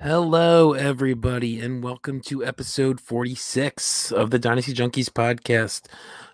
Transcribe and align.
Hello, 0.00 0.74
everybody, 0.74 1.58
and 1.58 1.82
welcome 1.82 2.20
to 2.20 2.44
episode 2.44 3.00
46 3.00 4.12
of 4.12 4.30
the 4.30 4.38
Dynasty 4.38 4.72
Junkies 4.72 5.10
podcast, 5.10 5.86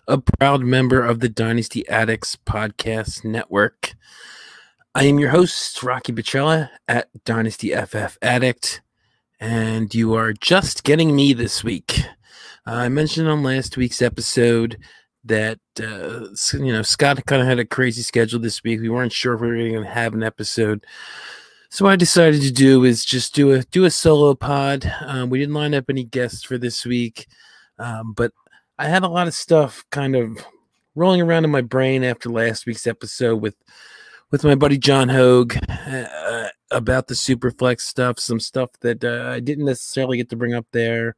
a 0.07 0.19
proud 0.19 0.61
member 0.61 1.03
of 1.03 1.19
the 1.19 1.29
Dynasty 1.29 1.87
Addicts 1.89 2.35
Podcast 2.35 3.25
Network. 3.25 3.95
I 4.93 5.05
am 5.05 5.17
your 5.17 5.31
host, 5.31 5.81
Rocky 5.81 6.13
Petrella 6.13 6.69
at 6.87 7.09
Dynasty 7.23 7.73
FF 7.75 8.19
Addict, 8.21 8.83
and 9.39 9.95
you 9.95 10.13
are 10.13 10.31
just 10.31 10.83
getting 10.83 11.15
me 11.15 11.33
this 11.33 11.63
week. 11.63 12.01
I 12.67 12.87
mentioned 12.89 13.27
on 13.27 13.41
last 13.41 13.77
week's 13.77 14.03
episode 14.03 14.77
that 15.23 15.57
uh, 15.81 16.27
you 16.53 16.71
know 16.71 16.83
Scott 16.83 17.25
kind 17.25 17.41
of 17.41 17.47
had 17.47 17.57
a 17.57 17.65
crazy 17.65 18.03
schedule 18.03 18.39
this 18.39 18.63
week. 18.63 18.79
We 18.79 18.89
weren't 18.89 19.11
sure 19.11 19.33
if 19.33 19.41
we 19.41 19.47
were 19.47 19.55
going 19.57 19.83
to 19.83 19.89
have 19.89 20.13
an 20.13 20.21
episode. 20.21 20.85
So 21.75 21.83
what 21.83 21.91
I 21.91 21.97
decided 21.97 22.41
to 22.43 22.53
do 22.53 22.85
is 22.85 23.03
just 23.03 23.35
do 23.35 23.51
a 23.51 23.61
do 23.63 23.83
a 23.83 23.91
solo 23.91 24.33
pod. 24.33 24.89
Um, 25.01 25.29
we 25.29 25.39
didn't 25.39 25.55
line 25.55 25.73
up 25.73 25.89
any 25.89 26.05
guests 26.05 26.41
for 26.41 26.57
this 26.57 26.85
week, 26.85 27.27
um, 27.79 28.13
but 28.13 28.31
I 28.79 28.87
had 28.87 29.03
a 29.03 29.09
lot 29.09 29.27
of 29.27 29.33
stuff 29.33 29.83
kind 29.91 30.15
of 30.15 30.37
rolling 30.95 31.19
around 31.19 31.43
in 31.43 31.51
my 31.51 31.59
brain 31.59 32.01
after 32.05 32.29
last 32.29 32.65
week's 32.65 32.87
episode 32.87 33.41
with 33.41 33.57
with 34.31 34.45
my 34.45 34.55
buddy 34.55 34.77
John 34.77 35.09
Hogue 35.09 35.57
uh, 35.67 36.47
about 36.71 37.07
the 37.07 37.13
Superflex 37.13 37.81
stuff, 37.81 38.21
some 38.21 38.39
stuff 38.39 38.69
that 38.79 39.03
uh, 39.03 39.29
I 39.33 39.41
didn't 39.41 39.65
necessarily 39.65 40.15
get 40.15 40.29
to 40.29 40.37
bring 40.37 40.53
up 40.53 40.67
there, 40.71 41.17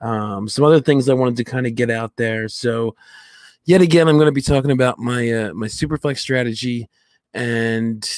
um, 0.00 0.48
some 0.48 0.64
other 0.64 0.80
things 0.80 1.10
I 1.10 1.12
wanted 1.12 1.36
to 1.36 1.44
kind 1.44 1.66
of 1.66 1.74
get 1.74 1.90
out 1.90 2.16
there. 2.16 2.48
So 2.48 2.96
yet 3.66 3.82
again, 3.82 4.08
I'm 4.08 4.16
going 4.16 4.24
to 4.24 4.32
be 4.32 4.40
talking 4.40 4.70
about 4.70 4.98
my 4.98 5.30
uh, 5.30 5.52
my 5.52 5.66
Superflex 5.66 6.16
strategy 6.16 6.88
and 7.34 8.08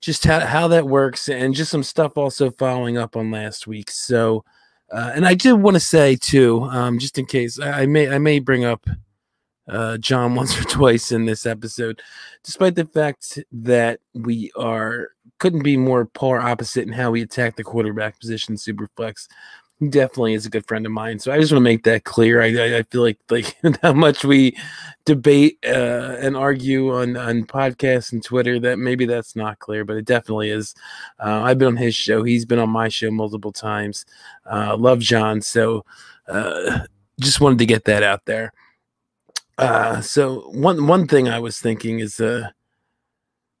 just 0.00 0.24
how, 0.24 0.40
how 0.40 0.68
that 0.68 0.86
works 0.86 1.28
and 1.28 1.54
just 1.54 1.70
some 1.70 1.82
stuff 1.82 2.16
also 2.16 2.50
following 2.50 2.96
up 2.96 3.16
on 3.16 3.30
last 3.30 3.66
week. 3.66 3.90
So, 3.90 4.44
uh, 4.90 5.12
and 5.14 5.26
I 5.26 5.34
did 5.34 5.52
want 5.52 5.74
to 5.74 5.80
say 5.80 6.16
too, 6.16 6.62
um, 6.64 6.98
just 6.98 7.18
in 7.18 7.26
case 7.26 7.60
I, 7.60 7.82
I 7.82 7.86
may 7.86 8.08
I 8.08 8.18
may 8.18 8.38
bring 8.38 8.64
up 8.64 8.86
uh, 9.68 9.98
John 9.98 10.34
once 10.36 10.58
or 10.58 10.64
twice 10.64 11.12
in 11.12 11.26
this 11.26 11.46
episode, 11.46 12.02
despite 12.42 12.74
the 12.74 12.86
fact 12.86 13.38
that 13.52 14.00
we 14.14 14.50
are 14.56 15.08
couldn't 15.38 15.62
be 15.62 15.76
more 15.76 16.04
polar 16.06 16.40
opposite 16.40 16.86
in 16.86 16.92
how 16.92 17.10
we 17.10 17.22
attack 17.22 17.56
the 17.56 17.64
quarterback 17.64 18.18
position, 18.20 18.56
Superflex. 18.56 19.26
Definitely 19.88 20.34
is 20.34 20.44
a 20.44 20.50
good 20.50 20.68
friend 20.68 20.84
of 20.84 20.92
mine. 20.92 21.18
So 21.18 21.32
I 21.32 21.40
just 21.40 21.52
want 21.52 21.60
to 21.60 21.70
make 21.70 21.84
that 21.84 22.04
clear. 22.04 22.42
I, 22.42 22.78
I, 22.78 22.82
feel 22.82 23.00
like 23.00 23.18
like 23.30 23.56
how 23.82 23.94
much 23.94 24.26
we 24.26 24.54
debate 25.06 25.58
uh, 25.64 26.16
and 26.20 26.36
argue 26.36 26.94
on 26.94 27.16
on 27.16 27.44
podcasts 27.44 28.12
and 28.12 28.22
Twitter 28.22 28.60
that 28.60 28.78
maybe 28.78 29.06
that's 29.06 29.34
not 29.34 29.58
clear, 29.58 29.86
but 29.86 29.96
it 29.96 30.04
definitely 30.04 30.50
is. 30.50 30.74
Uh, 31.18 31.40
I've 31.44 31.58
been 31.58 31.68
on 31.68 31.76
his 31.78 31.94
show. 31.94 32.22
He's 32.24 32.44
been 32.44 32.58
on 32.58 32.68
my 32.68 32.88
show 32.88 33.10
multiple 33.10 33.52
times. 33.52 34.04
Uh, 34.44 34.76
love 34.76 34.98
John. 34.98 35.40
So 35.40 35.86
uh, 36.28 36.80
just 37.18 37.40
wanted 37.40 37.58
to 37.60 37.66
get 37.66 37.86
that 37.86 38.02
out 38.02 38.26
there. 38.26 38.52
Uh, 39.56 40.02
so 40.02 40.50
one 40.50 40.86
one 40.86 41.06
thing 41.06 41.26
I 41.26 41.38
was 41.38 41.58
thinking 41.58 42.00
is 42.00 42.20
uh, 42.20 42.50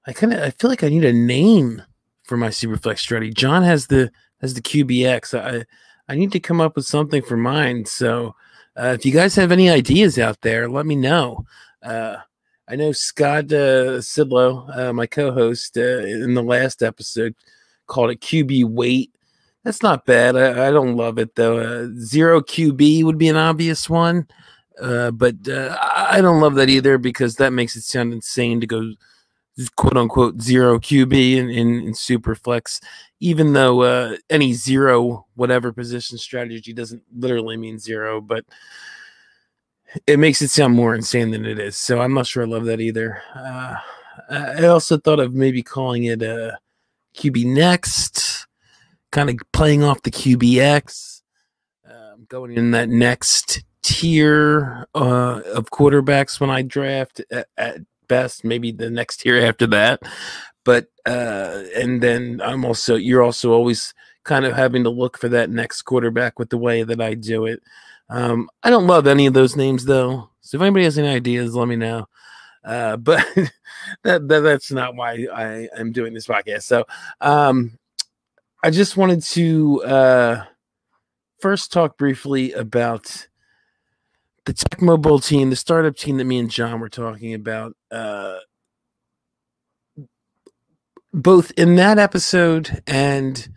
I 0.06 0.12
kind 0.12 0.34
of 0.34 0.42
I 0.42 0.50
feel 0.50 0.68
like 0.68 0.84
I 0.84 0.90
need 0.90 1.04
a 1.06 1.14
name 1.14 1.82
for 2.24 2.36
my 2.36 2.48
Superflex 2.48 2.98
strategy. 2.98 3.32
John 3.32 3.62
has 3.62 3.86
the 3.86 4.10
has 4.42 4.52
the 4.52 4.60
QBX. 4.62 5.38
I 5.38 5.64
I 6.10 6.16
need 6.16 6.32
to 6.32 6.40
come 6.40 6.60
up 6.60 6.74
with 6.74 6.86
something 6.86 7.22
for 7.22 7.36
mine. 7.36 7.84
So 7.84 8.34
uh, 8.76 8.96
if 8.98 9.06
you 9.06 9.12
guys 9.12 9.36
have 9.36 9.52
any 9.52 9.70
ideas 9.70 10.18
out 10.18 10.40
there, 10.40 10.68
let 10.68 10.84
me 10.84 10.96
know. 10.96 11.46
Uh, 11.84 12.16
I 12.68 12.74
know 12.74 12.90
Scott 12.90 13.44
uh, 13.52 14.02
Sidlow, 14.02 14.76
uh, 14.76 14.92
my 14.92 15.06
co-host 15.06 15.76
uh, 15.76 16.00
in 16.00 16.34
the 16.34 16.42
last 16.42 16.82
episode, 16.82 17.36
called 17.86 18.10
it 18.10 18.20
QB 18.20 18.64
wait. 18.64 19.14
That's 19.62 19.84
not 19.84 20.04
bad. 20.04 20.34
I, 20.34 20.66
I 20.66 20.70
don't 20.72 20.96
love 20.96 21.18
it 21.18 21.36
though. 21.36 21.58
Uh, 21.58 21.88
zero 22.00 22.40
QB 22.40 23.04
would 23.04 23.18
be 23.18 23.28
an 23.28 23.36
obvious 23.36 23.88
one, 23.88 24.26
but 24.80 25.36
I 25.48 26.18
don't 26.20 26.40
love 26.40 26.56
that 26.56 26.68
either 26.68 26.98
because 26.98 27.36
that 27.36 27.52
makes 27.52 27.76
it 27.76 27.82
sound 27.82 28.12
insane 28.12 28.60
to 28.60 28.66
go 28.66 28.94
quote 29.76 29.96
unquote 29.96 30.40
zero 30.40 30.78
QB 30.78 31.36
in, 31.36 31.50
in, 31.50 31.80
in 31.88 31.94
super 31.94 32.34
flex, 32.34 32.80
even 33.20 33.52
though 33.52 33.82
uh, 33.82 34.16
any 34.28 34.52
zero 34.52 35.26
whatever 35.34 35.72
position 35.72 36.18
strategy 36.18 36.72
doesn't 36.72 37.02
literally 37.16 37.56
mean 37.56 37.78
zero, 37.78 38.20
but 38.20 38.44
it 40.06 40.18
makes 40.18 40.40
it 40.40 40.48
sound 40.48 40.74
more 40.74 40.94
insane 40.94 41.30
than 41.30 41.44
it 41.44 41.58
is. 41.58 41.76
So 41.76 42.00
I'm 42.00 42.14
not 42.14 42.26
sure 42.26 42.44
I 42.44 42.46
love 42.46 42.64
that 42.66 42.80
either. 42.80 43.22
Uh, 43.34 43.74
I 44.28 44.66
also 44.66 44.96
thought 44.98 45.20
of 45.20 45.34
maybe 45.34 45.62
calling 45.62 46.04
it 46.04 46.22
a 46.22 46.58
QB 47.16 47.46
next, 47.46 48.46
kind 49.10 49.30
of 49.30 49.36
playing 49.52 49.82
off 49.82 50.02
the 50.02 50.10
QBX, 50.10 51.22
um, 51.88 52.26
going 52.28 52.52
in 52.56 52.70
that 52.70 52.88
next 52.88 53.64
tier 53.82 54.86
uh, 54.94 55.40
of 55.54 55.70
quarterbacks 55.70 56.38
when 56.38 56.50
I 56.50 56.62
draft 56.62 57.20
at, 57.30 57.48
at 57.56 57.78
best, 58.10 58.44
maybe 58.44 58.72
the 58.72 58.90
next 58.90 59.24
year 59.24 59.46
after 59.46 59.66
that. 59.68 60.02
But 60.64 60.88
uh, 61.06 61.62
and 61.74 62.02
then 62.02 62.42
I'm 62.44 62.66
also 62.66 62.96
you're 62.96 63.22
also 63.22 63.52
always 63.52 63.94
kind 64.24 64.44
of 64.44 64.54
having 64.54 64.84
to 64.84 64.90
look 64.90 65.16
for 65.16 65.30
that 65.30 65.48
next 65.48 65.82
quarterback 65.82 66.38
with 66.38 66.50
the 66.50 66.58
way 66.58 66.82
that 66.82 67.00
I 67.00 67.14
do 67.14 67.46
it. 67.46 67.62
Um, 68.10 68.50
I 68.62 68.68
don't 68.68 68.86
love 68.86 69.06
any 69.06 69.26
of 69.26 69.32
those 69.32 69.56
names 69.56 69.86
though. 69.86 70.28
So 70.42 70.56
if 70.56 70.62
anybody 70.62 70.84
has 70.84 70.98
any 70.98 71.08
ideas, 71.08 71.54
let 71.54 71.68
me 71.68 71.76
know. 71.76 72.06
Uh, 72.62 72.96
but 72.98 73.24
that, 74.04 74.28
that 74.28 74.40
that's 74.40 74.70
not 74.70 74.94
why 74.94 75.26
I 75.32 75.68
am 75.78 75.92
doing 75.92 76.12
this 76.12 76.26
podcast. 76.26 76.64
So 76.64 76.84
um, 77.22 77.78
I 78.62 78.70
just 78.70 78.98
wanted 78.98 79.22
to 79.22 79.82
uh, 79.84 80.44
first 81.40 81.72
talk 81.72 81.96
briefly 81.96 82.52
about 82.52 83.28
the 84.46 84.54
Tecmo 84.54 85.00
Bowl 85.00 85.18
team, 85.18 85.50
the 85.50 85.56
startup 85.56 85.96
team 85.96 86.16
that 86.16 86.24
me 86.24 86.38
and 86.38 86.50
John 86.50 86.80
were 86.80 86.88
talking 86.88 87.34
about. 87.34 87.76
Uh, 87.90 88.38
both 91.12 91.50
in 91.56 91.76
that 91.76 91.98
episode 91.98 92.82
and 92.86 93.48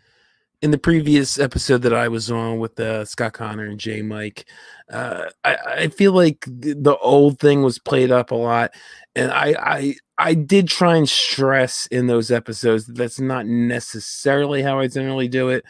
in 0.62 0.71
the 0.71 0.77
previous 0.77 1.39
episode 1.39 1.81
that 1.81 1.94
I 1.94 2.07
was 2.07 2.31
on 2.31 2.57
with 2.57 2.80
uh, 2.80 3.06
Scott 3.06 3.33
Connor 3.33 3.65
and 3.65 3.80
Jay 3.80 4.01
Mike, 4.01 4.45
uh, 4.91 5.25
I, 5.44 5.56
I 5.56 5.88
feel 5.89 6.13
like 6.13 6.45
the, 6.45 6.97
old 7.01 7.39
thing 7.39 7.63
was 7.63 7.79
played 7.79 8.12
up 8.12 8.31
a 8.31 8.36
lot, 8.36 8.71
and 9.15 9.31
I, 9.31 9.56
I 9.59 9.95
I 10.18 10.33
did 10.36 10.68
try 10.68 10.95
and 10.95 11.09
stress 11.09 11.86
in 11.88 12.07
those 12.07 12.31
episodes 12.31 12.86
that 12.86 12.95
that's 12.95 13.19
not 13.19 13.45
necessarily 13.45 14.62
how 14.62 14.79
I 14.79 14.88
generally 14.88 15.27
do 15.27 15.50
it, 15.50 15.65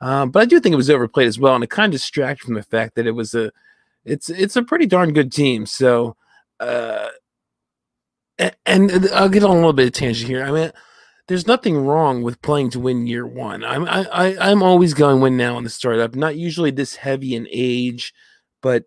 um, 0.00 0.30
but 0.30 0.40
I 0.40 0.46
do 0.46 0.60
think 0.60 0.72
it 0.72 0.76
was 0.76 0.90
overplayed 0.90 1.28
as 1.28 1.38
well, 1.38 1.54
and 1.54 1.64
it 1.64 1.70
kind 1.70 1.92
of 1.92 2.00
distracted 2.00 2.46
from 2.46 2.54
the 2.54 2.62
fact 2.62 2.94
that 2.94 3.06
it 3.06 3.12
was 3.12 3.34
a 3.34 3.52
it's 4.10 4.30
it's 4.30 4.56
a 4.56 4.62
pretty 4.62 4.86
darn 4.86 5.12
good 5.12 5.32
team. 5.32 5.66
So, 5.66 6.16
uh, 6.60 7.08
and, 8.38 8.54
and 8.66 9.08
I'll 9.12 9.28
get 9.28 9.44
on 9.44 9.50
a 9.50 9.54
little 9.54 9.72
bit 9.72 9.86
of 9.86 9.92
tangent 9.92 10.28
here. 10.28 10.44
I 10.44 10.50
mean 10.50 10.72
there's 11.28 11.46
nothing 11.46 11.76
wrong 11.76 12.22
with 12.22 12.40
playing 12.40 12.70
to 12.70 12.80
win 12.80 13.06
year 13.06 13.26
one. 13.26 13.62
I'm 13.62 13.84
I, 13.86 14.06
I 14.10 14.50
I'm 14.50 14.62
always 14.62 14.94
going 14.94 15.20
win 15.20 15.36
now 15.36 15.58
in 15.58 15.64
the 15.64 15.70
startup. 15.70 16.14
Not 16.14 16.36
usually 16.36 16.70
this 16.70 16.96
heavy 16.96 17.34
in 17.34 17.46
age, 17.50 18.14
but 18.62 18.84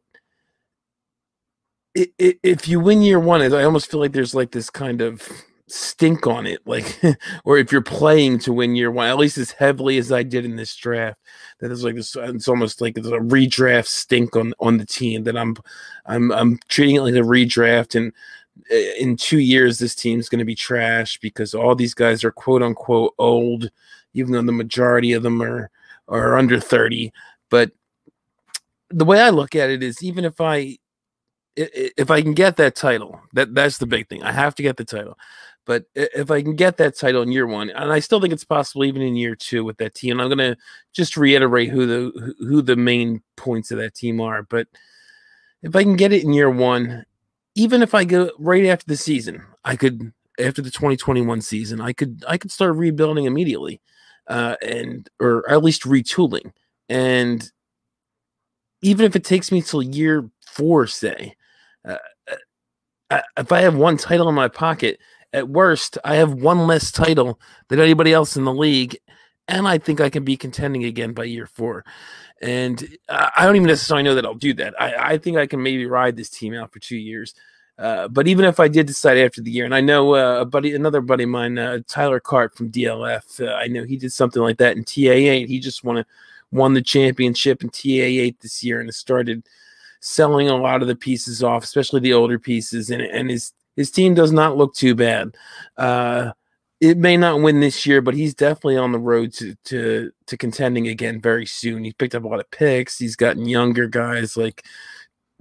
if 1.93 2.67
you 2.67 2.79
win 2.79 3.01
year 3.01 3.19
one, 3.19 3.41
I 3.41 3.63
almost 3.63 3.91
feel 3.91 3.99
like 3.99 4.13
there's 4.13 4.33
like 4.33 4.51
this 4.51 4.69
kind 4.69 5.01
of 5.01 5.27
stink 5.71 6.27
on 6.27 6.45
it, 6.45 6.59
like, 6.65 6.99
or 7.45 7.57
if 7.57 7.71
you're 7.71 7.81
playing 7.81 8.39
to 8.39 8.53
win 8.53 8.75
year 8.75 8.91
one, 8.91 9.07
at 9.07 9.17
least 9.17 9.37
as 9.37 9.51
heavily 9.51 9.97
as 9.97 10.11
I 10.11 10.23
did 10.23 10.45
in 10.45 10.55
this 10.55 10.75
draft, 10.75 11.19
that 11.59 11.71
is 11.71 11.83
like 11.83 11.95
this. 11.95 12.15
It's 12.15 12.47
almost 12.47 12.81
like 12.81 12.97
it's 12.97 13.07
a 13.07 13.11
redraft 13.11 13.87
stink 13.87 14.35
on 14.35 14.53
on 14.59 14.77
the 14.77 14.85
team 14.85 15.23
that 15.23 15.37
I'm, 15.37 15.55
I'm, 16.05 16.31
I'm 16.31 16.59
treating 16.67 16.97
it 16.97 17.01
like 17.01 17.15
a 17.15 17.19
redraft, 17.19 17.95
and 17.95 18.13
eh, 18.69 18.93
in 18.99 19.15
two 19.15 19.39
years 19.39 19.79
this 19.79 19.95
team's 19.95 20.29
going 20.29 20.39
to 20.39 20.45
be 20.45 20.55
trash 20.55 21.17
because 21.19 21.53
all 21.53 21.75
these 21.75 21.93
guys 21.93 22.23
are 22.23 22.31
quote 22.31 22.63
unquote 22.63 23.13
old, 23.17 23.69
even 24.13 24.33
though 24.33 24.41
the 24.41 24.51
majority 24.51 25.13
of 25.13 25.23
them 25.23 25.41
are 25.41 25.69
are 26.07 26.37
under 26.37 26.59
thirty. 26.59 27.11
But 27.49 27.71
the 28.89 29.05
way 29.05 29.21
I 29.21 29.29
look 29.29 29.55
at 29.55 29.69
it 29.69 29.83
is, 29.83 30.03
even 30.03 30.25
if 30.25 30.41
I 30.41 30.77
if 31.55 32.09
I 32.09 32.21
can 32.21 32.33
get 32.33 32.57
that 32.57 32.75
title, 32.75 33.19
that 33.33 33.53
that's 33.53 33.77
the 33.77 33.85
big 33.85 34.07
thing. 34.07 34.23
I 34.23 34.31
have 34.31 34.55
to 34.55 34.63
get 34.63 34.77
the 34.77 34.85
title. 34.85 35.17
But 35.65 35.85
if 35.93 36.31
I 36.31 36.41
can 36.41 36.55
get 36.55 36.77
that 36.77 36.97
title 36.97 37.21
in 37.21 37.31
year 37.31 37.45
one, 37.45 37.69
and 37.69 37.91
I 37.91 37.99
still 37.99 38.19
think 38.19 38.33
it's 38.33 38.43
possible 38.43 38.83
even 38.83 39.01
in 39.01 39.15
year 39.15 39.35
two 39.35 39.63
with 39.63 39.77
that 39.77 39.93
team, 39.93 40.19
I'm 40.19 40.27
going 40.27 40.37
to 40.39 40.57
just 40.91 41.15
reiterate 41.15 41.69
who 41.69 41.85
the 41.85 42.35
who 42.39 42.61
the 42.61 42.75
main 42.75 43.21
points 43.37 43.71
of 43.71 43.77
that 43.77 43.93
team 43.93 44.19
are. 44.19 44.43
But 44.43 44.67
if 45.61 45.75
I 45.75 45.83
can 45.83 45.95
get 45.95 46.13
it 46.13 46.23
in 46.23 46.33
year 46.33 46.49
one, 46.49 47.05
even 47.55 47.83
if 47.83 47.93
I 47.93 48.05
go 48.05 48.31
right 48.39 48.65
after 48.65 48.85
the 48.87 48.97
season, 48.97 49.43
I 49.63 49.75
could 49.75 50.11
after 50.39 50.61
the 50.61 50.71
2021 50.71 51.41
season, 51.41 51.79
I 51.79 51.93
could 51.93 52.23
I 52.27 52.37
could 52.37 52.51
start 52.51 52.75
rebuilding 52.75 53.25
immediately, 53.25 53.81
uh, 54.27 54.55
and 54.63 55.07
or 55.19 55.47
at 55.49 55.63
least 55.63 55.83
retooling. 55.83 56.53
And 56.89 57.49
even 58.81 59.05
if 59.05 59.15
it 59.15 59.23
takes 59.23 59.51
me 59.51 59.61
till 59.61 59.83
year 59.83 60.29
four, 60.47 60.87
say, 60.87 61.35
uh, 61.87 61.97
uh 63.11 63.21
if 63.37 63.51
I 63.51 63.61
have 63.61 63.75
one 63.75 63.97
title 63.97 64.27
in 64.27 64.35
my 64.35 64.47
pocket, 64.47 64.99
at 65.33 65.49
worst, 65.49 65.97
I 66.03 66.15
have 66.15 66.33
one 66.33 66.67
less 66.67 66.91
title 66.91 67.39
than 67.69 67.79
anybody 67.79 68.13
else 68.13 68.35
in 68.35 68.43
the 68.43 68.53
league, 68.53 68.97
and 69.47 69.67
I 69.67 69.77
think 69.77 70.01
I 70.01 70.09
can 70.09 70.23
be 70.23 70.37
contending 70.37 70.83
again 70.85 71.13
by 71.13 71.25
year 71.25 71.47
four. 71.47 71.85
And 72.41 72.97
I 73.07 73.45
don't 73.45 73.55
even 73.55 73.67
necessarily 73.67 74.03
know 74.03 74.15
that 74.15 74.25
I'll 74.25 74.33
do 74.33 74.53
that. 74.55 74.79
I, 74.81 75.13
I 75.13 75.17
think 75.17 75.37
I 75.37 75.45
can 75.45 75.61
maybe 75.61 75.85
ride 75.85 76.15
this 76.15 76.29
team 76.29 76.53
out 76.55 76.73
for 76.73 76.79
two 76.79 76.97
years. 76.97 77.35
Uh, 77.77 78.07
but 78.07 78.27
even 78.27 78.45
if 78.45 78.59
I 78.59 78.67
did 78.67 78.85
decide 78.87 79.17
after 79.17 79.41
the 79.41 79.51
year, 79.51 79.65
and 79.65 79.73
I 79.73 79.81
know 79.81 80.15
uh, 80.15 80.41
a 80.41 80.45
buddy, 80.45 80.75
another 80.75 81.01
buddy 81.01 81.23
of 81.23 81.29
mine, 81.29 81.57
uh, 81.57 81.79
Tyler 81.87 82.19
Cart 82.19 82.55
from 82.55 82.71
DLF, 82.71 83.47
uh, 83.47 83.53
I 83.53 83.67
know 83.67 83.83
he 83.83 83.97
did 83.97 84.13
something 84.13 84.41
like 84.41 84.57
that 84.57 84.77
in 84.77 84.83
TA8. 84.83 85.47
He 85.47 85.59
just 85.59 85.83
won 85.83 85.97
a, 85.97 86.05
won 86.51 86.73
the 86.73 86.81
championship 86.81 87.63
in 87.63 87.69
TA8 87.69 88.39
this 88.39 88.63
year 88.63 88.81
and 88.81 88.93
started 88.93 89.47
selling 89.99 90.49
a 90.49 90.57
lot 90.57 90.81
of 90.81 90.87
the 90.87 90.95
pieces 90.95 91.41
off, 91.43 91.63
especially 91.63 92.01
the 92.01 92.13
older 92.13 92.37
pieces, 92.37 92.89
and 92.91 93.01
and 93.01 93.29
his 93.29 93.53
his 93.75 93.91
team 93.91 94.13
does 94.13 94.31
not 94.31 94.57
look 94.57 94.73
too 94.73 94.95
bad. 94.95 95.35
Uh, 95.77 96.31
it 96.79 96.97
may 96.97 97.15
not 97.15 97.41
win 97.41 97.59
this 97.59 97.85
year, 97.85 98.01
but 98.01 98.15
he's 98.15 98.33
definitely 98.33 98.77
on 98.77 98.91
the 98.91 98.99
road 98.99 99.33
to 99.33 99.55
to 99.65 100.11
to 100.25 100.37
contending 100.37 100.87
again 100.87 101.21
very 101.21 101.45
soon. 101.45 101.83
He 101.83 101.93
picked 101.93 102.15
up 102.15 102.23
a 102.23 102.27
lot 102.27 102.39
of 102.39 102.49
picks. 102.51 102.97
He's 102.97 103.15
gotten 103.15 103.45
younger 103.47 103.87
guys 103.87 104.35
like 104.35 104.63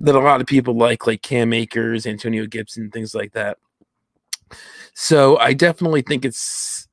that 0.00 0.14
a 0.14 0.20
lot 0.20 0.40
of 0.40 0.46
people 0.46 0.76
like, 0.76 1.06
like 1.06 1.22
Cam 1.22 1.52
Akers, 1.52 2.06
Antonio 2.06 2.46
Gibson, 2.46 2.90
things 2.90 3.14
like 3.14 3.32
that. 3.32 3.58
So 4.94 5.38
I 5.38 5.52
definitely 5.52 6.02
think 6.02 6.24
it's 6.24 6.88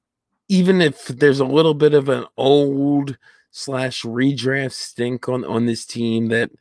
even 0.49 0.81
if 0.81 1.07
there's 1.07 1.39
a 1.39 1.45
little 1.45 1.73
bit 1.73 1.93
of 1.93 2.09
an 2.09 2.25
old 2.37 3.17
slash 3.51 4.03
redraft 4.03 4.73
stink 4.73 5.27
on 5.27 5.43
on 5.43 5.65
this 5.65 5.85
team 5.85 6.27
that 6.29 6.51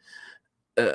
uh, 0.77 0.95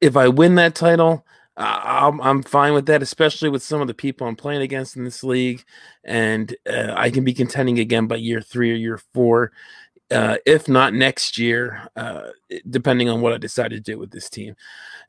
if 0.00 0.16
I 0.16 0.28
win 0.28 0.56
that 0.56 0.74
title, 0.74 1.24
I'm 1.56 2.20
I'm 2.20 2.42
fine 2.42 2.74
with 2.74 2.86
that, 2.86 3.02
especially 3.02 3.48
with 3.48 3.62
some 3.62 3.80
of 3.80 3.86
the 3.86 3.94
people 3.94 4.26
I'm 4.26 4.36
playing 4.36 4.62
against 4.62 4.96
in 4.96 5.04
this 5.04 5.22
league, 5.22 5.64
and 6.02 6.54
uh, 6.68 6.92
I 6.96 7.10
can 7.10 7.24
be 7.24 7.32
contending 7.32 7.78
again 7.78 8.06
by 8.06 8.16
year 8.16 8.40
three 8.40 8.72
or 8.72 8.76
year 8.76 8.98
four, 9.12 9.52
uh, 10.10 10.38
if 10.46 10.68
not 10.68 10.94
next 10.94 11.38
year, 11.38 11.88
uh, 11.94 12.30
depending 12.68 13.08
on 13.08 13.20
what 13.20 13.32
I 13.32 13.38
decide 13.38 13.70
to 13.70 13.80
do 13.80 13.98
with 13.98 14.10
this 14.10 14.28
team. 14.28 14.56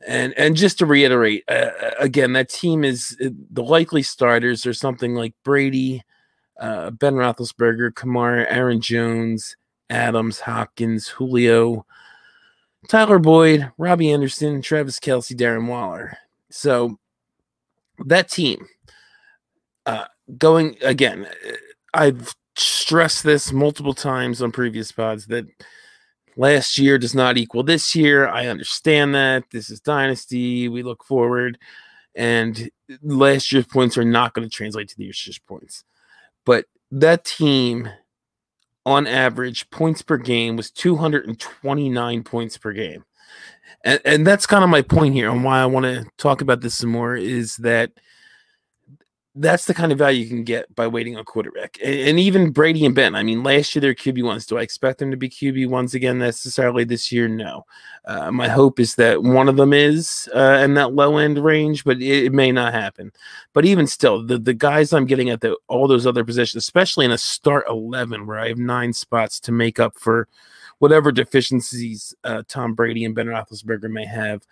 And 0.05 0.33
and 0.37 0.55
just 0.55 0.77
to 0.79 0.85
reiterate, 0.85 1.43
uh, 1.47 1.71
uh, 1.81 1.91
again, 1.99 2.33
that 2.33 2.49
team 2.49 2.83
is 2.83 3.17
uh, 3.23 3.29
the 3.51 3.63
likely 3.63 4.03
starters 4.03 4.67
are 4.67 4.73
something 4.73 5.15
like 5.15 5.33
Brady, 5.43 6.03
Ben 6.59 7.15
Roethlisberger, 7.15 7.91
Kamara, 7.91 8.45
Aaron 8.49 8.81
Jones, 8.81 9.57
Adams, 9.89 10.41
Hopkins, 10.41 11.07
Julio. 11.07 11.85
Tyler 12.87 13.17
Boyd, 13.17 13.71
Robbie 13.79 14.11
Anderson, 14.11 14.61
Travis 14.61 14.99
Kelce, 14.99 15.35
Darren 15.35 15.67
Waller. 15.67 16.19
So 16.55 16.97
that 18.05 18.29
team, 18.29 18.65
uh, 19.85 20.05
going 20.37 20.77
again, 20.81 21.25
uh, 21.25 21.51
I've 21.93 22.33
stressed 22.55 23.25
this 23.25 23.51
multiple 23.51 23.93
times 23.93 24.41
on 24.41 24.53
previous 24.53 24.89
pods 24.93 25.27
that 25.27 25.45
last 26.37 26.77
year 26.77 26.97
does 26.97 27.13
not 27.13 27.37
equal 27.37 27.63
this 27.63 27.93
year. 27.93 28.29
I 28.29 28.47
understand 28.47 29.13
that. 29.15 29.43
This 29.51 29.69
is 29.69 29.81
Dynasty. 29.81 30.69
We 30.69 30.81
look 30.81 31.03
forward. 31.03 31.57
And 32.15 32.69
last 33.01 33.51
year's 33.51 33.67
points 33.67 33.97
are 33.97 34.05
not 34.05 34.33
going 34.33 34.47
to 34.47 34.55
translate 34.55 34.87
to 34.87 34.97
this 34.97 35.27
year's 35.27 35.39
points. 35.39 35.83
But 36.45 36.67
that 36.89 37.25
team, 37.25 37.89
on 38.85 39.07
average, 39.07 39.69
points 39.71 40.01
per 40.01 40.15
game 40.15 40.55
was 40.55 40.71
229 40.71 42.23
points 42.23 42.57
per 42.57 42.71
game 42.71 43.03
and, 43.83 44.01
and 44.05 44.27
that's 44.27 44.47
kind 44.47 44.63
of 44.63 44.69
my 44.69 44.81
point 44.81 45.13
here 45.13 45.29
and 45.29 45.43
why 45.43 45.59
I 45.59 45.65
want 45.65 45.85
to 45.85 46.05
talk 46.17 46.41
about 46.41 46.61
this 46.61 46.75
some 46.75 46.89
more 46.89 47.15
is 47.15 47.57
that 47.57 47.91
that's 49.37 49.65
the 49.65 49.73
kind 49.73 49.91
of 49.91 49.97
value 49.97 50.23
you 50.23 50.29
can 50.29 50.45
get 50.45 50.73
by 50.75 50.87
waiting 50.87 51.17
on 51.17 51.25
quarterback. 51.25 51.77
And, 51.83 51.93
and, 51.93 52.19
even 52.19 52.51
Brady 52.51 52.85
and 52.85 52.95
Ben, 52.95 53.15
I 53.15 53.23
mean, 53.23 53.43
last 53.43 53.75
year 53.75 53.81
they're 53.81 53.93
QB 53.93 54.23
ones. 54.23 54.45
Do 54.45 54.57
I 54.57 54.61
expect 54.61 54.99
them 54.99 55.11
to 55.11 55.17
be 55.17 55.29
QB 55.29 55.67
ones 55.67 55.93
again 55.93 56.17
necessarily 56.17 56.85
this 56.85 57.11
year? 57.11 57.27
No. 57.27 57.65
Uh, 58.05 58.31
my 58.31 58.47
hope 58.47 58.79
is 58.79 58.95
that 58.95 59.21
one 59.21 59.49
of 59.49 59.57
them 59.57 59.73
is 59.73 60.29
uh, 60.33 60.61
in 60.63 60.73
that 60.75 60.93
low 60.93 61.17
end 61.17 61.37
range, 61.37 61.83
but 61.83 61.97
it, 61.97 62.25
it, 62.25 62.33
may 62.33 62.51
not 62.51 62.73
happen. 62.73 63.11
But 63.51 63.65
even 63.65 63.87
still, 63.87 64.25
the, 64.25 64.37
the 64.37 64.53
guys 64.53 64.93
I'm 64.93 65.05
getting 65.05 65.29
at 65.29 65.41
the, 65.41 65.57
all 65.67 65.87
those 65.87 66.07
other 66.07 66.23
positions, 66.23 66.63
especially 66.63 67.03
in 67.03 67.11
a 67.11 67.17
start 67.17 67.65
11 67.67 68.25
where 68.25 68.39
I 68.39 68.47
have 68.47 68.57
nine 68.57 68.93
spots 68.93 69.41
to 69.41 69.51
make 69.51 69.81
up 69.81 69.97
for 69.97 70.29
whatever 70.79 71.11
deficiencies 71.11 72.13
uh, 72.23 72.43
Tom 72.47 72.73
Brady 72.73 73.05
and 73.05 73.15
Ben 73.15 73.27
Roethlisberger 73.27 73.89
may 73.89 74.05
have. 74.05 74.43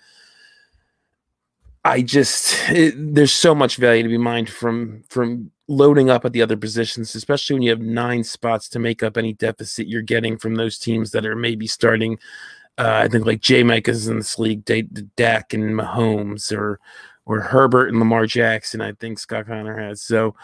I 1.85 2.01
just 2.01 2.69
it, 2.69 2.93
there's 2.97 3.33
so 3.33 3.53
much 3.53 3.77
value 3.77 4.03
to 4.03 4.09
be 4.09 4.17
mined 4.17 4.49
from 4.49 5.03
from 5.09 5.51
loading 5.67 6.09
up 6.09 6.25
at 6.25 6.33
the 6.33 6.41
other 6.41 6.57
positions, 6.57 7.13
especially 7.15 7.55
when 7.55 7.63
you 7.63 7.69
have 7.71 7.81
nine 7.81 8.23
spots 8.23 8.69
to 8.69 8.79
make 8.79 9.03
up 9.03 9.17
any 9.17 9.33
deficit 9.33 9.87
you're 9.87 10.01
getting 10.01 10.37
from 10.37 10.55
those 10.55 10.77
teams 10.77 11.11
that 11.11 11.25
are 11.25 11.35
maybe 11.35 11.67
starting. 11.67 12.17
Uh, 12.77 13.01
I 13.03 13.07
think 13.07 13.25
like 13.25 13.41
J 13.41 13.63
Mike 13.63 13.87
is 13.87 14.07
in 14.07 14.17
this 14.17 14.39
league, 14.39 14.65
D- 14.65 14.87
Dak 15.15 15.53
and 15.53 15.77
Mahomes, 15.77 16.55
or 16.55 16.79
or 17.25 17.41
Herbert 17.41 17.89
and 17.89 17.99
Lamar 17.99 18.25
Jackson. 18.25 18.81
I 18.81 18.93
think 18.93 19.19
Scott 19.19 19.47
Connor 19.47 19.77
has. 19.77 20.01
So 20.01 20.35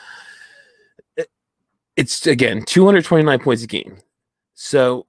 it, 1.15 1.29
it's 1.95 2.27
again 2.27 2.63
229 2.65 3.39
points 3.39 3.63
a 3.63 3.67
game. 3.67 3.98
So 4.55 5.07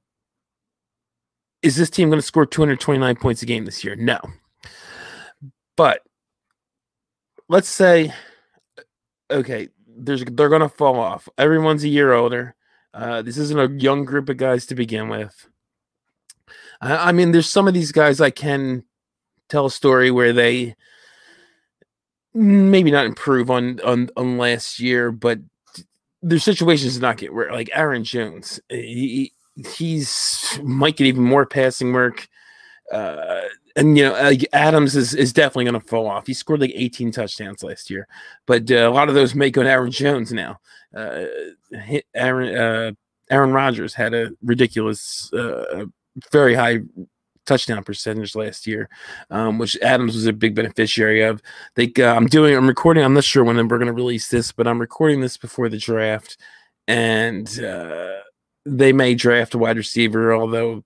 is 1.62 1.76
this 1.76 1.90
team 1.90 2.08
going 2.08 2.20
to 2.20 2.26
score 2.26 2.46
229 2.46 3.16
points 3.16 3.42
a 3.42 3.46
game 3.46 3.64
this 3.64 3.84
year? 3.84 3.96
No. 3.96 4.18
But 5.76 6.02
let's 7.48 7.68
say, 7.68 8.12
okay, 9.30 9.68
there's 9.86 10.24
they're 10.24 10.48
going 10.48 10.62
to 10.62 10.68
fall 10.68 10.98
off. 10.98 11.28
Everyone's 11.36 11.84
a 11.84 11.88
year 11.88 12.12
older. 12.12 12.54
Uh, 12.92 13.22
this 13.22 13.36
isn't 13.38 13.58
a 13.58 13.82
young 13.82 14.04
group 14.04 14.28
of 14.28 14.36
guys 14.36 14.66
to 14.66 14.74
begin 14.74 15.08
with. 15.08 15.48
I, 16.80 17.08
I 17.08 17.12
mean, 17.12 17.32
there's 17.32 17.48
some 17.48 17.68
of 17.68 17.74
these 17.74 17.92
guys 17.92 18.20
I 18.20 18.30
can 18.30 18.84
tell 19.48 19.66
a 19.66 19.70
story 19.70 20.10
where 20.10 20.32
they 20.32 20.74
maybe 22.32 22.90
not 22.90 23.06
improve 23.06 23.50
on 23.50 23.80
on, 23.80 24.08
on 24.16 24.38
last 24.38 24.80
year, 24.80 25.12
but 25.12 25.38
their 26.22 26.38
situations 26.38 27.00
not 27.00 27.16
get 27.16 27.32
where 27.32 27.52
like 27.52 27.70
Aaron 27.72 28.04
Jones. 28.04 28.60
He, 28.68 29.32
he's 29.66 30.58
might 30.62 30.96
get 30.96 31.06
even 31.06 31.22
more 31.22 31.46
passing 31.46 31.92
work. 31.92 32.28
Uh, 32.92 33.42
and 33.76 33.96
you 33.96 34.04
know, 34.04 34.32
Adams 34.52 34.96
is, 34.96 35.14
is 35.14 35.32
definitely 35.32 35.64
going 35.64 35.80
to 35.80 35.88
fall 35.88 36.08
off. 36.08 36.26
He 36.26 36.34
scored 36.34 36.60
like 36.60 36.72
18 36.74 37.12
touchdowns 37.12 37.62
last 37.62 37.88
year, 37.88 38.08
but 38.46 38.70
uh, 38.70 38.88
a 38.88 38.90
lot 38.90 39.08
of 39.08 39.14
those 39.14 39.34
may 39.34 39.50
go 39.50 39.62
to 39.62 39.70
Aaron 39.70 39.90
Jones 39.90 40.32
now. 40.32 40.58
Uh, 40.94 41.24
Aaron 42.14 42.56
uh, 42.56 42.92
Aaron 43.30 43.52
Rodgers 43.52 43.94
had 43.94 44.12
a 44.12 44.32
ridiculous, 44.42 45.32
uh, 45.32 45.86
very 46.32 46.54
high 46.54 46.80
touchdown 47.46 47.82
percentage 47.84 48.34
last 48.34 48.66
year, 48.66 48.88
um, 49.30 49.58
which 49.58 49.78
Adams 49.82 50.14
was 50.14 50.26
a 50.26 50.32
big 50.32 50.54
beneficiary 50.54 51.22
of. 51.22 51.40
They, 51.76 51.92
uh, 51.98 52.14
I'm 52.14 52.26
doing, 52.26 52.56
I'm 52.56 52.68
recording. 52.68 53.04
I'm 53.04 53.14
not 53.14 53.24
sure 53.24 53.44
when 53.44 53.56
we're 53.56 53.78
going 53.78 53.86
to 53.86 53.92
release 53.92 54.28
this, 54.28 54.52
but 54.52 54.66
I'm 54.66 54.80
recording 54.80 55.20
this 55.20 55.36
before 55.36 55.68
the 55.68 55.78
draft, 55.78 56.36
and 56.88 57.48
uh, 57.60 58.18
they 58.70 58.92
may 58.92 59.14
draft 59.14 59.54
a 59.54 59.58
wide 59.58 59.76
receiver, 59.76 60.32
although 60.32 60.84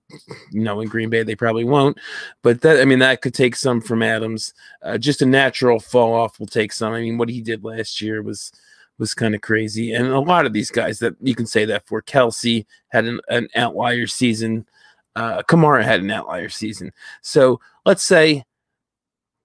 you 0.51 0.61
know 0.61 0.81
in 0.81 0.87
Green 0.87 1.09
Bay 1.09 1.23
they 1.23 1.35
probably 1.35 1.63
won't. 1.63 1.97
But 2.41 2.61
that 2.61 2.79
I 2.81 2.85
mean 2.85 2.99
that 2.99 3.21
could 3.21 3.33
take 3.33 3.55
some 3.55 3.79
from 3.79 4.01
Adams. 4.01 4.53
Uh, 4.81 4.97
just 4.97 5.21
a 5.21 5.25
natural 5.25 5.79
fall 5.79 6.13
off 6.13 6.39
will 6.39 6.47
take 6.47 6.73
some. 6.73 6.93
I 6.93 7.01
mean 7.01 7.17
what 7.17 7.29
he 7.29 7.41
did 7.41 7.63
last 7.63 8.01
year 8.01 8.21
was 8.21 8.51
was 8.97 9.13
kind 9.13 9.35
of 9.35 9.41
crazy, 9.41 9.93
and 9.93 10.07
a 10.07 10.19
lot 10.19 10.45
of 10.45 10.53
these 10.53 10.71
guys 10.71 10.99
that 10.99 11.15
you 11.21 11.35
can 11.35 11.45
say 11.45 11.65
that 11.65 11.85
for. 11.85 12.01
Kelce 12.01 12.65
had 12.89 13.05
an, 13.05 13.19
an 13.29 13.47
outlier 13.55 14.07
season. 14.07 14.65
Uh, 15.15 15.43
Kamara 15.43 15.83
had 15.83 16.01
an 16.01 16.11
outlier 16.11 16.49
season. 16.49 16.91
So 17.21 17.59
let's 17.85 18.03
say 18.03 18.45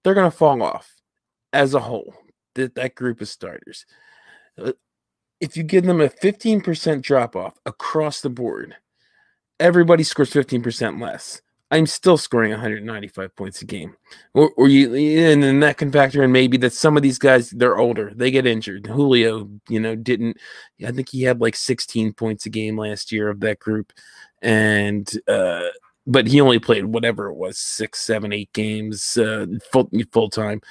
they're 0.03 0.13
going 0.13 0.31
to 0.31 0.35
fall 0.35 0.63
off 0.63 0.95
as 1.53 1.73
a 1.73 1.79
whole. 1.79 2.13
That 2.55 2.75
that 2.75 2.95
group 2.95 3.21
of 3.21 3.29
starters. 3.29 3.85
If 5.41 5.57
you 5.57 5.63
give 5.63 5.85
them 5.85 5.99
a 5.99 6.07
15% 6.07 7.01
drop 7.01 7.35
off 7.35 7.55
across 7.65 8.21
the 8.21 8.29
board, 8.29 8.75
everybody 9.59 10.03
scores 10.03 10.31
15% 10.31 11.01
less. 11.01 11.41
I'm 11.71 11.87
still 11.87 12.17
scoring 12.17 12.51
195 12.51 13.33
points 13.35 13.61
a 13.61 13.65
game. 13.65 13.95
Or, 14.33 14.51
or 14.57 14.67
you, 14.67 14.93
and 14.93 15.41
then 15.41 15.61
that 15.61 15.77
can 15.77 15.89
factor 15.89 16.21
in 16.21 16.31
maybe 16.31 16.57
that 16.57 16.73
some 16.73 16.97
of 16.97 17.03
these 17.03 17.17
guys 17.17 17.49
they're 17.51 17.77
older, 17.77 18.11
they 18.13 18.29
get 18.29 18.45
injured. 18.45 18.87
Julio, 18.87 19.49
you 19.69 19.79
know, 19.79 19.95
didn't. 19.95 20.37
I 20.85 20.91
think 20.91 21.09
he 21.09 21.23
had 21.23 21.39
like 21.39 21.55
16 21.55 22.11
points 22.13 22.45
a 22.45 22.49
game 22.49 22.77
last 22.77 23.11
year 23.13 23.29
of 23.29 23.39
that 23.39 23.59
group, 23.59 23.93
and 24.41 25.09
uh, 25.29 25.69
but 26.05 26.27
he 26.27 26.41
only 26.41 26.59
played 26.59 26.85
whatever 26.85 27.27
it 27.27 27.35
was, 27.35 27.57
six, 27.57 28.01
seven, 28.01 28.33
eight 28.33 28.51
games 28.51 29.17
uh, 29.17 29.45
full 29.71 29.89
full 30.11 30.29
time 30.29 30.61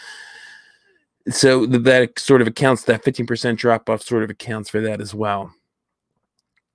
so 1.28 1.66
that 1.66 2.18
sort 2.18 2.40
of 2.40 2.48
accounts 2.48 2.84
that 2.84 3.04
15% 3.04 3.56
drop 3.56 3.90
off 3.90 4.02
sort 4.02 4.22
of 4.22 4.30
accounts 4.30 4.70
for 4.70 4.80
that 4.80 5.00
as 5.00 5.14
well. 5.14 5.52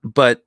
But 0.03 0.45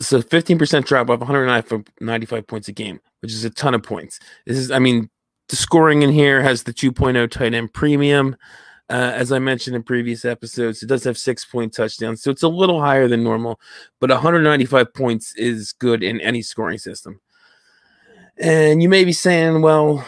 so 0.00 0.22
15% 0.22 0.84
drop 0.84 1.10
off 1.10 1.20
195 1.20 2.46
points 2.46 2.68
a 2.68 2.72
game 2.72 3.00
which 3.20 3.32
is 3.32 3.44
a 3.44 3.50
ton 3.50 3.74
of 3.74 3.82
points. 3.82 4.20
This 4.46 4.58
is 4.58 4.70
i 4.70 4.78
mean 4.78 5.08
the 5.48 5.56
scoring 5.56 6.02
in 6.02 6.10
here 6.10 6.42
has 6.42 6.62
the 6.62 6.74
2.0 6.74 7.30
tight 7.30 7.54
end 7.54 7.72
premium. 7.72 8.36
Uh, 8.90 9.12
as 9.14 9.32
i 9.32 9.38
mentioned 9.38 9.74
in 9.74 9.82
previous 9.82 10.26
episodes 10.26 10.82
it 10.82 10.86
does 10.86 11.04
have 11.04 11.16
six 11.16 11.42
point 11.42 11.72
touchdowns 11.72 12.22
so 12.22 12.30
it's 12.30 12.42
a 12.42 12.48
little 12.48 12.82
higher 12.82 13.08
than 13.08 13.24
normal 13.24 13.58
but 13.98 14.10
195 14.10 14.92
points 14.92 15.34
is 15.36 15.72
good 15.72 16.02
in 16.02 16.20
any 16.20 16.42
scoring 16.42 16.76
system. 16.76 17.18
And 18.36 18.82
you 18.82 18.90
may 18.90 19.04
be 19.04 19.12
saying 19.12 19.62
well 19.62 20.06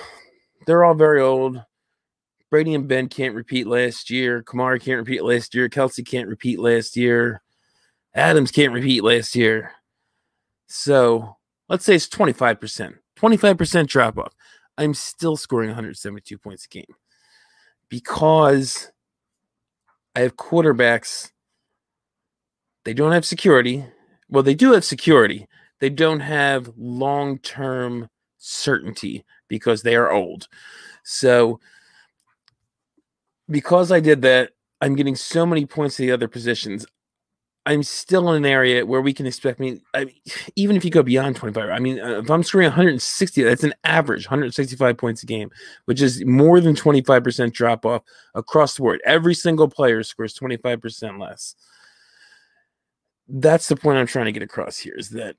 they're 0.67 0.85
all 0.85 0.95
very 0.95 1.23
old 1.23 1.63
Brady 2.51 2.75
and 2.75 2.87
Ben 2.87 3.09
can't 3.09 3.35
repeat 3.35 3.67
last 3.67 4.11
year. 4.11 4.43
Kamara 4.43 4.81
can't 4.81 4.99
repeat 4.99 5.25
last 5.25 5.55
year. 5.55 5.69
Kelce 5.69 6.07
can't 6.07 6.29
repeat 6.29 6.59
last 6.59 6.97
year. 6.97 7.43
Adams 8.15 8.51
can't 8.51 8.73
repeat 8.73 9.03
last 9.03 9.35
year. 9.35 9.73
So 10.69 11.37
let's 11.69 11.85
say 11.85 11.97
it's 11.97 12.09
25%. 12.09 12.95
25% 13.19 13.87
drop 13.87 14.19
off. 14.19 14.33
I'm 14.79 14.95
still 14.95 15.37
scoring 15.37 15.69
172 15.69 16.39
points 16.39 16.67
a 16.67 16.69
game 16.69 16.95
because 17.89 18.91
I 20.15 20.21
have 20.21 20.37
quarterbacks. 20.37 21.31
They 22.85 22.95
don't 22.95 23.13
have 23.13 23.25
security. 23.25 23.85
Well, 24.29 24.43
they 24.43 24.55
do 24.55 24.73
have 24.73 24.85
security. 24.85 25.49
They 25.81 25.91
don't 25.91 26.21
have 26.21 26.71
long 26.77 27.39
term 27.39 28.09
certainty 28.39 29.25
because 29.49 29.83
they 29.83 29.97
are 29.97 30.13
old. 30.13 30.49
So 31.03 31.61
because 33.49 33.93
I 33.93 34.01
did 34.01 34.23
that, 34.23 34.51
I'm 34.81 34.95
getting 34.95 35.17
so 35.17 35.47
many 35.47 35.67
points 35.67 35.97
to 35.97 36.03
the 36.03 36.13
other 36.13 36.29
positions. 36.29 36.87
I'm 37.65 37.83
still 37.83 38.31
in 38.31 38.45
an 38.45 38.51
area 38.51 38.87
where 38.87 39.01
we 39.01 39.13
can 39.13 39.27
expect 39.27 39.59
me. 39.59 39.81
I 39.93 40.05
mean, 40.05 40.15
even 40.57 40.77
if 40.77 40.85
you 40.85 40.91
go 40.91 41.03
beyond 41.03 41.37
25, 41.37 41.69
I 41.69 41.79
mean, 41.79 42.01
uh, 42.01 42.21
if 42.21 42.31
I'm 42.31 42.43
scoring 42.43 42.67
160, 42.69 43.43
that's 43.43 43.65
an 43.65 43.75
average 43.85 44.27
165 44.27 44.97
points 44.97 45.23
a 45.23 45.27
game, 45.27 45.51
which 45.87 46.01
is 46.01 46.25
more 46.25 46.61
than 46.61 46.75
25% 46.75 47.53
drop 47.53 47.85
off 47.85 48.03
across 48.35 48.77
the 48.77 48.83
board. 48.83 49.01
Every 49.05 49.35
single 49.35 49.69
player 49.69 50.03
scores 50.03 50.39
25% 50.39 51.21
less. 51.21 51.57
That's 53.29 53.67
the 53.67 53.77
point 53.77 53.99
I'm 53.99 54.07
trying 54.07 54.27
to 54.27 54.33
get 54.33 54.45
across 54.45 54.79
here 54.79 54.95
is 54.97 55.11
that 55.11 55.35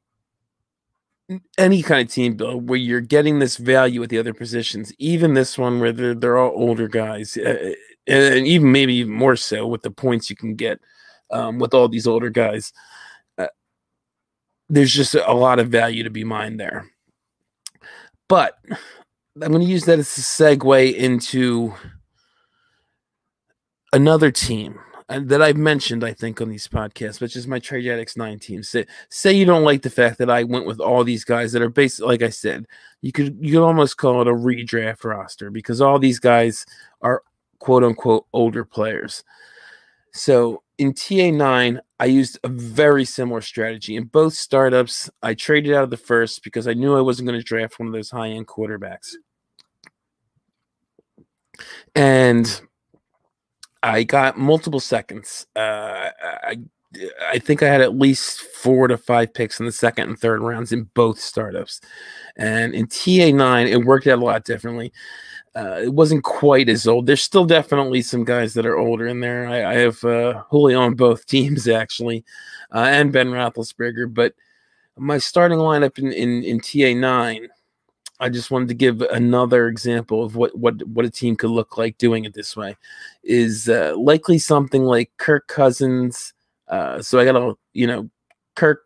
any 1.58 1.82
kind 1.82 2.08
of 2.08 2.14
team 2.14 2.36
build 2.36 2.70
where 2.70 2.78
you're 2.78 3.02
getting 3.02 3.40
this 3.40 3.58
value 3.58 4.04
at 4.04 4.10
the 4.10 4.18
other 4.18 4.34
positions, 4.34 4.94
even 4.98 5.34
this 5.34 5.58
one 5.58 5.80
where 5.80 5.92
they're, 5.92 6.16
they're 6.16 6.38
all 6.38 6.52
older 6.56 6.88
guys, 6.88 7.38
and 8.08 8.48
even 8.48 8.72
maybe 8.72 8.96
even 8.96 9.14
more 9.14 9.36
so 9.36 9.68
with 9.68 9.82
the 9.82 9.92
points 9.92 10.30
you 10.30 10.36
can 10.36 10.56
get 10.56 10.80
um, 11.32 11.60
with 11.60 11.74
all 11.74 11.88
these 11.88 12.08
older 12.08 12.30
guys. 12.30 12.74
Uh, 13.38 13.48
there's 14.70 14.94
just 14.94 15.16
a 15.16 15.34
lot 15.34 15.60
of 15.60 15.70
value 15.70 16.04
to 16.04 16.10
be 16.10 16.24
mined 16.24 16.60
there. 16.60 16.90
But 18.30 18.58
I'm 18.70 19.52
going 19.52 19.62
to 19.62 19.72
use 19.72 19.86
that 19.86 20.00
as 20.00 20.18
a 20.18 20.22
segue 20.22 20.96
into 20.96 21.74
another 23.94 24.32
team 24.32 24.80
uh, 25.10 25.22
that 25.24 25.42
I've 25.42 25.58
mentioned, 25.58 26.04
I 26.04 26.14
think, 26.14 26.42
on 26.42 26.50
these 26.50 26.68
podcasts, 26.68 27.22
which 27.22 27.38
is 27.38 27.48
my 27.48 27.60
Trade 27.60 27.88
Addicts 27.88 28.18
9 28.18 28.40
team. 28.40 28.64
Say, 28.64 28.86
say 29.10 29.32
you 29.32 29.46
don't 29.46 29.64
like 29.64 29.82
the 29.82 29.90
fact 29.90 30.18
that 30.18 30.30
I 30.30 30.44
went 30.44 30.66
with 30.66 30.82
all 30.82 31.04
these 31.06 31.24
guys 31.24 31.54
that 31.54 31.62
are 31.62 31.70
based, 31.70 32.02
like 32.02 32.22
I 32.22 32.30
said, 32.30 32.66
you 33.02 33.12
could 33.14 33.38
you 33.40 33.54
could 33.54 33.64
almost 33.64 33.96
call 33.98 34.22
it 34.22 34.28
a 34.28 34.34
redraft 34.34 35.06
roster 35.06 35.50
because 35.50 35.80
all 35.80 36.00
these 36.00 36.20
guys 36.20 36.66
are 37.02 37.24
quote 37.60 37.84
unquote 37.84 38.26
older 38.34 38.64
players. 38.64 39.24
So 40.14 40.64
in 40.78 40.94
TA9, 40.94 41.80
I 42.00 42.06
used 42.06 42.40
a 42.44 42.50
very 42.50 43.06
similar 43.06 43.42
strategy. 43.42 43.96
In 43.96 44.06
both 44.06 44.34
startups, 44.34 45.10
I 45.24 45.34
traded 45.34 45.74
out 45.74 45.84
of 45.84 45.90
the 45.90 45.98
first 45.98 46.44
because 46.44 46.68
I 46.68 46.74
knew 46.74 46.96
I 46.96 47.02
wasn't 47.02 47.28
going 47.28 47.40
to 47.40 47.44
draft 47.44 47.80
one 47.80 47.88
of 47.88 47.94
those 47.94 48.12
high 48.12 48.30
end 48.30 48.48
quarterbacks. 48.48 49.14
And 51.96 52.62
I 53.82 54.04
got 54.04 54.38
multiple 54.38 54.80
seconds. 54.80 55.48
Uh, 55.56 56.10
I 56.22 56.58
I 57.30 57.40
think 57.40 57.62
I 57.62 57.68
had 57.68 57.82
at 57.82 57.98
least 57.98 58.40
four 58.40 58.88
to 58.88 58.98
five 58.98 59.34
picks 59.34 59.60
in 59.60 59.66
the 59.66 59.72
second 59.72 60.10
and 60.10 60.18
third 60.18 60.42
rounds 60.42 60.72
in 60.72 60.84
both 60.94 61.20
startups. 61.20 61.82
And 62.38 62.74
in 62.74 62.88
TA9, 62.88 63.68
it 63.68 63.86
worked 63.86 64.08
out 64.08 64.20
a 64.20 64.26
lot 64.26 64.46
differently 64.46 64.94
uh, 65.58 65.80
it 65.82 65.94
wasn't 65.94 66.24
quite 66.24 66.70
as 66.70 66.88
old. 66.88 67.08
There's 67.08 67.24
still 67.24 67.46
definitely 67.46 68.04
some 68.04 68.24
guys 68.24 68.54
that 68.54 68.66
are 68.68 68.78
older 68.78 69.08
in 69.08 69.22
there. 69.22 69.48
I, 69.48 69.72
I 69.72 69.74
have 69.76 70.04
uh, 70.04 70.44
Julio 70.52 70.80
on 70.80 70.94
both 70.94 71.26
teams 71.26 71.68
actually, 71.68 72.24
uh, 72.72 72.88
and 72.90 73.12
Ben 73.12 73.30
Roethlisberger. 73.30 74.14
But 74.14 74.36
my 74.98 75.18
starting 75.18 75.58
lineup 75.58 75.98
in, 75.98 76.12
in 76.12 76.44
in 76.44 76.60
TA 76.60 76.94
nine, 77.00 77.48
I 78.20 78.30
just 78.30 78.52
wanted 78.52 78.68
to 78.68 78.76
give 78.76 79.02
another 79.02 79.68
example 79.68 80.24
of 80.24 80.36
what 80.36 80.56
what 80.56 80.88
what 80.88 81.06
a 81.06 81.10
team 81.10 81.36
could 81.36 81.50
look 81.50 81.76
like 81.76 81.98
doing 81.98 82.26
it 82.26 82.36
this 82.36 82.56
way. 82.56 82.78
Is 83.24 83.68
uh, 83.68 83.96
likely 83.98 84.38
something 84.38 84.84
like 84.84 85.10
Kirk 85.18 85.48
Cousins. 85.48 86.34
Uh, 86.68 87.02
so 87.02 87.20
I 87.20 87.26
got 87.26 87.36
a 87.36 87.56
you 87.74 87.88
know 87.88 88.10
Kirk 88.56 88.86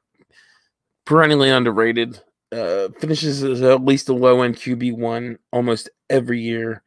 perennially 1.04 1.50
underrated 1.50 2.22
uh, 2.52 2.90
finishes 3.00 3.44
as 3.44 3.62
at 3.62 3.86
least 3.86 4.10
a 4.10 4.14
low 4.14 4.42
end 4.42 4.56
QB 4.56 4.98
one 4.98 5.38
almost 5.52 5.90
every 6.10 6.42
year. 6.42 6.84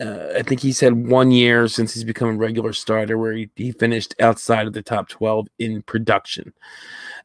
Uh, 0.00 0.34
I 0.36 0.42
think 0.42 0.60
he's 0.60 0.80
had 0.80 1.06
one 1.08 1.30
year 1.30 1.68
since 1.68 1.94
he's 1.94 2.04
become 2.04 2.28
a 2.28 2.36
regular 2.36 2.72
starter 2.72 3.16
where 3.16 3.32
he, 3.32 3.50
he 3.56 3.72
finished 3.72 4.14
outside 4.20 4.66
of 4.66 4.74
the 4.74 4.82
top 4.82 5.08
12 5.08 5.46
in 5.58 5.82
production. 5.82 6.52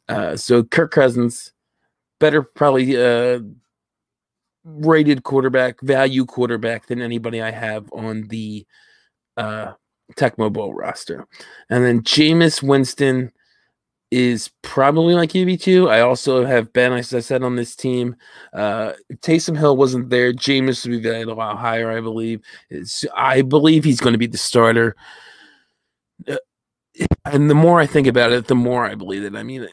Uh, 0.07 0.37
so 0.37 0.63
Kirk 0.63 0.91
Cousins, 0.91 1.51
better 2.19 2.43
probably 2.43 2.95
uh, 2.95 3.39
rated 4.63 5.23
quarterback, 5.23 5.81
value 5.81 6.25
quarterback 6.25 6.87
than 6.87 7.01
anybody 7.01 7.41
I 7.41 7.51
have 7.51 7.91
on 7.91 8.27
the 8.29 8.65
uh, 9.35 9.73
Tecmo 10.15 10.51
Bowl 10.51 10.73
roster. 10.73 11.27
And 11.69 11.83
then 11.83 12.01
Jameis 12.01 12.63
Winston 12.63 13.31
is 14.11 14.49
probably 14.61 15.15
my 15.15 15.25
QB2. 15.25 15.89
I 15.89 16.01
also 16.01 16.45
have 16.45 16.73
Ben, 16.73 16.91
as 16.91 17.13
I 17.13 17.21
said, 17.21 17.43
on 17.43 17.55
this 17.55 17.77
team. 17.77 18.17
Uh, 18.53 18.91
Taysom 19.15 19.57
Hill 19.57 19.77
wasn't 19.77 20.09
there. 20.09 20.33
Jameis 20.33 20.83
would 20.83 20.91
be 20.91 21.09
valued 21.09 21.29
a 21.29 21.33
lot 21.33 21.57
higher, 21.57 21.89
I 21.89 22.01
believe. 22.01 22.41
It's, 22.69 23.05
I 23.15 23.41
believe 23.41 23.85
he's 23.85 24.01
going 24.01 24.13
to 24.13 24.19
be 24.19 24.27
the 24.27 24.37
starter. 24.37 24.97
Uh, 26.27 26.35
and 27.23 27.49
the 27.49 27.55
more 27.55 27.79
I 27.79 27.85
think 27.85 28.05
about 28.05 28.33
it, 28.33 28.47
the 28.47 28.55
more 28.55 28.85
I 28.85 28.95
believe 28.95 29.23
it. 29.23 29.33
I 29.33 29.43
mean, 29.43 29.69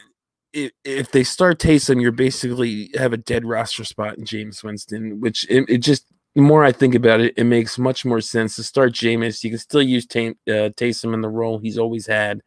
if, 0.52 0.70
if 0.84 1.10
they 1.10 1.24
start 1.24 1.58
Taysom, 1.58 2.00
you're 2.00 2.12
basically 2.12 2.90
have 2.96 3.12
a 3.12 3.18
dead 3.18 3.44
roster 3.44 3.84
spot 3.84 4.18
in 4.18 4.24
Jameis 4.24 4.62
Winston, 4.62 5.20
which 5.20 5.46
it, 5.50 5.68
it 5.68 5.78
just 5.78 6.06
the 6.36 6.42
more 6.42 6.62
I 6.62 6.70
think 6.70 6.94
about 6.94 7.20
it, 7.20 7.34
it 7.36 7.44
makes 7.44 7.76
much 7.76 8.04
more 8.04 8.20
sense 8.20 8.54
to 8.54 8.62
start 8.62 8.92
Jameis. 8.92 9.42
You 9.42 9.50
can 9.50 9.58
still 9.58 9.82
use 9.82 10.06
Tay, 10.06 10.28
uh, 10.28 10.70
Taysom 10.76 11.12
in 11.12 11.22
the 11.22 11.28
role 11.28 11.58
he's 11.58 11.76
always 11.76 12.06
had, 12.06 12.40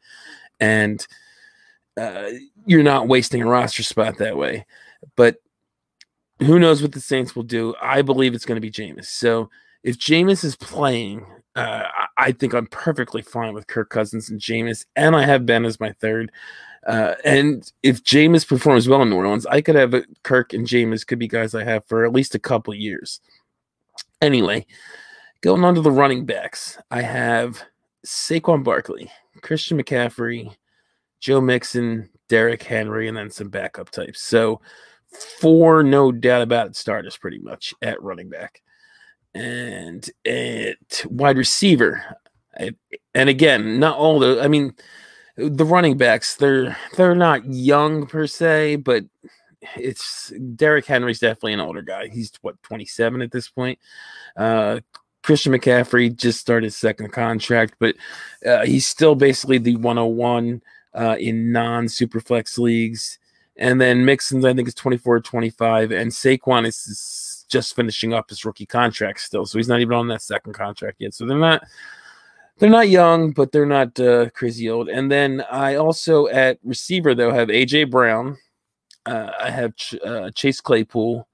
and– 0.62 1.05
uh, 1.98 2.29
you're 2.65 2.83
not 2.83 3.07
wasting 3.07 3.41
a 3.41 3.48
roster 3.48 3.83
spot 3.83 4.17
that 4.17 4.38
way. 4.38 4.65
But 5.15 5.38
who 6.39 6.60
knows 6.60 6.81
what 6.81 6.91
the 6.91 7.00
Saints 7.00 7.36
will 7.36 7.43
do? 7.43 7.75
I 7.81 8.01
believe 8.01 8.33
it's 8.33 8.45
going 8.45 8.62
to 8.62 8.62
be 8.62 8.71
Jameis. 8.71 9.05
So 9.05 9.50
if 9.83 9.98
Jameis 9.98 10.43
is 10.43 10.55
playing, 10.55 11.25
uh, 11.55 11.83
I 12.17 12.31
think 12.31 12.53
I'm 12.53 12.67
perfectly 12.67 13.21
fine 13.21 13.53
with 13.53 13.67
Kirk 13.67 13.89
Cousins 13.89 14.29
and 14.29 14.39
Jameis, 14.39 14.86
and 14.95 15.15
I 15.15 15.25
have 15.25 15.45
Ben 15.45 15.65
as 15.65 15.79
my 15.79 15.91
third. 15.93 16.31
Uh, 16.88 17.15
and 17.24 17.71
if 17.83 18.03
Jameis 18.03 18.48
performs 18.48 18.88
well 18.88 19.03
in 19.03 19.10
New 19.10 19.17
Orleans, 19.17 19.45
I 19.45 19.62
could 19.62 19.75
have 19.75 19.93
a, 19.93 20.03
Kirk 20.24 20.53
and 20.53 20.65
Jameis 20.65 21.05
could 21.05 21.19
be 21.19 21.27
guys 21.27 21.53
I 21.53 21.63
have 21.63 21.86
for 21.86 22.05
at 22.05 22.13
least 22.13 22.33
a 22.33 22.39
couple 22.39 22.74
years. 22.74 23.19
Anyway, 24.21 24.65
going 25.41 25.63
on 25.63 25.75
to 25.75 25.81
the 25.81 25.91
running 25.91 26.25
backs, 26.25 26.79
I 26.89 27.01
have 27.01 27.62
Saquon 28.05 28.63
Barkley, 28.63 29.12
Christian 29.41 29.81
McCaffrey, 29.81 30.55
Joe 31.22 31.40
Mixon, 31.40 32.10
Derrick 32.28 32.63
Henry, 32.63 33.08
and 33.08 33.16
then 33.16 33.30
some 33.30 33.50
backup 33.50 33.90
types. 33.90 34.22
So 34.22 34.60
four, 35.40 35.84
no 35.84 36.12
doubt 36.12 36.42
about 36.42 36.68
it, 36.68 36.75
starters 36.75 37.18
pretty 37.18 37.40
much 37.40 37.74
at 37.82 38.01
running 38.01 38.30
back. 38.30 38.62
And 39.34 40.10
at 40.25 41.06
wide 41.06 41.38
receiver, 41.38 42.04
I, 42.60 42.72
and 43.13 43.30
again, 43.30 43.80
not 43.80 43.98
all 43.98 44.20
the, 44.20 44.42
I 44.42 44.50
mean, 44.50 44.74
the 45.38 45.66
running 45.66 45.98
backs, 45.98 46.36
they're 46.36 46.75
they're 46.98 47.16
not 47.16 47.46
young 47.46 48.06
per 48.06 48.28
se, 48.28 48.78
but 48.78 49.06
it's 49.78 50.34
Derrick 50.56 50.86
Henry's 50.86 51.20
definitely 51.20 51.54
an 51.54 51.62
older 51.62 51.82
guy. 51.82 52.08
He's 52.08 52.32
what 52.42 52.62
27 52.63 53.22
at 53.22 53.32
this 53.32 53.48
point. 53.48 53.80
Uh, 54.36 54.82
Christian 55.24 55.54
McCaffrey 55.54 56.16
just 56.16 56.40
started 56.40 56.74
second 56.74 57.12
contract, 57.12 57.75
but 57.80 57.96
uh, 58.46 58.66
he's 58.66 58.88
still 58.88 59.16
basically 59.16 59.60
the 59.60 59.75
101 59.75 60.62
uh, 60.93 61.15
in 61.19 61.51
non 61.51 61.86
superflex 61.86 62.57
leagues. 62.57 63.19
And 63.57 63.79
then 63.79 64.05
Mixon's, 64.05 64.45
I 64.45 64.53
think, 64.53 64.67
is 64.67 64.74
24 64.75 65.19
25. 65.21 65.91
And 65.91 66.12
Saquon 66.12 66.65
is, 66.65 67.41
just 67.51 67.75
finishing 67.75 68.13
up 68.13 68.29
his 68.29 68.45
rookie 68.45 68.65
contract 68.65 69.19
still. 69.19 69.45
So 69.45 69.60
he's 69.60 69.67
not 69.67 69.81
even 69.81 69.93
on 69.93 70.07
that 70.07 70.21
second 70.21 70.53
contract 70.53 70.98
yet. 71.00 71.13
So 71.13 71.25
they're 71.27 71.38
not. 71.38 71.63
They're 72.57 72.69
not 72.69 72.89
young, 72.89 73.31
but 73.31 73.51
they're 73.51 73.65
not 73.65 74.00
uh, 74.00 74.29
crazy 74.29 74.69
old. 74.69 74.88
And 74.88 75.12
then 75.12 75.43
I 75.51 75.75
also 75.75 76.27
at 76.27 76.60
receiver 76.63 77.15
though 77.15 77.33
have 77.33 77.48
AJ 77.48 77.89
Brown, 77.89 78.38
uh, 79.07 79.31
I 79.39 79.50
have 79.50 79.75
Ch- 79.75 79.95
uh, 80.05 80.29
Chase 80.29 80.62
Claypool, 80.62 81.27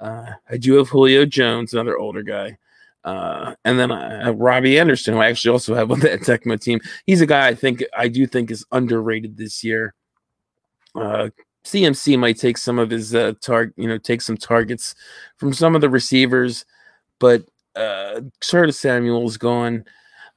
uh, 0.00 0.26
I 0.50 0.56
do 0.56 0.74
have 0.74 0.88
Julio 0.88 1.24
Jones, 1.24 1.72
another 1.72 1.98
older 1.98 2.24
guy, 2.24 2.58
uh, 3.04 3.54
and 3.64 3.78
then 3.78 3.90
have 3.90 4.38
Robbie 4.38 4.78
Anderson, 4.78 5.14
who 5.14 5.20
I 5.20 5.28
actually 5.28 5.52
also 5.52 5.74
have 5.74 5.90
on 5.90 6.00
that 6.00 6.20
Tecmo 6.22 6.60
team. 6.60 6.80
He's 7.06 7.20
a 7.20 7.26
guy 7.26 7.48
I 7.48 7.54
think 7.54 7.82
I 7.96 8.08
do 8.08 8.26
think 8.26 8.50
is 8.50 8.64
underrated 8.72 9.36
this 9.36 9.64
year. 9.64 9.94
Uh, 10.94 11.30
CMC 11.64 12.18
might 12.18 12.38
take 12.38 12.58
some 12.58 12.78
of 12.78 12.90
his 12.90 13.14
uh, 13.14 13.32
target, 13.40 13.74
you 13.76 13.88
know, 13.88 13.98
take 13.98 14.20
some 14.20 14.36
targets 14.36 14.94
from 15.36 15.52
some 15.52 15.74
of 15.74 15.80
the 15.80 15.90
receivers, 15.90 16.64
but 17.18 17.44
uh, 17.76 18.20
Curtis 18.40 18.78
Samuel's 18.78 19.36
gone. 19.36 19.84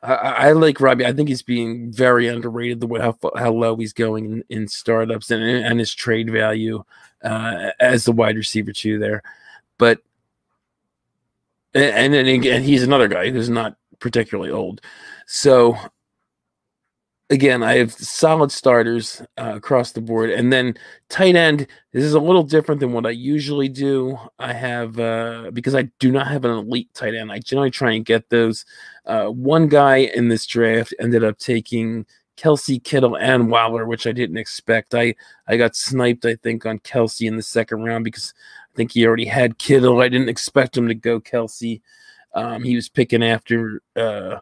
I, 0.01 0.13
I, 0.13 0.51
like 0.51 0.79
Robbie. 0.79 1.05
I 1.05 1.13
think 1.13 1.29
he's 1.29 1.41
being 1.41 1.91
very 1.91 2.27
underrated 2.27 2.79
the 2.79 2.87
way 2.87 2.99
how, 3.01 3.17
how 3.35 3.51
low 3.51 3.75
he's 3.75 3.93
going 3.93 4.25
in, 4.25 4.43
in 4.49 4.67
startups 4.67 5.31
and, 5.31 5.43
and 5.43 5.79
his 5.79 5.93
trade 5.93 6.29
value 6.29 6.83
uh, 7.23 7.71
as 7.79 8.05
the 8.05 8.11
wide 8.11 8.35
receiver 8.35 8.71
too 8.71 8.99
there. 8.99 9.23
But 9.79 10.01
and 11.75 12.13
then 12.13 12.25
again, 12.27 12.63
he's 12.63 12.83
another 12.83 13.07
guy 13.07 13.29
who's 13.29 13.49
not 13.49 13.75
particularly 13.99 14.51
old. 14.51 14.81
So 15.27 15.77
again, 17.29 17.63
I 17.63 17.77
have 17.77 17.91
solid 17.91 18.51
starters 18.51 19.21
uh, 19.37 19.53
across 19.55 19.91
the 19.91 20.01
board, 20.01 20.29
and 20.29 20.51
then 20.51 20.75
tight 21.09 21.35
end. 21.35 21.67
This 21.91 22.03
is 22.03 22.13
a 22.13 22.19
little 22.19 22.43
different 22.43 22.79
than 22.79 22.93
what 22.93 23.05
I 23.05 23.11
usually 23.11 23.69
do. 23.69 24.17
I 24.39 24.53
have 24.53 24.99
uh, 24.99 25.51
because 25.53 25.75
I 25.75 25.89
do 25.99 26.11
not 26.11 26.27
have 26.27 26.45
an 26.45 26.51
elite 26.51 26.93
tight 26.93 27.15
end. 27.15 27.31
I 27.31 27.39
generally 27.39 27.71
try 27.71 27.91
and 27.93 28.05
get 28.05 28.29
those. 28.29 28.65
Uh, 29.05 29.27
one 29.27 29.67
guy 29.67 29.97
in 29.97 30.29
this 30.29 30.45
draft 30.45 30.93
ended 30.99 31.23
up 31.23 31.37
taking 31.37 32.05
Kelce 32.37 32.83
Kittle, 32.83 33.17
and 33.17 33.49
Waller, 33.49 33.85
which 33.85 34.07
I 34.07 34.11
didn't 34.11 34.37
expect. 34.37 34.93
I 34.93 35.15
I 35.47 35.57
got 35.57 35.75
sniped, 35.75 36.25
I 36.25 36.35
think, 36.35 36.65
on 36.65 36.79
Kelce 36.79 37.27
in 37.27 37.37
the 37.37 37.43
second 37.43 37.83
round 37.83 38.03
because 38.03 38.33
think 38.75 38.91
he 38.91 39.05
already 39.05 39.25
had 39.25 39.57
Kittle. 39.57 40.01
I 40.01 40.09
didn't 40.09 40.29
expect 40.29 40.77
him 40.77 40.87
to 40.87 40.95
go 40.95 41.19
Kelce. 41.19 41.81
Um, 42.33 42.63
he 42.63 42.75
was 42.75 42.89
picking 42.89 43.23
after. 43.23 43.81
Uh, 43.95 44.39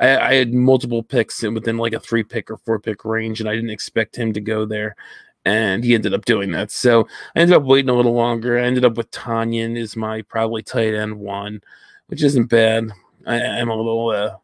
I, 0.00 0.18
I, 0.18 0.34
had 0.34 0.54
multiple 0.54 1.02
picks 1.02 1.42
within 1.42 1.76
like 1.76 1.92
a 1.92 2.00
three 2.00 2.22
pick 2.22 2.50
or 2.50 2.56
four 2.58 2.78
pick 2.78 3.04
range, 3.04 3.40
and 3.40 3.48
I 3.48 3.54
didn't 3.54 3.70
expect 3.70 4.16
him 4.16 4.32
to 4.32 4.40
go 4.40 4.64
there. 4.64 4.96
And 5.44 5.84
he 5.84 5.94
ended 5.94 6.14
up 6.14 6.24
doing 6.24 6.50
that. 6.52 6.70
So 6.70 7.06
I 7.34 7.40
ended 7.40 7.56
up 7.56 7.64
waiting 7.64 7.90
a 7.90 7.94
little 7.94 8.14
longer. 8.14 8.58
I 8.58 8.62
ended 8.62 8.84
up 8.84 8.96
with 8.96 9.10
Tonyan 9.10 9.76
is 9.76 9.96
my 9.96 10.22
probably 10.22 10.62
tight 10.62 10.94
end 10.94 11.18
one, 11.18 11.60
which 12.06 12.22
isn't 12.22 12.46
bad. 12.46 12.90
I, 13.26 13.36
am 13.36 13.68
a 13.68 13.76
little 13.76 14.10
uh, 14.10 14.36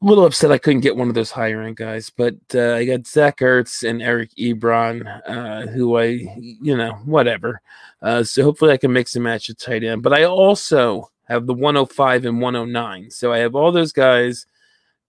a 0.00 0.04
little 0.04 0.24
upset 0.24 0.52
I 0.52 0.58
couldn't 0.58 0.82
get 0.82 0.96
one 0.96 1.08
of 1.08 1.14
those 1.14 1.32
higher 1.32 1.62
end 1.62 1.76
guys, 1.76 2.10
but 2.10 2.36
uh, 2.54 2.74
I 2.74 2.84
got 2.84 3.06
Zach 3.06 3.38
Ertz 3.38 3.88
and 3.88 4.00
Eric 4.00 4.30
Ebron, 4.38 5.22
uh, 5.26 5.66
who 5.66 5.98
I, 5.98 6.04
you 6.38 6.76
know, 6.76 6.92
whatever. 7.04 7.60
Uh, 8.00 8.22
so 8.22 8.44
hopefully 8.44 8.72
I 8.72 8.76
can 8.76 8.92
mix 8.92 9.16
and 9.16 9.24
match 9.24 9.48
a 9.48 9.54
tight 9.54 9.82
end. 9.82 10.02
But 10.02 10.12
I 10.12 10.24
also 10.24 11.10
have 11.24 11.46
the 11.46 11.54
105 11.54 12.26
and 12.26 12.40
109. 12.40 13.10
So 13.10 13.32
I 13.32 13.38
have 13.38 13.56
all 13.56 13.72
those 13.72 13.92
guys, 13.92 14.46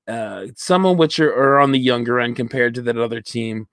uh, 0.08 0.47
some 0.56 0.88
of 0.88 0.97
which 0.97 1.19
are, 1.19 1.34
are 1.34 1.60
on 1.60 1.71
the 1.71 1.80
younger 1.80 2.19
end 2.19 2.36
compared 2.36 2.73
to 2.75 2.82
that 2.84 2.97
other 2.97 3.21
team. 3.21 3.67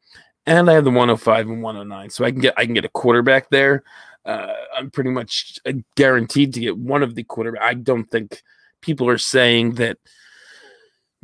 And 0.45 0.69
I 0.69 0.75
have 0.75 0.85
the 0.85 0.91
105 0.91 1.49
and 1.49 1.63
109. 1.63 2.11
So 2.11 2.27
I 2.27 2.31
can 2.31 2.41
get 2.41 2.55
I 2.59 2.67
can 2.67 2.75
get 2.75 2.85
a 2.85 2.91
quarterback 2.91 3.49
there. 3.49 3.85
Uh, 4.27 4.53
I'm 4.77 4.91
pretty 4.91 5.11
much 5.11 5.59
uh, 5.65 5.73
guaranteed 5.95 6.53
to 6.55 6.61
get 6.61 6.77
one 6.77 7.03
of 7.03 7.15
the 7.15 7.25
quarterback. 7.25 7.63
I 7.63 7.75
don't 7.75 8.05
think 8.05 8.43
people 8.83 9.09
are 9.09 9.19
saying 9.19 9.77
that– 9.77 9.97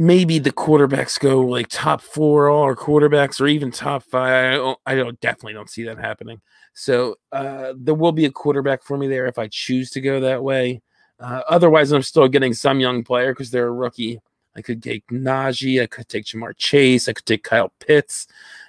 maybe 0.02 0.40
the 0.40 0.52
quarterbacks 0.52 1.18
go 1.18 1.40
like 1.40 1.68
top 1.68 2.00
four 2.00 2.48
all 2.48 2.64
our 2.64 2.74
quarterbacks 2.74 3.40
or 3.40 3.46
even 3.46 3.70
top 3.70 4.02
five. 4.02 4.54
I 4.54 4.56
don't, 4.56 4.78
I 4.84 4.94
don't 4.96 5.20
definitely 5.20 5.52
don't 5.52 5.70
see 5.70 5.84
that 5.84 5.98
happening. 5.98 6.40
So 6.74 7.16
uh, 7.30 7.74
there 7.76 7.94
will 7.94 8.10
be 8.10 8.24
a 8.24 8.30
quarterback 8.30 8.82
for 8.82 8.98
me 8.98 9.06
there 9.06 9.26
if 9.26 9.38
I 9.38 9.46
choose 9.46 9.90
to 9.92 10.00
go 10.00 10.18
that 10.20 10.42
way. 10.42 10.82
Uh, 11.20 11.42
otherwise, 11.48 11.92
I'm 11.92 12.02
still 12.02 12.26
getting 12.26 12.52
some 12.52 12.80
young 12.80 13.04
player 13.04 13.32
because 13.32 13.52
they're 13.52 13.68
a 13.68 13.72
rookie. 13.72 14.20
I 14.56 14.60
could 14.60 14.82
take 14.82 15.06
Najee, 15.06 15.80
I 15.80 15.86
could 15.86 16.08
take 16.08 16.24
Ja'Marr 16.24 16.56
Chase, 16.56 17.08
I 17.08 17.12
could 17.12 17.24
take 17.24 17.44
Kyle 17.44 17.72
Pitts, 17.78 18.26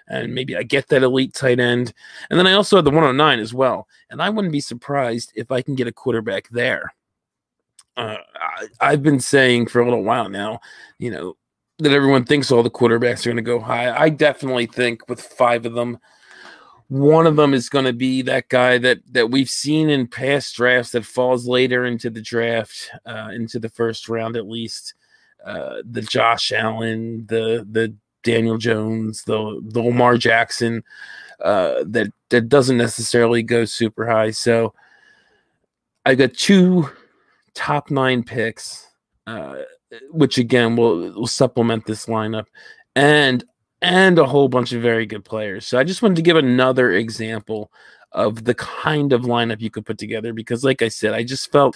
and 0.07 0.33
maybe 0.33 0.55
I 0.55 0.63
get 0.63 0.87
that 0.89 1.03
elite 1.03 1.33
tight 1.33 1.59
end. 1.59 1.93
And 2.29 2.39
then 2.39 2.45
I 2.47 2.53
also 2.53 2.77
have 2.77 2.85
the 2.85 2.91
109 2.91 3.39
as 3.39 3.53
well. 3.53 3.87
And 4.11 4.21
I 4.21 4.29
wouldn't 4.29 4.53
be 4.53 4.61
surprised 4.61 5.33
if 5.35 5.51
I 5.51 5.63
can 5.63 5.73
get 5.75 5.87
a 5.87 5.91
quarterback 5.91 6.47
there 6.49 6.93
uh, 7.97 8.17
I, 8.79 8.91
have 8.91 9.03
been 9.03 9.19
saying 9.19 9.67
for 9.67 9.81
a 9.81 9.85
little 9.85 10.03
while 10.03 10.29
now, 10.29 10.59
you 10.97 11.11
know, 11.11 11.37
that 11.79 11.91
everyone 11.91 12.25
thinks 12.25 12.51
all 12.51 12.63
the 12.63 12.69
quarterbacks 12.69 13.25
are 13.25 13.29
going 13.29 13.37
to 13.37 13.41
go 13.43 13.59
high. 13.59 13.95
I 13.95 14.09
definitely 14.09 14.67
think 14.67 15.07
with 15.09 15.21
five 15.21 15.65
of 15.65 15.73
them, 15.73 15.99
one 16.87 17.27
of 17.27 17.35
them 17.35 17.53
is 17.53 17.69
going 17.69 17.85
to 17.85 17.93
be 17.93 18.21
that 18.23 18.49
guy 18.49 18.77
that 18.77 18.99
that 19.11 19.31
we've 19.31 19.49
seen 19.49 19.89
in 19.89 20.07
past 20.07 20.55
drafts 20.55 20.91
that 20.91 21.05
falls 21.05 21.47
later 21.47 21.85
into 21.85 22.09
the 22.09 22.21
draft, 22.21 22.91
uh, 23.05 23.29
into 23.33 23.59
the 23.59 23.69
first 23.69 24.09
round 24.09 24.35
at 24.35 24.47
least. 24.47 24.93
Uh, 25.43 25.81
the 25.89 26.01
Josh 26.01 26.51
Allen, 26.51 27.25
the 27.27 27.67
the 27.69 27.93
Daniel 28.23 28.57
Jones, 28.57 29.23
the 29.23 29.61
the 29.63 29.81
Lamar 29.81 30.17
Jackson, 30.17 30.83
uh, 31.41 31.83
that 31.87 32.11
that 32.29 32.47
doesn't 32.49 32.77
necessarily 32.77 33.43
go 33.43 33.65
super 33.65 34.07
high. 34.07 34.31
So 34.31 34.73
I 36.05 36.15
got 36.15 36.33
two 36.33 36.89
top 37.55 37.91
nine 37.91 38.23
picks, 38.23 38.87
uh, 39.27 39.57
which 40.11 40.37
again 40.37 40.75
will 40.75 41.11
will 41.13 41.27
supplement 41.27 41.85
this 41.85 42.07
lineup, 42.07 42.45
and 42.95 43.43
and 43.81 44.17
a 44.17 44.25
whole 44.25 44.47
bunch 44.47 44.71
of 44.71 44.81
very 44.81 45.05
good 45.05 45.25
players. 45.25 45.67
So 45.67 45.77
I 45.77 45.83
just 45.83 46.01
wanted 46.01 46.15
to 46.15 46.21
give 46.21 46.37
another 46.37 46.91
example 46.93 47.71
of 48.13 48.45
the 48.45 48.53
kind 48.53 49.11
of 49.11 49.21
lineup 49.21 49.59
you 49.59 49.69
could 49.69 49.85
put 49.85 49.97
together 49.97 50.33
because, 50.33 50.63
like 50.63 50.81
I 50.81 50.87
said, 50.87 51.13
I 51.13 51.23
just 51.23 51.51
felt 51.51 51.75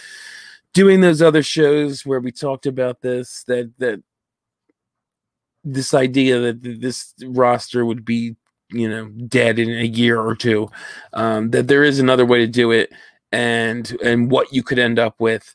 doing 0.74 1.02
those 1.02 1.22
other 1.22 1.44
shows 1.44 2.06
where 2.06 2.20
we 2.20 2.32
talked 2.32 2.66
about 2.66 3.02
this 3.02 3.44
that 3.48 3.72
that 3.80 4.02
this 5.64 5.94
idea 5.94 6.40
that 6.40 6.62
this 6.82 7.14
roster 7.26 7.86
would 7.86 8.06
be 8.06 8.36
you 8.70 8.88
know 8.88 9.08
dead 9.28 9.60
in 9.60 9.70
a 9.70 9.86
year 9.86 10.20
or 10.20 10.36
two 10.36 10.70
um, 11.14 11.52
that 11.52 11.68
there 11.68 11.84
is 11.84 12.00
another 12.00 12.26
way 12.26 12.40
to 12.40 12.48
do 12.48 12.72
it 12.72 12.92
and 13.32 13.98
and 14.04 14.32
what 14.32 14.54
you 14.54 14.64
could 14.64 14.80
end 14.80 15.00
up 15.00 15.20
with 15.20 15.54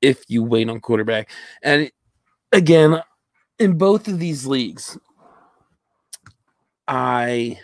if 0.00 0.24
you 0.28 0.42
wait 0.42 0.68
on 0.68 0.80
quarterback. 0.80 1.30
And 1.62 1.90
again, 2.52 3.02
in 3.58 3.76
both 3.76 4.08
of 4.08 4.18
these 4.18 4.46
leagues, 4.46 4.98
I 6.88 7.58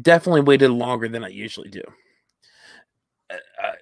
definitely 0.00 0.42
waited 0.42 0.70
longer 0.70 1.08
than 1.08 1.24
I 1.24 1.28
usually 1.28 1.70
do. 1.70 1.82
Uh, 3.30 3.36
uh 3.62 3.72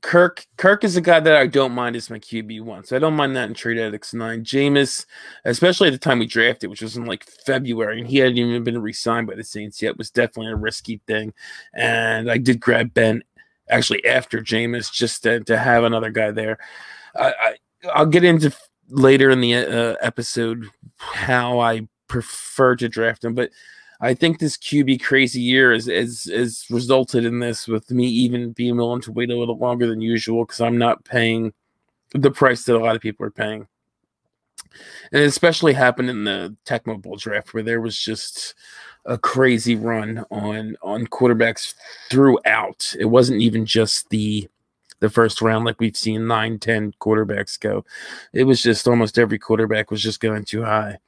Kirk 0.00 0.46
Kirk 0.56 0.82
is 0.82 0.96
a 0.96 1.00
guy 1.00 1.20
that 1.20 1.36
I 1.36 1.46
don't 1.46 1.72
mind 1.72 1.94
as 1.94 2.10
my 2.10 2.18
QB 2.18 2.62
one, 2.62 2.84
so 2.84 2.96
I 2.96 2.98
don't 2.98 3.14
mind 3.14 3.36
that 3.36 3.48
in 3.48 3.54
trade 3.54 3.78
addicts 3.78 4.12
nine. 4.12 4.44
Jameis, 4.44 5.06
especially 5.44 5.88
at 5.88 5.92
the 5.92 5.98
time 5.98 6.18
we 6.18 6.26
drafted, 6.26 6.70
which 6.70 6.82
was 6.82 6.96
in 6.96 7.04
like 7.04 7.24
February, 7.46 8.00
and 8.00 8.08
he 8.08 8.18
hadn't 8.18 8.36
even 8.36 8.64
been 8.64 8.82
re-signed 8.82 9.28
by 9.28 9.36
the 9.36 9.44
Saints 9.44 9.80
yet, 9.80 9.96
was 9.96 10.10
definitely 10.10 10.50
a 10.50 10.56
risky 10.56 11.00
thing. 11.06 11.32
And 11.72 12.28
I 12.28 12.38
did 12.38 12.58
grab 12.58 12.92
Ben 12.92 13.22
actually 13.70 14.04
after 14.04 14.40
Jameis, 14.40 14.92
just 14.92 15.22
to, 15.22 15.40
to 15.40 15.56
have 15.56 15.84
another 15.84 16.10
guy 16.10 16.30
there. 16.30 16.58
I, 17.16 17.56
I, 17.94 18.02
will 18.02 18.10
get 18.10 18.24
into 18.24 18.54
later 18.88 19.30
in 19.30 19.40
the 19.40 19.54
uh, 19.54 19.96
episode 20.00 20.66
how 20.96 21.60
I 21.60 21.88
prefer 22.08 22.76
to 22.76 22.88
draft 22.88 23.24
him, 23.24 23.34
but 23.34 23.50
I 24.00 24.14
think 24.14 24.38
this 24.38 24.56
QB 24.56 25.02
crazy 25.02 25.40
year 25.40 25.72
is 25.72 25.86
is 25.86 26.26
is 26.26 26.64
resulted 26.70 27.24
in 27.24 27.38
this 27.40 27.68
with 27.68 27.90
me 27.90 28.06
even 28.06 28.52
being 28.52 28.76
willing 28.76 29.02
to 29.02 29.12
wait 29.12 29.30
a 29.30 29.36
little 29.36 29.58
longer 29.58 29.86
than 29.86 30.00
usual 30.00 30.44
because 30.44 30.60
I'm 30.60 30.78
not 30.78 31.04
paying 31.04 31.52
the 32.14 32.30
price 32.30 32.64
that 32.64 32.76
a 32.76 32.78
lot 32.78 32.96
of 32.96 33.02
people 33.02 33.26
are 33.26 33.30
paying. 33.30 33.66
And 35.12 35.22
it 35.22 35.26
especially 35.26 35.74
happened 35.74 36.08
in 36.08 36.24
the 36.24 36.56
Tecmo 36.64 37.00
Bowl 37.00 37.16
draft 37.16 37.52
where 37.52 37.62
there 37.62 37.80
was 37.80 37.98
just 37.98 38.54
a 39.04 39.18
crazy 39.18 39.76
run 39.76 40.24
on 40.30 40.76
on 40.82 41.06
quarterbacks 41.06 41.74
throughout. 42.10 42.94
It 42.98 43.06
wasn't 43.06 43.40
even 43.40 43.66
just 43.66 44.08
the 44.10 44.48
the 45.00 45.10
first 45.10 45.40
round 45.40 45.64
like 45.64 45.80
we've 45.80 45.96
seen 45.96 46.26
nine, 46.26 46.58
ten 46.58 46.92
quarterbacks 47.00 47.58
go. 47.58 47.84
It 48.32 48.44
was 48.44 48.62
just 48.62 48.86
almost 48.86 49.18
every 49.18 49.38
quarterback 49.38 49.90
was 49.90 50.02
just 50.02 50.20
going 50.20 50.44
too 50.44 50.62
high. 50.62 50.98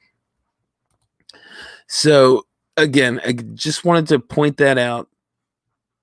So 1.87 2.45
again, 2.75 3.21
I 3.25 3.33
just 3.33 3.85
wanted 3.85 4.07
to 4.07 4.19
point 4.19 4.57
that 4.57 4.77
out. 4.77 5.09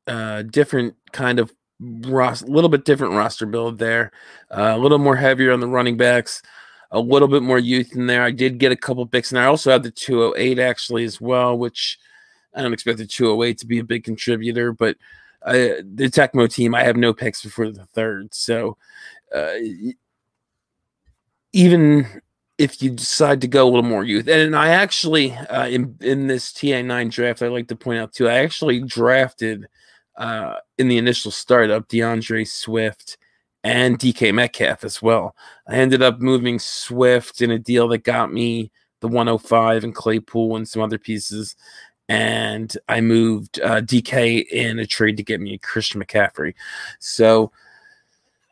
Uh, 0.06 0.42
different 0.42 0.94
kind 1.12 1.38
of 1.38 1.52
a 1.80 2.36
little 2.46 2.68
bit 2.68 2.84
different 2.84 3.14
roster 3.14 3.46
build 3.46 3.78
there, 3.78 4.12
uh, 4.50 4.72
a 4.74 4.78
little 4.78 4.98
more 4.98 5.16
heavier 5.16 5.52
on 5.52 5.60
the 5.60 5.66
running 5.66 5.96
backs, 5.96 6.42
a 6.90 7.00
little 7.00 7.28
bit 7.28 7.42
more 7.42 7.58
youth 7.58 7.94
in 7.94 8.06
there. 8.06 8.22
I 8.22 8.30
did 8.30 8.58
get 8.58 8.72
a 8.72 8.76
couple 8.76 9.06
picks, 9.06 9.30
and 9.30 9.38
I 9.38 9.44
also 9.44 9.70
had 9.70 9.82
the 9.82 9.90
208 9.90 10.58
actually 10.58 11.04
as 11.04 11.20
well, 11.20 11.56
which 11.56 11.98
I 12.54 12.62
don't 12.62 12.72
expect 12.72 12.98
the 12.98 13.06
208 13.06 13.58
to 13.58 13.66
be 13.66 13.78
a 13.78 13.84
big 13.84 14.04
contributor, 14.04 14.72
but 14.72 14.96
uh, 15.42 15.82
the 15.94 16.10
Tecmo 16.10 16.52
team, 16.52 16.74
I 16.74 16.82
have 16.84 16.96
no 16.96 17.14
picks 17.14 17.42
before 17.42 17.70
the 17.70 17.84
third. 17.86 18.34
So 18.34 18.76
uh, 19.34 19.52
even 21.52 22.22
if 22.58 22.82
you 22.82 22.90
decide 22.90 23.40
to 23.40 23.48
go 23.48 23.64
a 23.64 23.70
little 23.70 23.82
more 23.82 24.04
youth, 24.04 24.28
and 24.28 24.54
I 24.54 24.68
actually 24.70 25.32
uh, 25.32 25.68
in 25.68 25.96
in 26.00 26.26
this 26.26 26.52
TA9 26.52 27.10
draft, 27.10 27.42
I 27.42 27.48
like 27.48 27.68
to 27.68 27.76
point 27.76 28.00
out 28.00 28.12
too, 28.12 28.28
I 28.28 28.38
actually 28.38 28.80
drafted 28.80 29.66
uh, 30.16 30.56
in 30.76 30.88
the 30.88 30.98
initial 30.98 31.30
startup 31.30 31.88
DeAndre 31.88 32.46
Swift 32.46 33.16
and 33.62 33.98
DK 33.98 34.32
Metcalf 34.34 34.84
as 34.84 35.02
well. 35.02 35.34
I 35.68 35.74
ended 35.76 36.02
up 36.02 36.20
moving 36.20 36.58
Swift 36.58 37.42
in 37.42 37.50
a 37.50 37.58
deal 37.58 37.88
that 37.88 38.04
got 38.04 38.32
me 38.32 38.70
the 39.00 39.08
105 39.08 39.84
and 39.84 39.94
Claypool 39.94 40.56
and 40.56 40.68
some 40.68 40.82
other 40.82 40.98
pieces. 40.98 41.56
And 42.08 42.76
I 42.88 43.00
moved 43.00 43.60
uh, 43.60 43.80
DK 43.80 44.46
in 44.48 44.78
a 44.78 44.86
trade 44.86 45.16
to 45.18 45.22
get 45.22 45.40
me 45.40 45.58
Christian 45.58 46.02
McCaffrey. 46.02 46.54
So 46.98 47.52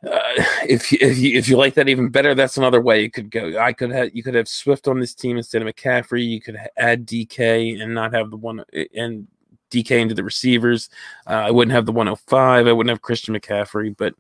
uh, 0.07 0.11
if 0.69 0.93
you, 0.93 0.99
if 1.01 1.19
you 1.19 1.39
if 1.39 1.49
you 1.49 1.57
like 1.57 1.75
that 1.75 1.89
even 1.89 2.09
better, 2.09 2.35
that's 2.35 2.57
another 2.57 2.81
way 2.81 3.03
you 3.03 3.11
could 3.11 3.31
go. 3.31 3.59
I 3.59 3.73
could 3.73 3.91
have 3.91 4.15
you 4.15 4.23
could 4.23 4.35
have 4.35 4.49
Swift 4.49 4.89
on 4.89 5.01
this 5.01 5.15
team 5.15 5.37
instead 5.37 5.63
of 5.63 5.69
McCaffrey. 5.69 6.27
You 6.27 6.41
could 6.41 6.57
add 6.77 7.07
DK 7.07 7.83
and 7.83 7.95
not 7.95 8.15
have 8.15 8.31
the 8.31 8.37
one 8.37 8.65
and 8.95 9.27
DK 9.71 10.01
into 10.01 10.15
the 10.15 10.25
receivers. 10.25 10.89
Uh, 11.27 11.31
I 11.31 11.51
wouldn't 11.51 11.75
have 11.75 11.87
the 11.87 11.93
105. 11.93 12.67
I 12.67 12.73
wouldn't 12.73 12.91
have 12.91 13.03
Christian 13.03 13.35
McCaffrey, 13.35 13.97
but 13.97 14.15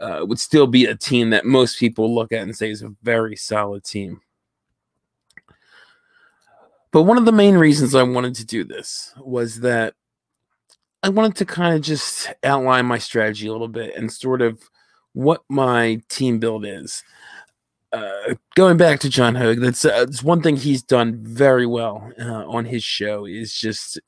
uh, 0.00 0.24
would 0.26 0.38
still 0.38 0.66
be 0.66 0.86
a 0.86 0.94
team 0.94 1.30
that 1.30 1.44
most 1.44 1.78
people 1.78 2.14
look 2.14 2.32
at 2.32 2.42
and 2.42 2.56
say 2.56 2.70
is 2.70 2.82
a 2.82 2.94
very 3.02 3.36
solid 3.36 3.84
team. 3.84 4.20
But 6.90 7.02
one 7.02 7.18
of 7.18 7.26
the 7.26 7.32
main 7.32 7.56
reasons 7.56 7.94
I 7.94 8.02
wanted 8.02 8.34
to 8.36 8.46
do 8.46 8.64
this 8.64 9.12
was 9.20 9.60
that 9.60 9.94
I 11.02 11.10
wanted 11.10 11.36
to 11.36 11.44
kind 11.44 11.74
of 11.74 11.82
just 11.82 12.32
outline 12.42 12.86
my 12.86 12.98
strategy 12.98 13.46
a 13.46 13.52
little 13.52 13.68
bit 13.68 13.94
and 13.94 14.12
sort 14.12 14.42
of 14.42 14.62
what 15.12 15.42
my 15.48 16.00
team 16.08 16.38
build 16.38 16.64
is. 16.64 17.02
Uh, 17.92 18.34
going 18.54 18.76
back 18.76 19.00
to 19.00 19.08
John 19.08 19.34
Hogue, 19.34 19.60
that's, 19.60 19.84
uh, 19.84 20.04
that's 20.04 20.22
one 20.22 20.42
thing 20.42 20.56
he's 20.56 20.82
done 20.82 21.18
very 21.22 21.66
well 21.66 22.12
uh, 22.20 22.46
on 22.46 22.64
his 22.64 22.84
show 22.84 23.24
is 23.24 23.54
just 23.54 23.98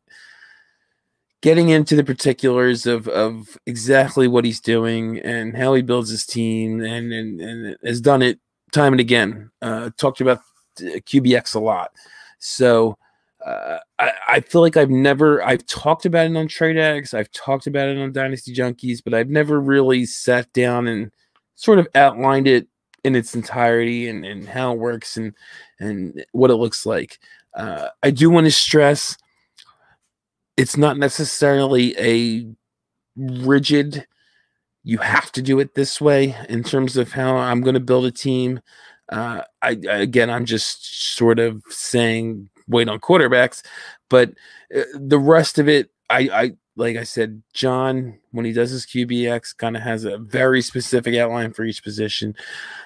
getting 1.42 1.70
into 1.70 1.96
the 1.96 2.04
particulars 2.04 2.86
of 2.86 3.08
of 3.08 3.56
exactly 3.66 4.28
what 4.28 4.44
he's 4.44 4.60
doing 4.60 5.18
and 5.20 5.56
how 5.56 5.74
he 5.74 5.82
builds 5.82 6.10
his 6.10 6.26
team 6.26 6.82
and 6.82 7.12
and, 7.12 7.40
and 7.40 7.76
has 7.84 8.00
done 8.00 8.22
it 8.22 8.38
time 8.72 8.92
and 8.92 9.00
again. 9.00 9.50
Uh, 9.62 9.90
talked 9.96 10.20
about 10.20 10.40
QBX 10.78 11.54
a 11.54 11.60
lot, 11.60 11.92
so. 12.38 12.96
Uh, 13.46 13.78
I, 13.98 14.12
I 14.28 14.40
feel 14.40 14.60
like 14.60 14.76
I've 14.76 14.90
never 14.90 15.42
I've 15.42 15.64
talked 15.64 16.04
about 16.04 16.26
it 16.26 16.36
on 16.36 16.46
Trade 16.46 16.76
Addicts, 16.76 17.14
I've 17.14 17.32
talked 17.32 17.66
about 17.66 17.88
it 17.88 17.96
on 17.96 18.12
Dynasty 18.12 18.54
Junkies, 18.54 19.00
but 19.02 19.14
I've 19.14 19.30
never 19.30 19.58
really 19.62 20.04
sat 20.04 20.52
down 20.52 20.86
and 20.86 21.10
sort 21.54 21.78
of 21.78 21.88
outlined 21.94 22.46
it 22.46 22.68
in 23.04 23.16
its 23.16 23.34
entirety 23.34 24.08
and, 24.08 24.24
and 24.24 24.46
how 24.46 24.72
it 24.72 24.78
works 24.78 25.16
and 25.16 25.32
and 25.78 26.24
what 26.32 26.50
it 26.50 26.56
looks 26.56 26.84
like. 26.84 27.18
Uh, 27.54 27.88
I 28.02 28.10
do 28.10 28.30
want 28.30 28.46
to 28.46 28.50
stress 28.50 29.16
it's 30.56 30.76
not 30.76 30.98
necessarily 30.98 31.96
a 31.98 32.46
rigid 33.16 34.06
you 34.82 34.98
have 34.98 35.30
to 35.32 35.42
do 35.42 35.60
it 35.60 35.74
this 35.74 36.00
way 36.00 36.36
in 36.48 36.62
terms 36.62 36.96
of 36.96 37.12
how 37.12 37.36
I'm 37.36 37.60
going 37.60 37.74
to 37.74 37.80
build 37.80 38.06
a 38.06 38.10
team. 38.10 38.60
Uh, 39.10 39.42
I 39.60 39.78
again, 39.88 40.30
I'm 40.30 40.44
just 40.44 41.14
sort 41.16 41.38
of 41.38 41.62
saying 41.68 42.48
wait 42.68 42.88
on 42.88 43.00
quarterbacks, 43.00 43.62
but 44.08 44.30
uh, 44.74 44.82
the 44.94 45.18
rest 45.18 45.58
of 45.58 45.68
it, 45.68 45.90
I, 46.08 46.18
I 46.32 46.52
like 46.76 46.96
I 46.96 47.02
said, 47.02 47.42
John 47.52 48.18
when 48.30 48.44
he 48.44 48.52
does 48.52 48.70
his 48.70 48.86
QBX 48.86 49.56
kind 49.56 49.76
of 49.76 49.82
has 49.82 50.04
a 50.04 50.18
very 50.18 50.62
specific 50.62 51.16
outline 51.16 51.52
for 51.52 51.64
each 51.64 51.82
position, 51.82 52.34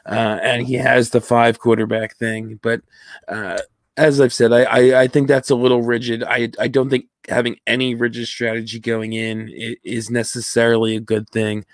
uh, 0.06 0.38
and 0.42 0.66
he 0.66 0.74
has 0.74 1.10
the 1.10 1.20
five 1.20 1.58
quarterback 1.58 2.16
thing. 2.16 2.58
But 2.62 2.80
uh, 3.28 3.58
as 3.98 4.20
I've 4.20 4.32
said, 4.32 4.52
I, 4.52 4.62
I, 4.62 5.02
I 5.02 5.08
think 5.08 5.28
that's 5.28 5.50
a 5.50 5.54
little 5.54 5.82
rigid. 5.82 6.24
I 6.24 6.50
I 6.58 6.68
don't 6.68 6.88
think 6.88 7.06
having 7.28 7.56
any 7.66 7.94
rigid 7.94 8.26
strategy 8.26 8.78
going 8.78 9.12
in 9.12 9.48
is 9.84 10.10
necessarily 10.10 10.96
a 10.96 11.00
good 11.00 11.28
thing. 11.30 11.64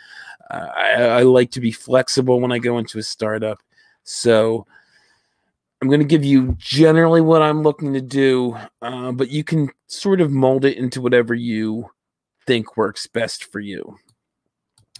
Uh, 0.51 0.69
I, 0.77 0.91
I 1.03 1.23
like 1.23 1.51
to 1.53 1.61
be 1.61 1.73
flexible 1.73 2.41
when 2.41 2.53
I 2.53 2.59
go 2.59 2.79
into 2.79 2.99
a 2.99 3.03
startup, 3.03 3.63
so 4.03 4.67
I'm 5.81 5.89
going 5.89 6.01
to 6.01 6.07
give 6.07 6.25
you 6.25 6.57
generally 6.59 7.21
what 7.21 7.43
I'm 7.43 7.63
looking 7.63 7.95
to 7.95 8.03
do, 8.03 8.57
uh, 8.83 9.13
but 9.13 9.31
you 9.31 9.43
can 9.43 9.71
sort 9.87 10.21
of 10.21 10.31
mold 10.31 10.65
it 10.65 10.77
into 10.77 11.01
whatever 11.01 11.35
you 11.35 11.91
think 12.47 12.77
works 12.77 13.07
best 13.07 13.45
for 13.45 13.61
you. 13.61 13.97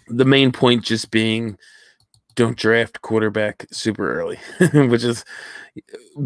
The 0.09 0.25
main 0.25 0.53
point 0.53 0.85
just 0.85 1.11
being 1.11 1.59
don't 2.35 2.57
draft 2.57 3.03
quarterback 3.03 3.67
super 3.71 4.19
early, 4.19 4.39
which 4.73 5.05
is 5.05 5.25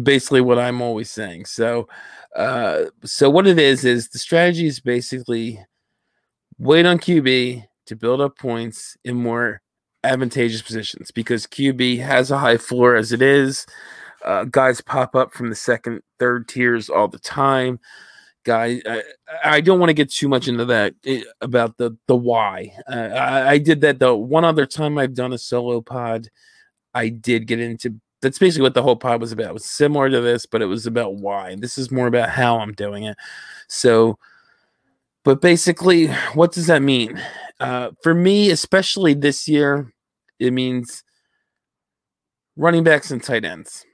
basically 0.03 0.41
what 0.41 0.57
I'm 0.57 0.81
always 0.81 1.11
saying. 1.11 1.45
So, 1.45 1.89
uh, 2.35 2.85
so 3.03 3.29
what 3.29 3.47
it 3.47 3.59
is 3.59 3.85
is 3.85 4.09
the 4.09 4.19
strategy 4.19 4.67
is 4.67 4.79
basically 4.79 5.59
wait 6.57 6.85
on 6.85 6.99
QB 6.99 7.65
to 7.87 7.95
build 7.95 8.21
up 8.21 8.37
points 8.37 8.97
in 9.03 9.15
more 9.15 9.61
advantageous 10.03 10.61
positions 10.61 11.11
because 11.11 11.47
QB 11.47 11.99
has 11.99 12.31
a 12.31 12.37
high 12.37 12.57
floor 12.57 12.95
as 12.95 13.11
it 13.11 13.21
is. 13.21 13.65
Uh, 14.23 14.43
guys 14.45 14.81
pop 14.81 15.15
up 15.15 15.33
from 15.33 15.49
the 15.49 15.55
second, 15.55 16.01
third 16.19 16.47
tiers 16.47 16.89
all 16.89 17.07
the 17.07 17.19
time 17.19 17.79
guy. 18.45 18.81
I, 18.85 19.03
I 19.43 19.61
don't 19.61 19.79
want 19.79 19.89
to 19.89 19.93
get 19.93 20.11
too 20.11 20.29
much 20.29 20.47
into 20.47 20.63
that 20.65 20.93
eh, 21.05 21.23
about 21.41 21.77
the 21.77 21.97
the 22.07 22.15
why. 22.15 22.71
Uh, 22.89 22.95
I, 22.95 23.49
I, 23.51 23.57
did 23.57 23.81
that 23.81 23.99
though. 23.99 24.15
One 24.15 24.45
other 24.45 24.65
time 24.65 24.97
I've 24.97 25.13
done 25.13 25.33
a 25.33 25.37
solo 25.37 25.81
pod, 25.81 26.29
I 26.93 27.09
did 27.09 27.47
get 27.47 27.59
into. 27.59 27.99
That's 28.25 28.39
basically 28.39 28.63
what 28.63 28.73
the 28.73 28.81
whole 28.81 28.95
pod 28.95 29.21
was 29.21 29.31
about. 29.31 29.51
It 29.51 29.53
was 29.53 29.65
similar 29.65 30.09
to 30.09 30.19
this, 30.19 30.47
but 30.47 30.63
it 30.63 30.65
was 30.65 30.87
about 30.87 31.13
why. 31.13 31.53
This 31.59 31.77
is 31.77 31.91
more 31.91 32.07
about 32.07 32.29
how 32.29 32.57
I'm 32.57 32.73
doing 32.73 33.03
it. 33.03 33.15
So, 33.67 34.17
but 35.23 35.41
basically, 35.41 36.07
what 36.33 36.51
does 36.51 36.65
that 36.65 36.81
mean? 36.81 37.21
Uh, 37.59 37.91
for 38.01 38.15
me, 38.15 38.49
especially 38.49 39.13
this 39.13 39.47
year, 39.47 39.93
it 40.39 40.53
means 40.53 41.03
running 42.55 42.83
backs 42.83 43.11
and 43.11 43.21
tight 43.21 43.45
ends. 43.45 43.85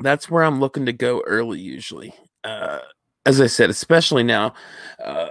That's 0.00 0.30
where 0.30 0.44
I'm 0.44 0.60
looking 0.60 0.86
to 0.86 0.92
go 0.92 1.24
early 1.26 1.58
usually. 1.58 2.14
Uh, 2.44 2.78
as 3.24 3.40
I 3.40 3.48
said, 3.48 3.70
especially 3.70 4.22
now, 4.22 4.54
uh, 5.04 5.30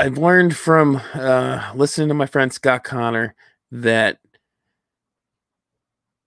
I've 0.00 0.18
learned 0.18 0.56
from 0.56 1.00
uh, 1.14 1.70
listening 1.76 2.08
to 2.08 2.14
my 2.14 2.26
friend 2.26 2.52
Scott 2.52 2.82
Connor 2.82 3.36
that 3.70 4.18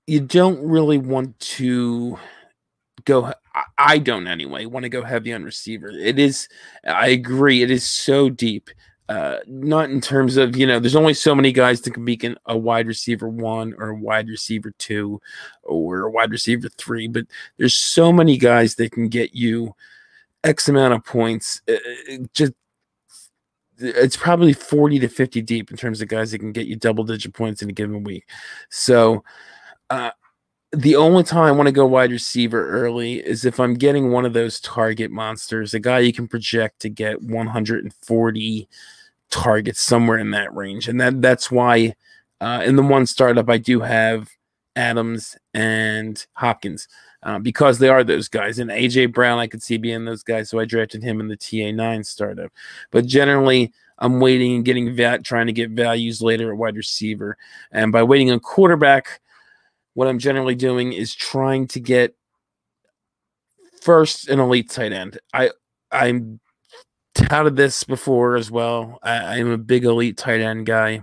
you 0.07 0.21
don't 0.21 0.65
really 0.65 0.97
want 0.97 1.37
to 1.39 2.17
go. 3.05 3.33
I 3.77 3.97
don't 3.97 4.27
anyway 4.27 4.65
want 4.65 4.83
to 4.83 4.89
go 4.89 5.03
heavy 5.03 5.33
on 5.33 5.43
receiver. 5.43 5.89
It 5.89 6.17
is, 6.17 6.47
I 6.85 7.07
agree, 7.07 7.61
it 7.61 7.69
is 7.69 7.83
so 7.83 8.29
deep. 8.29 8.69
Uh, 9.09 9.37
not 9.47 9.89
in 9.89 10.01
terms 10.01 10.35
of 10.35 10.57
you 10.57 10.67
know, 10.67 10.79
there's 10.79 10.95
only 10.95 11.13
so 11.13 11.33
many 11.33 11.51
guys 11.51 11.81
that 11.81 11.93
can 11.93 12.03
be 12.03 12.19
a 12.45 12.57
wide 12.57 12.87
receiver 12.87 13.29
one 13.29 13.73
or 13.77 13.89
a 13.89 13.95
wide 13.95 14.27
receiver 14.27 14.73
two 14.79 15.21
or 15.63 16.01
a 16.01 16.11
wide 16.11 16.31
receiver 16.31 16.69
three, 16.77 17.07
but 17.07 17.25
there's 17.57 17.75
so 17.75 18.11
many 18.11 18.37
guys 18.37 18.75
that 18.75 18.91
can 18.91 19.07
get 19.07 19.33
you 19.33 19.73
X 20.43 20.67
amount 20.67 20.93
of 20.93 21.05
points. 21.05 21.61
Uh, 21.69 21.75
uh, 22.11 22.17
just 22.33 22.53
it's 23.79 24.17
probably 24.17 24.53
40 24.53 24.99
to 24.99 25.07
50 25.07 25.41
deep 25.43 25.69
in 25.69 25.77
terms 25.77 26.01
of 26.01 26.07
guys 26.07 26.31
that 26.31 26.39
can 26.39 26.51
get 26.51 26.65
you 26.65 26.75
double 26.75 27.03
digit 27.03 27.33
points 27.33 27.61
in 27.61 27.69
a 27.69 27.73
given 27.73 28.03
week. 28.03 28.27
So 28.69 29.23
uh, 29.89 30.11
the 30.71 30.95
only 30.95 31.23
time 31.23 31.43
I 31.43 31.51
want 31.51 31.67
to 31.67 31.71
go 31.71 31.85
wide 31.85 32.11
receiver 32.11 32.69
early 32.69 33.25
is 33.25 33.45
if 33.45 33.59
I'm 33.59 33.75
getting 33.75 34.11
one 34.11 34.25
of 34.25 34.33
those 34.33 34.59
target 34.59 35.11
monsters, 35.11 35.73
a 35.73 35.79
guy 35.79 35.99
you 35.99 36.13
can 36.13 36.27
project 36.27 36.81
to 36.81 36.89
get 36.89 37.21
140 37.21 38.69
targets 39.29 39.81
somewhere 39.81 40.17
in 40.17 40.31
that 40.31 40.53
range, 40.53 40.87
and 40.87 40.99
that 40.99 41.21
that's 41.21 41.49
why 41.49 41.95
uh, 42.41 42.63
in 42.65 42.75
the 42.75 42.83
one 42.83 43.05
startup 43.05 43.49
I 43.49 43.57
do 43.57 43.79
have 43.79 44.29
Adams 44.75 45.37
and 45.53 46.25
Hopkins 46.33 46.87
uh, 47.23 47.39
because 47.39 47.79
they 47.79 47.89
are 47.89 48.03
those 48.03 48.27
guys. 48.27 48.59
And 48.59 48.69
AJ 48.69 49.13
Brown, 49.13 49.39
I 49.39 49.47
could 49.47 49.63
see 49.63 49.77
being 49.77 50.05
those 50.05 50.23
guys, 50.23 50.49
so 50.49 50.59
I 50.59 50.65
drafted 50.65 51.01
him 51.01 51.19
in 51.19 51.27
the 51.27 51.37
TA9 51.37 52.05
startup. 52.05 52.51
But 52.91 53.05
generally, 53.05 53.73
I'm 53.99 54.19
waiting 54.19 54.55
and 54.55 54.65
getting 54.65 54.95
that, 54.97 55.23
trying 55.23 55.47
to 55.47 55.53
get 55.53 55.71
values 55.71 56.21
later 56.21 56.51
at 56.51 56.57
wide 56.57 56.75
receiver, 56.75 57.37
and 57.71 57.91
by 57.91 58.03
waiting 58.03 58.31
on 58.31 58.39
quarterback 58.39 59.21
what 59.97 60.07
I'm 60.07 60.19
generally 60.19 60.53
doing 60.53 60.93
is 60.93 61.15
trying 61.15 61.65
to 61.69 61.79
get 61.79 62.13
first 63.81 64.29
an 64.29 64.39
elite 64.39 64.69
tight 64.69 64.93
end. 64.93 65.17
I 65.33 65.49
I'm 65.91 66.39
touted 67.15 67.55
this 67.55 67.83
before 67.83 68.35
as 68.35 68.51
well. 68.51 68.99
I, 69.01 69.39
I'm 69.39 69.49
a 69.49 69.57
big 69.57 69.85
elite 69.85 70.15
tight 70.15 70.39
end 70.39 70.67
guy. 70.67 71.01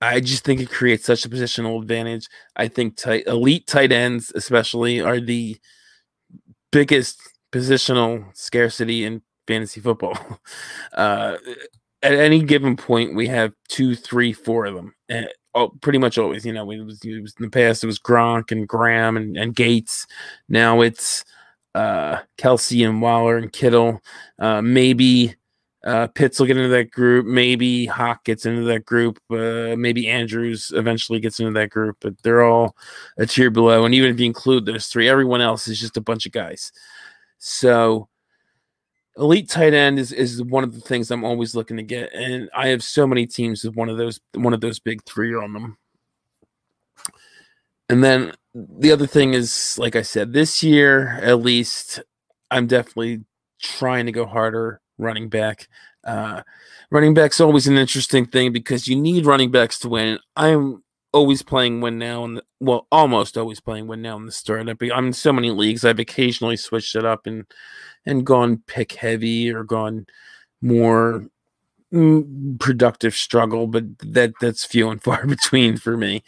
I 0.00 0.20
just 0.20 0.44
think 0.44 0.62
it 0.62 0.70
creates 0.70 1.04
such 1.04 1.26
a 1.26 1.28
positional 1.28 1.82
advantage. 1.82 2.26
I 2.56 2.68
think 2.68 2.96
tight, 2.96 3.26
elite 3.26 3.66
tight 3.66 3.92
ends, 3.92 4.32
especially, 4.34 5.02
are 5.02 5.20
the 5.20 5.58
biggest 6.72 7.20
positional 7.52 8.34
scarcity 8.34 9.04
in 9.04 9.20
fantasy 9.46 9.82
football. 9.82 10.16
Uh, 10.94 11.36
at 12.02 12.14
any 12.14 12.42
given 12.42 12.76
point, 12.76 13.14
we 13.14 13.28
have 13.28 13.52
two, 13.68 13.94
three, 13.94 14.32
four 14.32 14.64
of 14.64 14.74
them. 14.74 14.94
And 15.08 15.28
oh, 15.54 15.68
pretty 15.80 15.98
much 15.98 16.18
always. 16.18 16.44
You 16.44 16.52
know, 16.52 16.70
it 16.70 16.84
was, 16.84 17.00
it 17.04 17.20
was 17.20 17.34
in 17.38 17.46
the 17.46 17.50
past 17.50 17.84
it 17.84 17.86
was 17.86 17.98
Gronk 17.98 18.52
and 18.52 18.68
Graham 18.68 19.16
and, 19.16 19.36
and 19.36 19.54
Gates. 19.54 20.06
Now 20.48 20.80
it's 20.80 21.24
uh, 21.74 22.18
Kelce 22.38 22.86
and 22.88 23.02
Waller 23.02 23.36
and 23.36 23.52
Kittle. 23.52 24.00
Uh, 24.38 24.62
maybe 24.62 25.36
uh, 25.84 26.08
Pitts 26.08 26.38
will 26.38 26.46
get 26.46 26.56
into 26.56 26.68
that 26.68 26.90
group. 26.90 27.26
Maybe 27.26 27.86
Hawk 27.86 28.24
gets 28.24 28.44
into 28.44 28.62
that 28.62 28.84
group. 28.84 29.18
Uh, 29.30 29.76
maybe 29.76 30.08
Andrews 30.08 30.72
eventually 30.74 31.20
gets 31.20 31.40
into 31.40 31.52
that 31.52 31.70
group. 31.70 31.96
But 32.00 32.22
they're 32.22 32.42
all 32.42 32.76
a 33.18 33.26
tier 33.26 33.50
below. 33.50 33.84
And 33.84 33.94
even 33.94 34.10
if 34.10 34.20
you 34.20 34.26
include 34.26 34.66
those 34.66 34.88
three, 34.88 35.08
everyone 35.08 35.40
else 35.40 35.68
is 35.68 35.80
just 35.80 35.96
a 35.96 36.02
bunch 36.02 36.26
of 36.26 36.32
guys. 36.32 36.72
So 37.38 38.08
elite 39.20 39.48
tight 39.48 39.74
end 39.74 39.98
is, 39.98 40.12
is 40.12 40.42
one 40.42 40.64
of 40.64 40.74
the 40.74 40.80
things 40.80 41.10
I'm 41.10 41.24
always 41.24 41.54
looking 41.54 41.76
to 41.76 41.82
get, 41.82 42.12
and 42.12 42.48
I 42.54 42.68
have 42.68 42.82
so 42.82 43.06
many 43.06 43.26
teams 43.26 43.62
with 43.62 43.76
one 43.76 43.88
of 43.88 43.98
those 43.98 44.20
one 44.34 44.54
of 44.54 44.60
those 44.60 44.78
big 44.78 45.04
three 45.04 45.34
on 45.34 45.52
them. 45.52 45.76
And 47.88 48.02
then 48.02 48.32
the 48.54 48.92
other 48.92 49.06
thing 49.06 49.34
is, 49.34 49.76
like 49.78 49.96
I 49.96 50.02
said, 50.02 50.32
this 50.32 50.62
year 50.62 51.18
at 51.22 51.40
least, 51.40 52.00
I'm 52.50 52.66
definitely 52.66 53.24
trying 53.60 54.06
to 54.06 54.12
go 54.12 54.26
harder 54.26 54.80
running 54.98 55.28
back. 55.28 55.68
Uh, 56.04 56.42
running 56.90 57.14
back's 57.14 57.40
always 57.40 57.66
an 57.66 57.76
interesting 57.76 58.26
thing 58.26 58.52
because 58.52 58.88
you 58.88 58.96
need 58.96 59.26
running 59.26 59.50
backs 59.50 59.78
to 59.80 59.88
win. 59.88 60.18
I'm 60.36 60.82
always 61.12 61.42
playing 61.42 61.80
win 61.80 61.98
now 61.98 62.24
and 62.24 62.40
well 62.60 62.86
almost 62.92 63.36
always 63.36 63.60
playing 63.60 63.86
win 63.86 64.00
now 64.02 64.16
in 64.16 64.26
the 64.26 64.32
startup 64.32 64.80
i'm 64.94 65.08
in 65.08 65.12
so 65.12 65.32
many 65.32 65.50
leagues 65.50 65.84
i've 65.84 65.98
occasionally 65.98 66.56
switched 66.56 66.94
it 66.94 67.04
up 67.04 67.26
and 67.26 67.44
and 68.06 68.24
gone 68.24 68.62
pick 68.66 68.92
heavy 68.92 69.52
or 69.52 69.64
gone 69.64 70.06
more 70.62 71.26
mm, 71.92 72.60
productive 72.60 73.14
struggle 73.14 73.66
but 73.66 73.84
that 73.98 74.32
that's 74.40 74.64
few 74.64 74.88
and 74.90 75.02
far 75.02 75.26
between 75.26 75.76
for 75.76 75.96
me. 75.96 76.22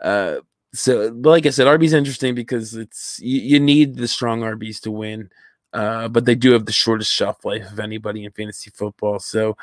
Uh 0.00 0.36
so 0.72 1.12
like 1.22 1.46
i 1.46 1.50
said 1.50 1.66
rb's 1.66 1.92
interesting 1.92 2.32
because 2.32 2.76
it's 2.76 3.18
you, 3.20 3.40
you 3.40 3.58
need 3.60 3.96
the 3.96 4.06
strong 4.06 4.42
rbs 4.42 4.80
to 4.80 4.92
win 4.92 5.28
uh 5.72 6.06
but 6.06 6.24
they 6.24 6.36
do 6.36 6.52
have 6.52 6.64
the 6.64 6.70
shortest 6.70 7.12
shelf 7.12 7.44
life 7.44 7.72
of 7.72 7.80
anybody 7.80 8.24
in 8.24 8.30
fantasy 8.30 8.70
football. 8.70 9.18
So 9.18 9.56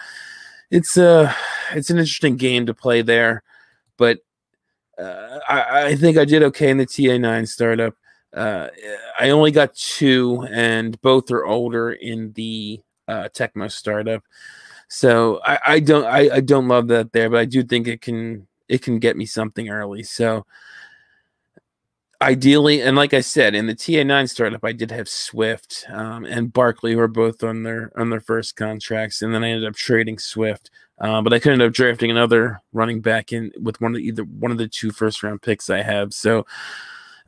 it's 0.69 0.97
uh 0.97 1.33
it's 1.73 1.89
an 1.89 1.97
interesting 1.97 2.35
game 2.35 2.65
to 2.65 2.73
play 2.73 3.01
there 3.01 3.41
but 3.97 4.19
uh, 4.97 5.39
I, 5.47 5.95
think 5.95 6.17
I 6.17 6.25
did 6.25 6.43
okay 6.43 6.69
in 6.69 6.77
the 6.77 6.85
TA9 6.85 7.47
startup. 7.47 7.95
Uh, 8.33 8.67
I 9.19 9.29
only 9.29 9.51
got 9.51 9.75
two, 9.75 10.45
and 10.51 10.99
both 11.01 11.31
are 11.31 11.45
older 11.45 11.91
in 11.91 12.33
the 12.33 12.81
uh, 13.07 13.29
Tecmo 13.33 13.71
startup. 13.71 14.23
So 14.87 15.41
I, 15.45 15.59
I 15.65 15.79
don't 15.79 16.05
I, 16.05 16.35
I 16.35 16.39
don't 16.39 16.67
love 16.67 16.87
that 16.87 17.11
there, 17.11 17.29
but 17.29 17.39
I 17.39 17.45
do 17.45 17.63
think 17.63 17.87
it 17.87 18.01
can 18.01 18.47
it 18.67 18.81
can 18.81 18.99
get 18.99 19.17
me 19.17 19.25
something 19.25 19.69
early. 19.69 20.03
So 20.03 20.45
ideally, 22.21 22.81
and 22.81 22.95
like 22.95 23.13
I 23.13 23.21
said, 23.21 23.53
in 23.53 23.67
the 23.67 23.75
TA9 23.75 24.29
startup, 24.29 24.63
I 24.63 24.71
did 24.71 24.91
have 24.91 25.09
Swift 25.09 25.85
um, 25.89 26.25
and 26.25 26.51
Barkley, 26.53 26.93
who 26.93 26.99
are 26.99 27.07
both 27.07 27.43
on 27.43 27.63
their 27.63 27.91
on 27.97 28.09
their 28.09 28.21
first 28.21 28.55
contracts, 28.55 29.21
and 29.21 29.33
then 29.33 29.43
I 29.43 29.49
ended 29.49 29.69
up 29.69 29.75
trading 29.75 30.19
Swift. 30.19 30.69
Uh, 30.99 31.21
but 31.21 31.33
I 31.33 31.39
could 31.39 31.53
end 31.53 31.61
up 31.61 31.73
drafting 31.73 32.09
another 32.09 32.61
running 32.73 33.01
back 33.01 33.31
in 33.31 33.51
with 33.61 33.79
one 33.79 33.91
of 33.91 33.97
the, 33.97 34.03
either 34.03 34.23
one 34.23 34.51
of 34.51 34.57
the 34.57 34.67
two 34.67 34.91
first 34.91 35.21
round 35.21 35.41
picks 35.41 35.69
I 35.69 35.83
have. 35.83 36.13
So 36.13 36.45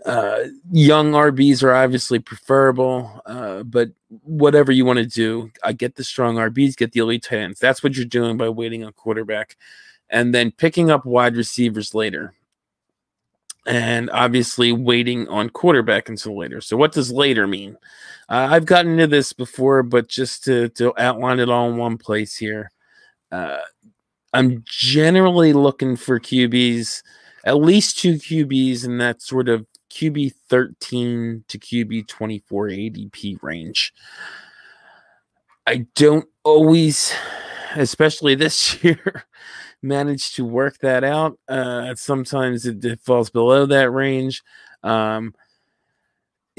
uh, 0.06 0.46
young 0.72 1.12
RBs 1.12 1.62
are 1.62 1.74
obviously 1.74 2.20
preferable, 2.20 3.22
uh, 3.26 3.64
but 3.64 3.90
whatever 4.24 4.72
you 4.72 4.86
want 4.86 4.98
to 4.98 5.06
do, 5.06 5.52
I 5.64 5.74
get 5.74 5.96
the 5.96 6.04
strong 6.04 6.38
RBs, 6.38 6.78
get 6.78 6.94
the 6.94 7.02
elite 7.02 7.24
tight 7.24 7.40
ends. 7.40 7.60
That's 7.60 7.84
what 7.84 7.96
you're 7.96 8.06
doing 8.06 8.38
by 8.38 8.50
waiting 8.50 8.84
on 8.84 8.94
quarterback, 8.94 9.58
and 10.10 10.34
then 10.34 10.52
picking 10.52 10.90
up 10.90 11.06
wide 11.06 11.36
receivers 11.36 11.94
later 11.94 12.34
and 13.66 14.10
obviously 14.12 14.72
waiting 14.72 15.28
on 15.28 15.50
quarterback 15.50 16.10
until 16.10 16.38
later. 16.38 16.62
So, 16.62 16.78
what 16.78 16.92
does 16.92 17.12
later 17.12 17.46
mean? 17.46 17.78
Uh, 18.30 18.48
I've 18.50 18.66
gotten 18.66 18.94
into 18.94 19.08
this 19.08 19.34
before, 19.34 19.84
but 19.84 20.08
just 20.08 20.44
to, 20.46 20.70
to 20.70 20.94
outline 20.98 21.40
it 21.40 21.50
all 21.50 21.70
in 21.70 21.78
one 21.78 21.98
place 21.98 22.36
here, 22.36 22.72
uh, 23.32 23.60
I'm 24.34 24.64
generally 24.66 25.54
looking 25.54 25.96
for 25.96 26.20
QBs, 26.20 27.02
at 27.46 27.58
least 27.58 28.00
two 28.00 28.16
QBs 28.16 28.86
in 28.86 28.98
that 29.00 29.22
sort 29.22 29.50
of 29.50 29.66
QB 29.92 30.34
13 30.50 31.44
to 31.48 31.60
QB 31.60 32.08
24 32.08 32.68
ADP 32.70 33.42
range. 33.42 33.94
I 35.66 35.86
don't 35.96 36.28
always, 36.44 37.14
especially 37.76 38.36
this 38.36 38.84
year, 38.84 39.26
manage 39.82 40.34
to 40.34 40.46
work 40.46 40.78
that 40.80 41.04
out. 41.04 41.40
Uh, 41.48 41.96
sometimes 41.96 42.66
it, 42.66 42.84
it, 42.84 43.00
falls 43.02 43.30
below 43.30 43.66
that 43.66 43.92
range. 43.92 44.44
Um, 44.84 45.34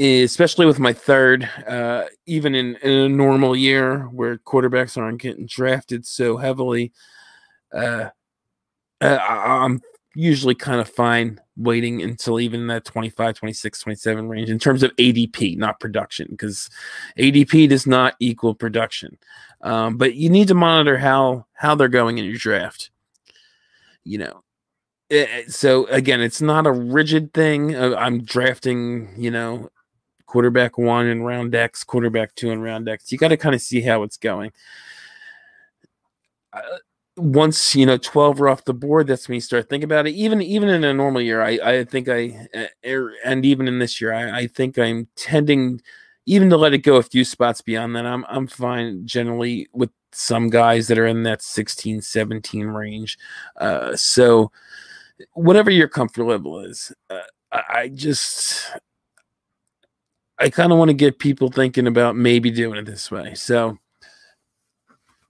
especially 0.01 0.67
with 0.67 0.79
my 0.79 0.93
third, 0.93 1.49
uh, 1.67 2.05
even 2.27 2.55
in, 2.55 2.77
in, 2.77 2.91
a 2.91 3.09
normal 3.09 3.55
year 3.55 4.05
where 4.05 4.39
quarterbacks 4.39 4.97
aren't 4.97 5.21
getting 5.21 5.47
drafted 5.47 6.07
so 6.07 6.37
heavily, 6.37 6.93
uh, 7.73 8.09
uh 9.01 9.19
I, 9.21 9.65
am 9.65 9.81
usually 10.15 10.55
kind 10.55 10.81
of 10.81 10.89
fine 10.89 11.41
waiting 11.57 12.03
until 12.03 12.41
even 12.41 12.67
that 12.69 12.85
25, 12.85 13.37
26, 13.37 13.81
27 13.81 14.29
range 14.29 14.51
in 14.51 14.59
terms 14.59 14.83
of 14.83 14.95
ADP, 14.97 15.57
not 15.57 15.81
production, 15.81 16.29
because 16.31 16.71
ADP 17.19 17.69
does 17.69 17.87
not 17.87 18.15
equal 18.19 18.55
production. 18.55 19.19
Um, 19.61 19.99
but 19.99 20.15
you 20.15 20.31
need 20.31 20.49
to 20.49 20.55
monitor 20.55 20.97
how 20.97 21.47
how 21.53 21.75
they're 21.75 21.89
going 21.89 22.19
in 22.19 22.25
your 22.25 22.37
draft 22.37 22.91
you 24.05 24.19
know 24.19 24.43
eh, 25.11 25.27
eh, 25.31 25.43
so 25.49 25.87
again 25.87 26.21
it's 26.21 26.41
not 26.41 26.67
a 26.67 26.73
rigid 26.73 27.33
thing 27.33 27.77
i'm 27.77 28.23
drafting 28.25 29.09
you 29.17 29.31
know 29.31 29.69
quarterback 30.31 30.79
one 30.79 31.07
in 31.07 31.23
round 31.23 31.55
x 31.55 31.85
quarterback 31.85 32.35
two 32.35 32.51
in 32.51 32.61
round 32.61 32.88
x. 32.88 33.11
You 33.11 33.19
got 33.19 33.29
to 33.29 33.37
kind 33.37 33.55
of 33.55 33.61
see 33.61 33.81
how 33.81 34.03
it's 34.03 34.16
going. 34.16 34.53
Uh, 36.53 36.61
once 37.16 37.75
you 37.75 37.85
know 37.85 37.99
12 37.99 38.40
are 38.40 38.49
off 38.49 38.64
the 38.64 38.73
board 38.73 39.07
that's 39.07 39.29
when 39.29 39.35
you 39.35 39.40
start 39.40 39.69
thinking 39.69 39.85
about 39.85 40.07
it. 40.07 40.12
Even 40.12 40.40
even 40.40 40.69
in 40.69 40.85
a 40.85 40.95
normal 40.95 41.21
year 41.21 41.43
i 41.43 41.51
i 41.62 41.85
think 41.85 42.09
i 42.09 42.49
eh, 42.55 42.66
er, 42.87 43.12
and 43.25 43.45
even 43.45 43.69
in 43.69 43.79
this 43.79 44.01
year 44.01 44.12
i, 44.12 44.40
I 44.40 44.47
think 44.47 44.79
i'm 44.79 45.07
tending 45.16 45.83
even 46.27 46.49
to 46.51 46.57
let 46.57 46.73
it 46.73 46.79
go 46.79 46.97
a 46.97 47.03
few 47.03 47.25
spots 47.25 47.61
beyond 47.61 47.95
that 47.95 48.07
i'm 48.07 48.25
i'm 48.29 48.47
fine 48.47 49.07
generally 49.07 49.69
with 49.73 49.90
some 50.12 50.51
guys 50.51 50.88
that 50.88 50.99
are 50.99 51.07
in 51.07 51.23
that 51.25 51.43
16, 51.43 52.03
17 52.03 52.66
range. 52.66 53.19
Uh, 53.57 53.95
so, 53.97 54.51
whatever 55.33 55.71
your 55.71 55.88
comfort 55.88 56.25
level 56.25 56.61
is, 56.61 56.93
uh, 57.09 57.21
I, 57.53 57.62
I 57.75 57.88
just, 57.88 58.71
I 60.40 60.48
kind 60.48 60.72
of 60.72 60.79
want 60.79 60.88
to 60.88 60.94
get 60.94 61.18
people 61.18 61.50
thinking 61.50 61.87
about 61.87 62.16
maybe 62.16 62.50
doing 62.50 62.79
it 62.79 62.87
this 62.87 63.11
way. 63.11 63.35
So, 63.35 63.79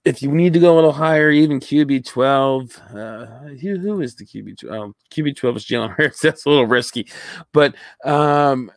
if 0.04 0.22
you 0.22 0.30
need 0.30 0.52
to 0.54 0.60
go 0.60 0.72
a 0.72 0.76
little 0.76 0.92
higher, 0.92 1.30
even 1.30 1.60
QB 1.60 2.06
12, 2.06 2.80
uh, 2.94 3.26
who, 3.60 3.78
who 3.78 4.00
is 4.00 4.14
the 4.14 4.24
QB 4.24 4.58
12? 4.58 4.92
QB 5.12 5.36
12 5.36 5.56
is 5.56 5.64
Jalen 5.66 5.90
Hurts. 5.90 6.20
That's 6.22 6.46
a 6.46 6.48
little 6.48 6.66
risky. 6.66 7.08
But 7.52 7.74
um, 8.04 8.72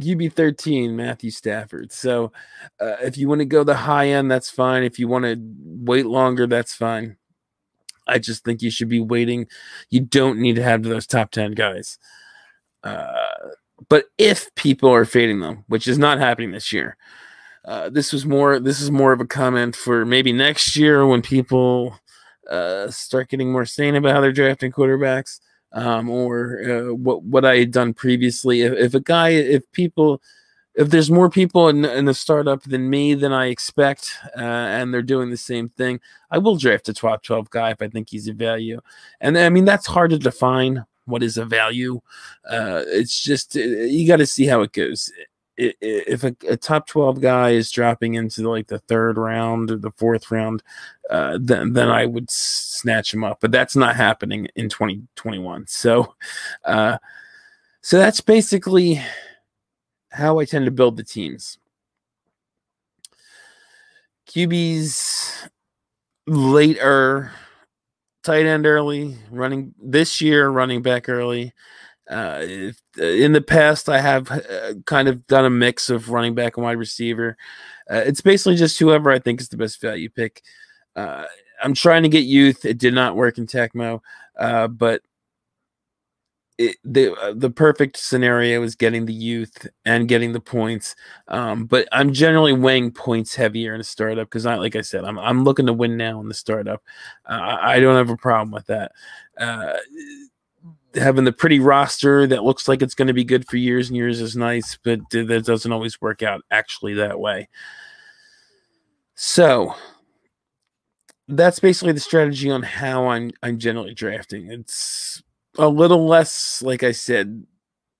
QB 0.00 0.34
13, 0.34 0.94
Matthew 0.94 1.30
Stafford. 1.30 1.90
So 1.90 2.32
uh, 2.80 2.96
if 3.02 3.16
you 3.16 3.28
want 3.28 3.40
to 3.40 3.44
go 3.44 3.64
the 3.64 3.74
high 3.74 4.08
end, 4.08 4.30
that's 4.30 4.50
fine. 4.50 4.82
If 4.82 4.98
you 4.98 5.08
want 5.08 5.24
to 5.24 5.36
wait 5.38 6.06
longer, 6.06 6.46
that's 6.46 6.74
fine. 6.74 7.16
I 8.06 8.18
just 8.18 8.44
think 8.44 8.60
you 8.60 8.70
should 8.70 8.88
be 8.88 9.00
waiting. 9.00 9.46
You 9.90 10.00
don't 10.00 10.38
need 10.38 10.56
to 10.56 10.62
have 10.62 10.82
those 10.82 11.06
top 11.06 11.30
10 11.30 11.52
guys. 11.52 11.98
Uh, 12.82 13.08
but 13.88 14.06
if 14.18 14.54
people 14.54 14.90
are 14.90 15.04
fading 15.04 15.40
them, 15.40 15.64
which 15.68 15.88
is 15.88 15.98
not 15.98 16.18
happening 16.18 16.52
this 16.52 16.72
year, 16.72 16.96
uh, 17.64 17.88
this 17.88 18.12
was 18.12 18.26
more. 18.26 18.60
This 18.60 18.80
is 18.80 18.90
more 18.90 19.12
of 19.12 19.20
a 19.20 19.26
comment 19.26 19.74
for 19.74 20.04
maybe 20.04 20.32
next 20.32 20.76
year 20.76 21.06
when 21.06 21.22
people 21.22 21.98
uh, 22.50 22.90
start 22.90 23.30
getting 23.30 23.50
more 23.50 23.64
sane 23.64 23.96
about 23.96 24.12
how 24.12 24.20
they're 24.20 24.32
drafting 24.32 24.70
quarterbacks, 24.70 25.40
um, 25.72 26.10
or 26.10 26.60
uh, 26.62 26.94
what 26.94 27.22
what 27.22 27.44
I 27.44 27.58
had 27.58 27.70
done 27.70 27.94
previously. 27.94 28.62
If, 28.62 28.72
if 28.74 28.94
a 28.94 29.00
guy, 29.00 29.30
if 29.30 29.70
people 29.72 30.20
if 30.74 30.90
there's 30.90 31.10
more 31.10 31.30
people 31.30 31.68
in, 31.68 31.84
in 31.84 32.04
the 32.04 32.14
startup 32.14 32.62
than 32.64 32.90
me 32.90 33.14
than 33.14 33.32
I 33.32 33.46
expect, 33.46 34.10
uh, 34.36 34.40
and 34.40 34.92
they're 34.92 35.02
doing 35.02 35.30
the 35.30 35.36
same 35.36 35.68
thing, 35.68 36.00
I 36.30 36.38
will 36.38 36.56
draft 36.56 36.88
a 36.88 36.92
top 36.92 37.22
12 37.22 37.48
guy 37.50 37.70
if 37.70 37.80
I 37.80 37.88
think 37.88 38.10
he's 38.10 38.28
a 38.28 38.32
value. 38.32 38.80
And 39.20 39.38
I 39.38 39.48
mean, 39.50 39.64
that's 39.64 39.86
hard 39.86 40.10
to 40.10 40.18
define 40.18 40.84
what 41.06 41.22
is 41.22 41.36
a 41.36 41.44
value. 41.44 42.00
Uh, 42.48 42.82
it's 42.86 43.22
just, 43.22 43.56
uh, 43.56 43.60
you 43.60 44.06
got 44.06 44.16
to 44.16 44.26
see 44.26 44.46
how 44.46 44.62
it 44.62 44.72
goes. 44.72 45.10
If 45.56 46.24
a, 46.24 46.34
a, 46.48 46.56
top 46.56 46.88
12 46.88 47.20
guy 47.20 47.50
is 47.50 47.70
dropping 47.70 48.14
into 48.14 48.48
like 48.50 48.66
the 48.66 48.80
third 48.80 49.18
round 49.18 49.70
or 49.70 49.76
the 49.76 49.92
fourth 49.92 50.32
round, 50.32 50.64
uh, 51.10 51.38
then, 51.40 51.74
then 51.74 51.88
I 51.88 52.06
would 52.06 52.28
snatch 52.28 53.14
him 53.14 53.22
up. 53.22 53.38
But 53.40 53.52
that's 53.52 53.76
not 53.76 53.94
happening 53.94 54.48
in 54.56 54.68
2021. 54.68 55.68
So, 55.68 56.14
uh, 56.64 56.98
so 57.82 57.98
that's 57.98 58.20
basically 58.20 59.00
how 60.10 60.38
I 60.38 60.44
tend 60.44 60.64
to 60.64 60.72
build 60.72 60.96
the 60.96 61.04
teams. 61.04 61.58
QBs 64.28 65.48
later, 66.26 67.30
tight 68.24 68.46
end 68.46 68.66
early, 68.66 69.16
running 69.30 69.74
this 69.80 70.20
year, 70.20 70.48
running 70.48 70.82
back 70.82 71.08
early. 71.08 71.52
Uh, 72.08 72.40
if, 72.42 72.82
in 72.98 73.32
the 73.32 73.40
past, 73.40 73.88
I 73.88 74.00
have 74.00 74.30
uh, 74.30 74.74
kind 74.84 75.08
of 75.08 75.26
done 75.26 75.44
a 75.44 75.50
mix 75.50 75.90
of 75.90 76.10
running 76.10 76.34
back 76.34 76.56
and 76.56 76.64
wide 76.64 76.78
receiver. 76.78 77.36
Uh, 77.90 78.02
it's 78.04 78.20
basically 78.20 78.56
just 78.56 78.78
whoever 78.78 79.10
I 79.10 79.18
think 79.18 79.40
is 79.40 79.48
the 79.48 79.56
best 79.56 79.80
value 79.80 80.10
pick. 80.10 80.42
Uh, 80.96 81.24
I'm 81.62 81.74
trying 81.74 82.02
to 82.02 82.08
get 82.08 82.24
youth. 82.24 82.64
It 82.64 82.78
did 82.78 82.94
not 82.94 83.16
work 83.16 83.38
in 83.38 83.46
Tecmo, 83.46 84.00
uh, 84.38 84.68
but 84.68 85.02
it, 86.58 86.76
the 86.84 87.12
uh, 87.14 87.34
the 87.34 87.50
perfect 87.50 87.96
scenario 87.96 88.62
is 88.62 88.76
getting 88.76 89.06
the 89.06 89.14
youth 89.14 89.66
and 89.84 90.08
getting 90.08 90.32
the 90.32 90.40
points. 90.40 90.94
Um, 91.28 91.66
but 91.66 91.88
I'm 91.90 92.12
generally 92.12 92.52
weighing 92.52 92.92
points 92.92 93.34
heavier 93.34 93.74
in 93.74 93.80
a 93.80 93.84
startup 93.84 94.28
because 94.28 94.46
I, 94.46 94.54
like 94.56 94.76
I 94.76 94.82
said, 94.82 95.04
I'm 95.04 95.18
I'm 95.18 95.44
looking 95.44 95.66
to 95.66 95.72
win 95.72 95.96
now 95.96 96.20
in 96.20 96.28
the 96.28 96.34
startup. 96.34 96.82
Uh, 97.26 97.58
I 97.60 97.80
don't 97.80 97.96
have 97.96 98.10
a 98.10 98.16
problem 98.16 98.52
with 98.52 98.66
that. 98.66 98.92
Uh, 99.36 99.74
having 100.94 101.24
the 101.24 101.32
pretty 101.32 101.58
roster 101.58 102.26
that 102.26 102.44
looks 102.44 102.68
like 102.68 102.82
it's 102.82 102.94
going 102.94 103.08
to 103.08 103.14
be 103.14 103.24
good 103.24 103.48
for 103.48 103.56
years 103.56 103.88
and 103.88 103.96
years 103.96 104.20
is 104.20 104.36
nice, 104.36 104.78
but 104.84 105.00
that 105.10 105.44
doesn't 105.44 105.72
always 105.72 106.00
work 106.00 106.22
out 106.22 106.42
actually 106.52 106.94
that 106.94 107.18
way. 107.18 107.48
So 109.16 109.74
that's 111.26 111.58
basically 111.58 111.92
the 111.92 112.00
strategy 112.00 112.50
on 112.50 112.62
how 112.62 113.08
I'm 113.08 113.32
I'm 113.42 113.58
generally 113.58 113.94
drafting. 113.94 114.50
It's 114.50 115.22
a 115.58 115.68
little 115.68 116.06
less, 116.06 116.62
like 116.62 116.82
I 116.82 116.92
said, 116.92 117.46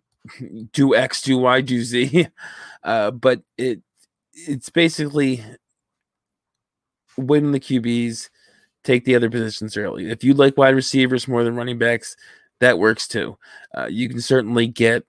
do 0.72 0.94
X, 0.94 1.22
do 1.22 1.38
Y, 1.38 1.60
do 1.60 1.82
Z. 1.82 2.28
Uh, 2.84 3.10
but 3.10 3.40
it 3.56 3.80
it's 4.34 4.68
basically 4.68 5.42
win 7.16 7.52
the 7.52 7.60
QBs, 7.60 8.28
take 8.82 9.04
the 9.06 9.14
other 9.14 9.30
positions 9.30 9.76
early. 9.76 10.10
If 10.10 10.22
you 10.22 10.34
like 10.34 10.58
wide 10.58 10.74
receivers 10.74 11.26
more 11.26 11.44
than 11.44 11.56
running 11.56 11.78
backs, 11.78 12.16
that 12.60 12.78
works 12.78 13.08
too. 13.08 13.38
Uh, 13.74 13.86
you 13.86 14.08
can 14.08 14.20
certainly 14.20 14.66
get, 14.66 15.04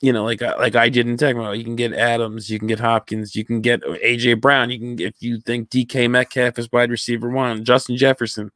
you 0.00 0.12
know, 0.12 0.24
like 0.24 0.42
uh, 0.42 0.54
like 0.58 0.76
I 0.76 0.88
did 0.88 1.08
in 1.08 1.16
Tecmo, 1.16 1.56
you 1.56 1.64
can 1.64 1.76
get 1.76 1.92
Adams, 1.92 2.50
you 2.50 2.58
can 2.58 2.68
get 2.68 2.78
Hopkins, 2.78 3.34
you 3.34 3.44
can 3.44 3.60
get 3.60 3.82
AJ 3.82 4.40
Brown, 4.40 4.70
you 4.70 4.78
can 4.78 5.00
if 5.00 5.14
you 5.20 5.40
think 5.40 5.70
DK 5.70 6.10
Metcalf 6.10 6.58
is 6.58 6.70
wide 6.70 6.90
receiver 6.90 7.30
one, 7.30 7.64
Justin 7.64 7.96
Jefferson. 7.96 8.52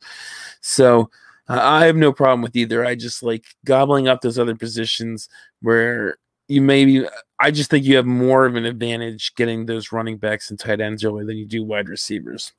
So 0.60 1.10
I 1.48 1.86
have 1.86 1.96
no 1.96 2.12
problem 2.12 2.42
with 2.42 2.56
either. 2.56 2.84
I 2.84 2.94
just 2.94 3.22
like 3.22 3.44
gobbling 3.64 4.08
up 4.08 4.20
those 4.20 4.38
other 4.38 4.54
positions 4.54 5.28
where 5.60 6.16
you 6.48 6.62
maybe. 6.62 7.06
I 7.40 7.50
just 7.50 7.70
think 7.70 7.84
you 7.84 7.96
have 7.96 8.06
more 8.06 8.46
of 8.46 8.54
an 8.54 8.64
advantage 8.64 9.34
getting 9.34 9.66
those 9.66 9.90
running 9.90 10.18
backs 10.18 10.50
and 10.50 10.58
tight 10.58 10.80
ends 10.80 11.04
early 11.04 11.24
than 11.24 11.36
you 11.36 11.46
do 11.46 11.64
wide 11.64 11.88
receivers. 11.88 12.52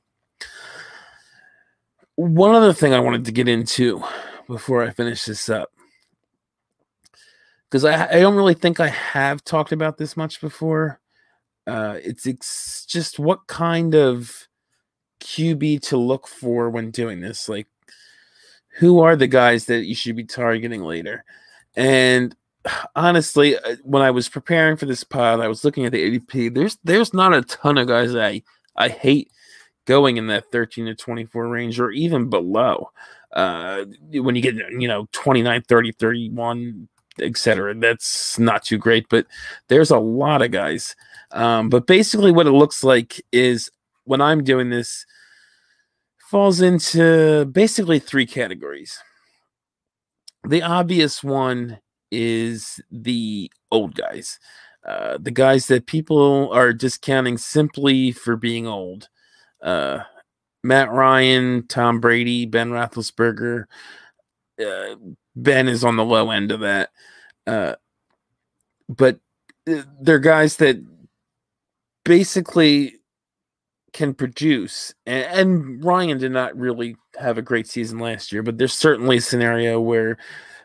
One 2.16 2.54
other 2.54 2.72
thing 2.72 2.92
I 2.92 3.00
wanted 3.00 3.24
to 3.24 3.32
get 3.32 3.48
into 3.48 4.04
before 4.46 4.82
I 4.82 4.90
finish 4.90 5.24
this 5.24 5.48
up, 5.48 5.70
because 7.68 7.84
I, 7.84 8.08
I 8.08 8.20
don't 8.20 8.36
really 8.36 8.54
think 8.54 8.78
I 8.78 8.88
have 8.88 9.42
talked 9.42 9.72
about 9.72 9.96
this 9.96 10.16
much 10.16 10.40
before. 10.40 11.00
Uh, 11.66 11.98
it's, 12.02 12.26
it's 12.26 12.84
just 12.84 13.18
what 13.18 13.46
kind 13.46 13.94
of 13.94 14.48
QB 15.20 15.80
to 15.88 15.96
look 15.96 16.28
for 16.28 16.68
when 16.68 16.90
doing 16.90 17.20
this. 17.20 17.48
Like, 17.48 17.66
who 18.74 19.00
are 19.00 19.16
the 19.16 19.26
guys 19.26 19.66
that 19.66 19.84
you 19.86 19.94
should 19.94 20.16
be 20.16 20.24
targeting 20.24 20.82
later? 20.82 21.24
And 21.76 22.34
honestly, 22.96 23.56
uh, 23.56 23.76
when 23.82 24.02
I 24.02 24.10
was 24.10 24.28
preparing 24.28 24.76
for 24.76 24.86
this 24.86 25.04
pod, 25.04 25.40
I 25.40 25.48
was 25.48 25.64
looking 25.64 25.84
at 25.84 25.92
the 25.92 26.18
ADP. 26.18 26.54
There's 26.54 26.78
there's 26.84 27.14
not 27.14 27.34
a 27.34 27.42
ton 27.42 27.78
of 27.78 27.88
guys 27.88 28.14
I 28.14 28.42
I 28.76 28.88
hate 28.88 29.30
going 29.86 30.16
in 30.16 30.26
that 30.28 30.50
13 30.50 30.86
to 30.86 30.94
24 30.94 31.48
range 31.48 31.78
or 31.78 31.90
even 31.90 32.30
below. 32.30 32.90
Uh, 33.32 33.84
when 34.12 34.36
you 34.36 34.42
get 34.42 34.54
you 34.54 34.88
know 34.88 35.08
29, 35.12 35.62
30, 35.62 35.92
31, 35.92 36.88
etc. 37.20 37.74
That's 37.74 38.38
not 38.38 38.64
too 38.64 38.78
great, 38.78 39.06
but 39.08 39.26
there's 39.68 39.90
a 39.90 39.98
lot 39.98 40.42
of 40.42 40.50
guys. 40.50 40.94
Um, 41.32 41.68
but 41.68 41.86
basically, 41.86 42.32
what 42.32 42.46
it 42.46 42.52
looks 42.52 42.84
like 42.84 43.20
is 43.32 43.70
when 44.04 44.20
I'm 44.20 44.44
doing 44.44 44.70
this 44.70 45.04
falls 46.30 46.60
into 46.60 47.44
basically 47.46 47.98
three 47.98 48.26
categories. 48.26 48.98
The 50.48 50.62
obvious 50.62 51.22
one 51.22 51.78
is 52.10 52.80
the 52.90 53.50
old 53.70 53.94
guys, 53.94 54.38
uh, 54.86 55.18
the 55.20 55.30
guys 55.30 55.66
that 55.68 55.86
people 55.86 56.50
are 56.52 56.72
discounting 56.72 57.38
simply 57.38 58.12
for 58.12 58.36
being 58.36 58.66
old. 58.66 59.08
Uh, 59.62 60.00
Matt 60.62 60.90
Ryan, 60.90 61.66
Tom 61.66 62.00
Brady, 62.00 62.46
Ben 62.46 62.70
Roethlisberger. 62.70 63.64
Uh, 64.64 64.96
ben 65.36 65.68
is 65.68 65.82
on 65.82 65.96
the 65.96 66.04
low 66.04 66.30
end 66.30 66.52
of 66.52 66.60
that, 66.60 66.90
uh, 67.46 67.74
but 68.88 69.18
uh, 69.68 69.82
they're 70.00 70.20
guys 70.20 70.56
that 70.58 70.76
basically 72.04 72.94
can 73.94 74.12
produce. 74.12 74.92
And, 75.06 75.24
and, 75.24 75.84
Ryan 75.84 76.18
did 76.18 76.32
not 76.32 76.54
really 76.54 76.96
have 77.18 77.38
a 77.38 77.42
great 77.42 77.66
season 77.66 77.98
last 77.98 78.32
year, 78.32 78.42
but 78.42 78.58
there's 78.58 78.74
certainly 78.74 79.16
a 79.18 79.22
scenario 79.22 79.80
where, 79.80 80.18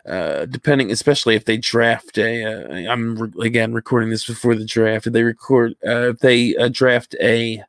uh, 0.06 0.46
depending, 0.46 0.92
especially 0.92 1.36
if 1.36 1.46
they 1.46 1.56
draft 1.56 2.18
a, 2.18 2.44
uh, 2.44 2.92
I'm 2.92 3.16
re- 3.16 3.48
again 3.48 3.72
recording 3.72 4.10
this 4.10 4.26
before 4.26 4.56
the 4.56 4.66
draft. 4.66 5.08
If 5.08 5.14
they 5.14 5.24
record, 5.24 5.76
uh, 5.86 6.10
if 6.10 6.20
they 6.20 6.56
uh, 6.58 6.70
draft 6.70 7.16
a, 7.22 7.64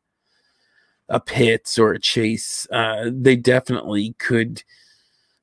a 1.09 1.20
Pitts 1.20 1.79
or 1.79 1.92
a 1.92 2.01
Chase, 2.01 2.66
uh, 2.73 3.11
they 3.12 3.37
definitely 3.37 4.14
could. 4.18 4.64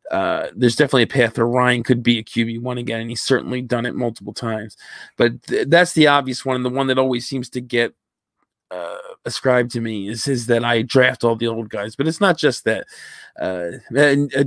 Uh, 0.10 0.48
there's 0.56 0.78
definitely 0.78 1.04
a 1.04 1.08
path 1.08 1.38
where 1.38 1.46
Ryan 1.46 1.84
could 1.84 2.02
be 2.02 2.18
a 2.18 2.24
QB 2.24 2.62
one 2.62 2.78
again, 2.78 3.02
and 3.02 3.10
he's 3.10 3.22
certainly 3.22 3.62
done 3.62 3.86
it 3.86 3.94
multiple 3.94 4.34
times. 4.34 4.78
But 5.18 5.44
th- 5.44 5.68
that's 5.68 5.92
the 5.92 6.08
obvious 6.08 6.46
one, 6.46 6.56
and 6.56 6.66
the 6.66 6.70
one 6.70 6.88
that 6.88 6.98
always 6.98 7.28
seems 7.28 7.50
to 7.50 7.62
get 7.62 7.94
uh, 8.72 8.98
to 9.70 9.82
me 9.82 10.10
is 10.10 10.28
is 10.28 10.48
that 10.48 10.64
I 10.64 10.82
draft 10.82 11.24
all 11.24 11.36
the 11.36 11.48
old 11.48 11.70
guys, 11.70 11.96
but 11.96 12.08
it's 12.08 12.22
not 12.22 12.38
just 12.38 12.66
that. 12.66 12.88
Uh, 13.40 13.72
and 13.96 14.34
uh, 14.36 14.44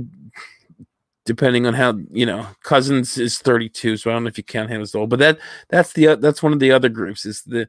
depending 1.25 1.65
on 1.65 1.73
how 1.73 1.97
you 2.11 2.25
know, 2.25 2.47
Cousins 2.63 3.17
is 3.17 3.39
32, 3.39 3.97
so 3.97 4.09
I 4.09 4.13
don't 4.13 4.23
know 4.23 4.29
if 4.29 4.37
you 4.37 4.43
count 4.43 4.69
him 4.69 4.81
as 4.81 4.95
old, 4.95 5.09
but 5.09 5.19
that 5.19 5.39
that's 5.69 5.93
the 5.93 6.15
that's 6.15 6.43
one 6.43 6.53
of 6.53 6.59
the 6.59 6.71
other 6.71 6.89
groups. 6.89 7.25
Is 7.25 7.41
the 7.43 7.67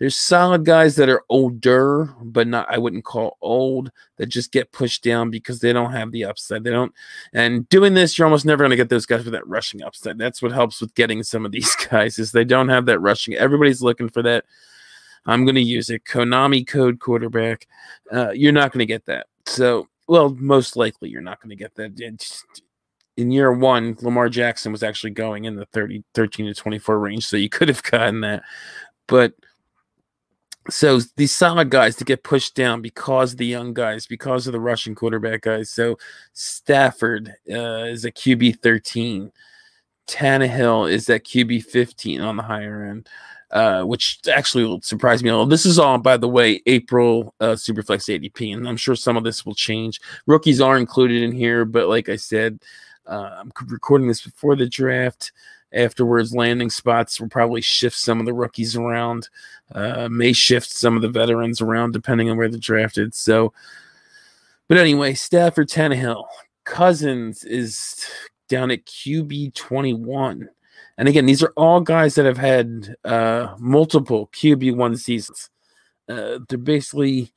there's 0.00 0.16
solid 0.16 0.64
guys 0.64 0.96
that 0.96 1.10
are 1.10 1.22
older, 1.28 2.14
but 2.22 2.46
not 2.46 2.66
I 2.70 2.78
wouldn't 2.78 3.04
call 3.04 3.36
old 3.42 3.92
that 4.16 4.26
just 4.26 4.50
get 4.50 4.72
pushed 4.72 5.04
down 5.04 5.30
because 5.30 5.60
they 5.60 5.74
don't 5.74 5.92
have 5.92 6.10
the 6.10 6.24
upside. 6.24 6.64
They 6.64 6.70
don't, 6.70 6.92
and 7.34 7.68
doing 7.68 7.92
this, 7.92 8.16
you're 8.16 8.26
almost 8.26 8.46
never 8.46 8.62
going 8.62 8.70
to 8.70 8.76
get 8.76 8.88
those 8.88 9.04
guys 9.04 9.24
with 9.24 9.34
that 9.34 9.46
rushing 9.46 9.82
upside. 9.82 10.16
That's 10.16 10.40
what 10.40 10.52
helps 10.52 10.80
with 10.80 10.94
getting 10.94 11.22
some 11.22 11.44
of 11.44 11.52
these 11.52 11.74
guys 11.90 12.18
is 12.18 12.32
they 12.32 12.44
don't 12.44 12.70
have 12.70 12.86
that 12.86 12.98
rushing. 13.00 13.34
Everybody's 13.34 13.82
looking 13.82 14.08
for 14.08 14.22
that 14.22 14.46
I'm 15.26 15.44
going 15.44 15.54
to 15.54 15.60
use 15.60 15.90
it. 15.90 16.04
Konami 16.04 16.66
code 16.66 16.98
quarterback. 16.98 17.66
Uh, 18.10 18.30
you're 18.30 18.52
not 18.52 18.72
going 18.72 18.80
to 18.80 18.86
get 18.86 19.06
that. 19.06 19.26
So, 19.46 19.88
well, 20.08 20.30
most 20.30 20.76
likely 20.76 21.08
you're 21.08 21.20
not 21.20 21.40
going 21.40 21.50
to 21.50 21.56
get 21.56 21.74
that. 21.76 22.00
In 23.16 23.30
year 23.30 23.52
one, 23.52 23.96
Lamar 24.00 24.28
Jackson 24.28 24.72
was 24.72 24.82
actually 24.82 25.10
going 25.10 25.44
in 25.44 25.56
the 25.56 25.66
30, 25.66 26.04
13 26.14 26.46
to 26.46 26.54
24 26.54 26.98
range, 26.98 27.26
so 27.26 27.36
you 27.36 27.48
could 27.48 27.68
have 27.68 27.82
gotten 27.82 28.22
that. 28.22 28.42
But 29.06 29.34
so 30.68 31.00
these 31.16 31.36
solid 31.36 31.70
guys 31.70 31.96
to 31.96 32.04
get 32.04 32.22
pushed 32.22 32.54
down 32.54 32.80
because 32.80 33.36
the 33.36 33.46
young 33.46 33.74
guys, 33.74 34.06
because 34.06 34.46
of 34.46 34.52
the 34.52 34.60
Russian 34.60 34.94
quarterback 34.94 35.42
guys. 35.42 35.70
So 35.70 35.98
Stafford 36.32 37.34
uh, 37.50 37.84
is 37.84 38.04
a 38.04 38.12
QB 38.12 38.60
13 38.60 39.32
Tannehill 40.10 40.90
is 40.90 41.08
at 41.08 41.24
QB 41.24 41.64
15 41.64 42.20
on 42.20 42.36
the 42.36 42.42
higher 42.42 42.84
end, 42.84 43.08
uh, 43.50 43.82
which 43.82 44.20
actually 44.32 44.64
will 44.64 44.80
surprise 44.80 45.22
me 45.22 45.28
a 45.28 45.32
little. 45.32 45.46
This 45.46 45.66
is 45.66 45.78
all, 45.78 45.98
by 45.98 46.16
the 46.16 46.28
way, 46.28 46.62
April 46.66 47.34
uh, 47.40 47.54
Superflex 47.54 48.08
ADP, 48.08 48.54
and 48.54 48.68
I'm 48.68 48.76
sure 48.76 48.94
some 48.94 49.16
of 49.16 49.24
this 49.24 49.44
will 49.44 49.54
change. 49.54 50.00
Rookies 50.26 50.60
are 50.60 50.78
included 50.78 51.22
in 51.22 51.32
here, 51.32 51.64
but 51.64 51.88
like 51.88 52.08
I 52.08 52.16
said, 52.16 52.60
uh, 53.06 53.36
I'm 53.40 53.52
recording 53.66 54.08
this 54.08 54.22
before 54.22 54.56
the 54.56 54.68
draft. 54.68 55.32
Afterwards, 55.72 56.34
landing 56.34 56.70
spots 56.70 57.20
will 57.20 57.28
probably 57.28 57.60
shift 57.60 57.96
some 57.96 58.18
of 58.18 58.26
the 58.26 58.34
rookies 58.34 58.76
around, 58.76 59.28
uh, 59.72 60.08
may 60.08 60.32
shift 60.32 60.68
some 60.68 60.96
of 60.96 61.02
the 61.02 61.08
veterans 61.08 61.60
around 61.60 61.92
depending 61.92 62.28
on 62.28 62.36
where 62.36 62.48
they're 62.48 62.58
drafted. 62.58 63.14
So, 63.14 63.52
but 64.68 64.78
anyway, 64.78 65.14
Stafford 65.14 65.68
Tannehill. 65.68 66.24
Cousins 66.64 67.42
is 67.44 68.04
down 68.48 68.70
at 68.70 68.84
QB 68.84 69.54
21. 69.54 70.48
And 71.00 71.08
again, 71.08 71.24
these 71.24 71.42
are 71.42 71.54
all 71.56 71.80
guys 71.80 72.14
that 72.16 72.26
have 72.26 72.36
had 72.36 72.94
uh, 73.06 73.54
multiple 73.58 74.28
QB1 74.34 74.98
seasons. 74.98 75.48
Uh, 76.06 76.40
they're 76.46 76.58
basically 76.58 77.32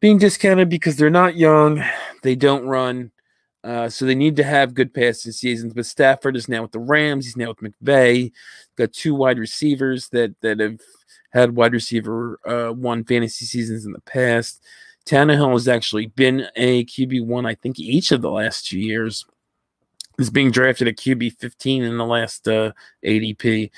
being 0.00 0.18
discounted 0.18 0.70
because 0.70 0.96
they're 0.96 1.08
not 1.08 1.36
young, 1.36 1.84
they 2.24 2.34
don't 2.34 2.66
run, 2.66 3.12
uh, 3.62 3.88
so 3.88 4.04
they 4.04 4.16
need 4.16 4.34
to 4.34 4.42
have 4.42 4.74
good 4.74 4.92
passing 4.92 5.30
seasons. 5.30 5.72
But 5.72 5.86
Stafford 5.86 6.34
is 6.34 6.48
now 6.48 6.62
with 6.62 6.72
the 6.72 6.80
Rams. 6.80 7.26
He's 7.26 7.36
now 7.36 7.54
with 7.54 7.58
McVay. 7.58 8.32
Got 8.76 8.92
two 8.92 9.14
wide 9.14 9.38
receivers 9.38 10.08
that 10.08 10.34
that 10.40 10.58
have 10.58 10.80
had 11.32 11.54
wide 11.54 11.74
receiver 11.74 12.40
uh, 12.44 12.72
one 12.72 13.04
fantasy 13.04 13.44
seasons 13.44 13.86
in 13.86 13.92
the 13.92 14.00
past. 14.00 14.64
Tannehill 15.06 15.52
has 15.52 15.68
actually 15.68 16.06
been 16.06 16.48
a 16.56 16.84
QB 16.86 17.24
one, 17.24 17.46
I 17.46 17.54
think, 17.54 17.78
each 17.78 18.10
of 18.10 18.20
the 18.20 18.32
last 18.32 18.66
two 18.66 18.80
years. 18.80 19.24
Is 20.18 20.30
being 20.30 20.50
drafted 20.52 20.86
at 20.86 20.96
QB 20.96 21.38
15 21.38 21.82
in 21.82 21.96
the 21.96 22.04
last 22.04 22.46
uh, 22.46 22.72
ADP, 23.04 23.70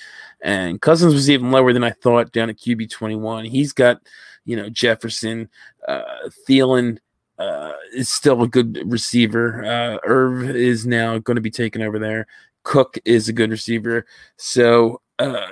and 0.43 0.81
Cousins 0.81 1.15
was 1.15 1.31
even 1.31 1.51
lower 1.51 1.73
than 1.73 1.85
I 1.85 1.93
thought, 1.93 2.33
down 2.33 2.51
at 2.51 2.59
QB 2.59 2.91
21. 2.91 3.47
He's 3.47 3.73
got, 3.73 4.03
you 4.45 4.55
know, 4.55 4.69
Jefferson, 4.69 5.49
uh, 5.89 6.03
Thielen, 6.47 6.99
uh, 7.39 7.73
is 7.95 8.13
still 8.13 8.43
a 8.43 8.49
good 8.49 8.83
receiver. 8.85 9.65
Uh, 9.65 9.99
Irv 10.05 10.51
is 10.51 10.87
now 10.87 11.19
going 11.19 11.37
to 11.37 11.41
be 11.41 11.51
taken 11.51 11.83
over 11.83 11.99
there. 11.99 12.27
Cook 12.65 12.99
is 13.05 13.29
a 13.29 13.33
good 13.33 13.51
receiver. 13.51 14.07
So 14.37 15.01
uh, 15.19 15.47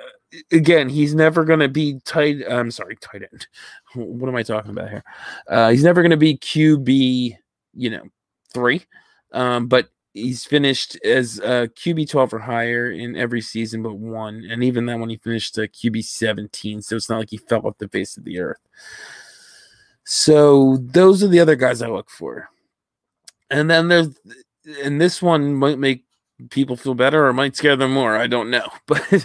again, 0.53 0.89
he's 0.89 1.15
never 1.15 1.45
going 1.45 1.61
to 1.61 1.69
be 1.69 2.01
tight. 2.05 2.43
I'm 2.49 2.71
sorry, 2.71 2.97
tight 2.97 3.23
end. 3.31 3.47
What 3.95 4.29
am 4.29 4.35
I 4.35 4.43
talking 4.43 4.73
about 4.73 4.91
here? 4.91 5.05
Uh, 5.49 5.71
he's 5.71 5.85
never 5.85 6.03
going 6.03 6.11
to 6.11 6.17
be 6.17 6.37
QB, 6.37 7.37
you 7.75 7.91
know, 7.91 8.03
three. 8.53 8.85
Um, 9.33 9.69
but 9.69 9.89
he's 10.15 10.45
finished 10.45 10.97
as 11.05 11.39
a 11.41 11.69
QB 11.69 12.09
12 12.09 12.35
or 12.35 12.39
higher 12.39 12.91
in 12.91 13.17
every 13.17 13.41
season 13.41 13.83
but 13.83 13.97
one. 13.97 14.47
And 14.49 14.65
even 14.65 14.87
then, 14.87 15.01
when 15.01 15.11
he 15.11 15.17
finished 15.17 15.59
a 15.59 15.63
QB 15.63 16.05
17. 16.05 16.81
So 16.81 16.97
it's 16.97 17.11
not 17.11 17.19
like 17.19 17.31
he 17.31 17.37
fell 17.37 17.67
off 17.67 17.79
the 17.79 17.89
face 17.89 18.17
of 18.17 18.25
the 18.25 18.39
earth. 18.39 18.61
So 20.05 20.79
those 20.81 21.23
are 21.23 21.29
the 21.29 21.41
other 21.41 21.57
guys 21.57 21.83
I 21.83 21.89
look 21.89 22.09
for. 22.09 22.49
And 23.51 23.69
then 23.69 23.89
there's 23.89 24.09
and 24.83 25.01
this 25.01 25.21
one 25.21 25.55
might 25.55 25.79
make 25.79 26.05
people 26.51 26.77
feel 26.77 26.95
better 26.95 27.27
or 27.27 27.33
might 27.33 27.57
scare 27.57 27.77
them 27.77 27.93
more. 27.93 28.17
I 28.17 28.27
don't 28.27 28.51
know. 28.51 28.69
But 28.87 29.25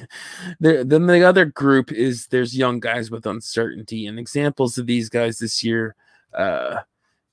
then 0.60 1.06
the 1.06 1.24
other 1.24 1.46
group 1.46 1.92
is 1.92 2.28
there's 2.28 2.58
young 2.58 2.80
guys 2.80 3.12
with 3.12 3.26
uncertainty. 3.26 4.08
And 4.08 4.20
examples 4.20 4.78
of 4.78 4.88
these 4.88 5.10
guys 5.10 5.40
this 5.40 5.64
year, 5.64 5.96
uh, 6.34 6.82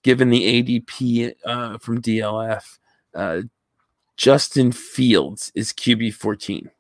given 0.03 0.31
the 0.31 0.63
ADP 0.63 1.35
uh, 1.45 1.79
from 1.79 2.03
DLF, 2.03 2.79
uh, 3.17 3.43
Justin 4.17 4.73
Fields 4.73 5.51
is 5.55 5.73
QB 5.73 6.15
14. 6.15 6.71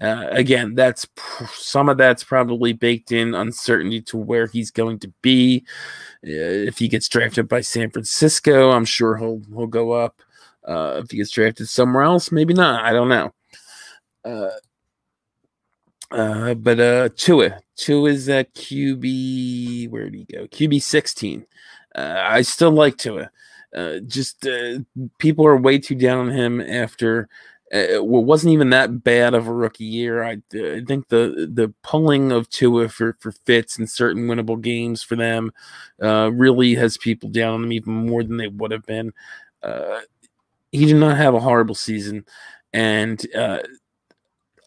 Uh, 0.00 0.26
again, 0.32 0.74
that's 0.74 1.06
some 1.52 1.88
of 1.88 1.96
that's 1.96 2.24
probably 2.24 2.72
baked 2.72 3.12
in 3.12 3.34
uncertainty 3.34 4.00
to 4.00 4.16
where 4.16 4.46
he's 4.46 4.70
going 4.70 4.98
to 4.98 5.12
be. 5.22 5.64
Uh, 6.26 6.66
if 6.66 6.78
he 6.78 6.88
gets 6.88 7.08
drafted 7.08 7.46
by 7.46 7.60
San 7.60 7.90
Francisco, 7.90 8.70
I'm 8.70 8.84
sure 8.84 9.16
he'll 9.16 9.42
he'll 9.54 9.68
go 9.68 9.92
up. 9.92 10.20
Uh, 10.66 11.00
if 11.04 11.10
he 11.10 11.18
gets 11.18 11.30
drafted 11.30 11.68
somewhere 11.68 12.02
else, 12.02 12.32
maybe 12.32 12.54
not. 12.54 12.84
I 12.84 12.92
don't 12.92 13.08
know. 13.08 13.32
Uh, 14.24 14.50
uh, 16.10 16.54
but 16.54 16.80
uh, 16.80 17.08
Tua, 17.16 17.60
Tua 17.76 18.10
is 18.10 18.28
at 18.28 18.52
QB. 18.54 19.88
Where 19.88 20.10
did 20.10 20.14
he 20.14 20.24
go? 20.24 20.46
QB 20.46 20.82
16. 20.82 21.46
Uh, 21.94 22.22
I 22.24 22.42
still 22.42 22.70
like 22.70 22.96
Tua. 22.96 23.30
Uh, 23.74 23.98
just 24.06 24.46
uh, 24.46 24.78
people 25.18 25.46
are 25.46 25.56
way 25.56 25.78
too 25.78 25.94
down 25.94 26.28
on 26.28 26.30
him 26.30 26.60
after 26.60 27.28
it 27.72 28.00
uh, 28.00 28.02
wasn't 28.02 28.52
even 28.52 28.68
that 28.70 29.02
bad 29.02 29.32
of 29.32 29.48
a 29.48 29.52
rookie 29.52 29.84
year. 29.84 30.22
I, 30.22 30.32
I 30.52 30.82
think 30.86 31.08
the 31.08 31.50
the 31.50 31.72
pulling 31.82 32.30
of 32.30 32.50
Tua 32.50 32.90
for 32.90 33.16
for 33.18 33.32
Fitz 33.32 33.78
in 33.78 33.86
certain 33.86 34.26
winnable 34.26 34.60
games 34.60 35.02
for 35.02 35.16
them 35.16 35.52
uh, 36.02 36.30
really 36.34 36.74
has 36.74 36.98
people 36.98 37.30
down 37.30 37.54
on 37.54 37.62
them 37.62 37.72
even 37.72 37.94
more 37.94 38.22
than 38.22 38.36
they 38.36 38.48
would 38.48 38.72
have 38.72 38.84
been. 38.84 39.12
Uh, 39.62 40.00
he 40.70 40.84
did 40.84 40.96
not 40.96 41.16
have 41.16 41.34
a 41.34 41.40
horrible 41.40 41.74
season, 41.74 42.26
and 42.74 43.26
uh, 43.34 43.60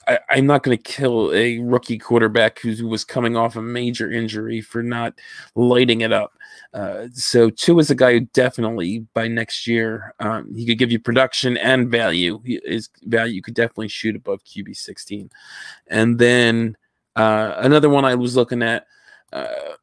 I, 0.07 0.19
am 0.29 0.45
not 0.45 0.63
going 0.63 0.77
to 0.77 0.83
kill 0.83 1.33
a 1.33 1.59
rookie 1.59 1.97
quarterback 1.97 2.59
who 2.59 2.87
was 2.87 3.03
coming 3.03 3.35
off 3.35 3.55
a 3.55 3.61
major 3.61 4.11
injury 4.11 4.61
for 4.61 4.83
not 4.83 5.19
lighting 5.55 6.01
it 6.01 6.13
up. 6.13 6.33
Uh, 6.73 7.07
so 7.13 7.49
Tua 7.49 7.79
is 7.79 7.89
a 7.89 7.95
guy 7.95 8.13
who 8.13 8.19
definitely 8.21 8.99
by 9.13 9.27
next 9.27 9.65
year 9.65 10.13
um, 10.19 10.53
he 10.53 10.65
could 10.65 10.77
give 10.77 10.91
you 10.91 10.99
production 10.99 11.57
and 11.57 11.89
value. 11.89 12.41
His 12.43 12.89
value 13.03 13.41
could 13.41 13.55
definitely 13.55 13.87
shoot 13.87 14.15
above 14.15 14.43
QB 14.43 14.75
16. 14.75 15.29
And 15.87 16.19
then 16.19 16.77
uh, 17.15 17.55
another 17.57 17.89
one 17.89 18.05
I 18.05 18.15
was 18.15 18.35
looking 18.35 18.61
at 18.61 18.85
uh, 19.33 19.75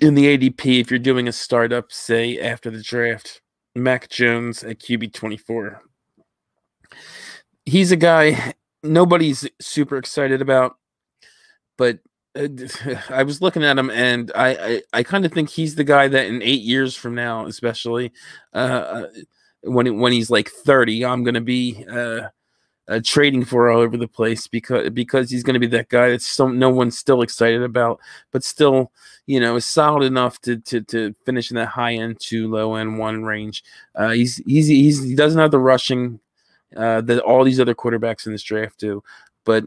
in 0.00 0.14
the 0.14 0.36
ADP, 0.36 0.80
if 0.80 0.90
you're 0.90 0.98
doing 0.98 1.28
a 1.28 1.32
startup, 1.32 1.92
say 1.92 2.40
after 2.40 2.70
the 2.70 2.82
draft, 2.82 3.40
Mac 3.74 4.08
Jones 4.08 4.64
at 4.64 4.78
QB 4.78 5.12
24 5.12 5.82
he's 7.64 7.92
a 7.92 7.96
guy 7.96 8.54
nobody's 8.82 9.48
super 9.60 9.96
excited 9.96 10.42
about, 10.42 10.76
but 11.76 11.98
uh, 12.36 12.48
I 13.08 13.22
was 13.22 13.40
looking 13.40 13.64
at 13.64 13.78
him 13.78 13.90
and 13.90 14.30
I 14.34 14.48
I, 14.48 14.82
I 14.92 15.02
kind 15.02 15.24
of 15.24 15.32
think 15.32 15.50
he's 15.50 15.74
the 15.74 15.84
guy 15.84 16.08
that 16.08 16.26
in 16.26 16.42
eight 16.42 16.62
years 16.62 16.94
from 16.94 17.14
now, 17.14 17.46
especially 17.46 18.12
uh, 18.52 18.56
uh 18.56 19.06
when 19.62 19.98
when 19.98 20.12
he's 20.12 20.30
like 20.30 20.48
thirty, 20.48 21.04
I'm 21.04 21.24
gonna 21.24 21.40
be 21.40 21.84
uh, 21.90 22.28
uh, 22.86 23.00
trading 23.02 23.44
for 23.44 23.70
all 23.70 23.80
over 23.80 23.96
the 23.96 24.08
place 24.08 24.46
because 24.46 24.90
because 24.90 25.30
he's 25.30 25.42
gonna 25.42 25.58
be 25.58 25.66
that 25.68 25.88
guy 25.88 26.10
that 26.10 26.22
still 26.22 26.48
no 26.48 26.70
one's 26.70 26.98
still 26.98 27.22
excited 27.22 27.62
about, 27.62 27.98
but 28.30 28.44
still 28.44 28.92
you 29.26 29.40
know 29.40 29.56
is 29.56 29.64
solid 29.64 30.04
enough 30.04 30.38
to 30.42 30.58
to 30.58 30.82
to 30.82 31.14
finish 31.24 31.50
in 31.50 31.56
that 31.56 31.68
high 31.68 31.94
end 31.94 32.20
to 32.20 32.48
low 32.48 32.74
end 32.74 32.98
one 32.98 33.24
range. 33.24 33.64
Uh, 33.94 34.10
he's 34.10 34.36
he's 34.46 34.66
he's 34.66 35.02
he 35.02 35.14
doesn't 35.14 35.40
have 35.40 35.50
the 35.50 35.58
rushing 35.58 36.20
uh, 36.76 37.00
that 37.02 37.20
all 37.20 37.44
these 37.44 37.60
other 37.60 37.74
quarterbacks 37.74 38.26
in 38.26 38.32
this 38.32 38.42
draft 38.42 38.78
do. 38.78 39.02
But 39.44 39.64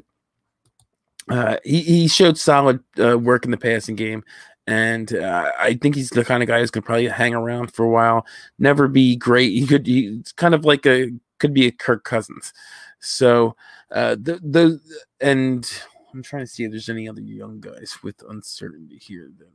uh, 1.29 1.57
he, 1.63 1.81
he 1.81 2.07
showed 2.07 2.37
solid 2.37 2.79
uh, 2.99 3.17
work 3.17 3.45
in 3.45 3.51
the 3.51 3.57
passing 3.57 3.95
game. 3.95 4.23
And 4.65 5.13
uh, 5.13 5.51
I 5.57 5.75
think 5.75 5.95
he's 5.95 6.09
the 6.09 6.25
kind 6.25 6.43
of 6.43 6.47
guy 6.47 6.59
who's 6.59 6.71
going 6.71 6.83
to 6.83 6.85
probably 6.85 7.07
hang 7.07 7.33
around 7.33 7.73
for 7.73 7.85
a 7.85 7.89
while. 7.89 8.25
Never 8.59 8.89
be 8.89 9.15
great. 9.15 9.53
He 9.53 9.65
could. 9.65 9.87
He's 9.87 10.33
kind 10.33 10.53
of 10.53 10.65
like 10.65 10.85
a 10.85 11.11
could 11.39 11.53
be 11.53 11.67
a 11.67 11.71
Kirk 11.71 12.03
Cousins. 12.03 12.51
So 12.99 13.55
uh, 13.91 14.15
the 14.15 14.41
the 14.43 14.81
and 15.21 15.65
I'm 16.13 16.21
trying 16.21 16.43
to 16.43 16.47
see 16.47 16.65
if 16.65 16.71
there's 16.71 16.89
any 16.89 17.07
other 17.07 17.21
young 17.21 17.61
guys 17.61 17.97
with 18.03 18.21
uncertainty 18.27 18.97
here. 18.97 19.29
That, 19.37 19.51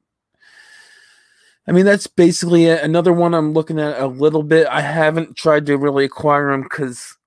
I 1.66 1.72
mean, 1.72 1.84
that's 1.84 2.07
basically 2.07 2.68
another 2.68 3.12
one 3.12 3.34
I'm 3.34 3.53
looking 3.53 3.78
at 3.78 4.00
a 4.00 4.07
little 4.07 4.42
bit. 4.42 4.66
I 4.66 4.80
haven't 4.80 5.36
tried 5.36 5.66
to 5.66 5.76
really 5.76 6.07
acquire 6.07 6.50
him 6.50 6.62
because 6.62 7.18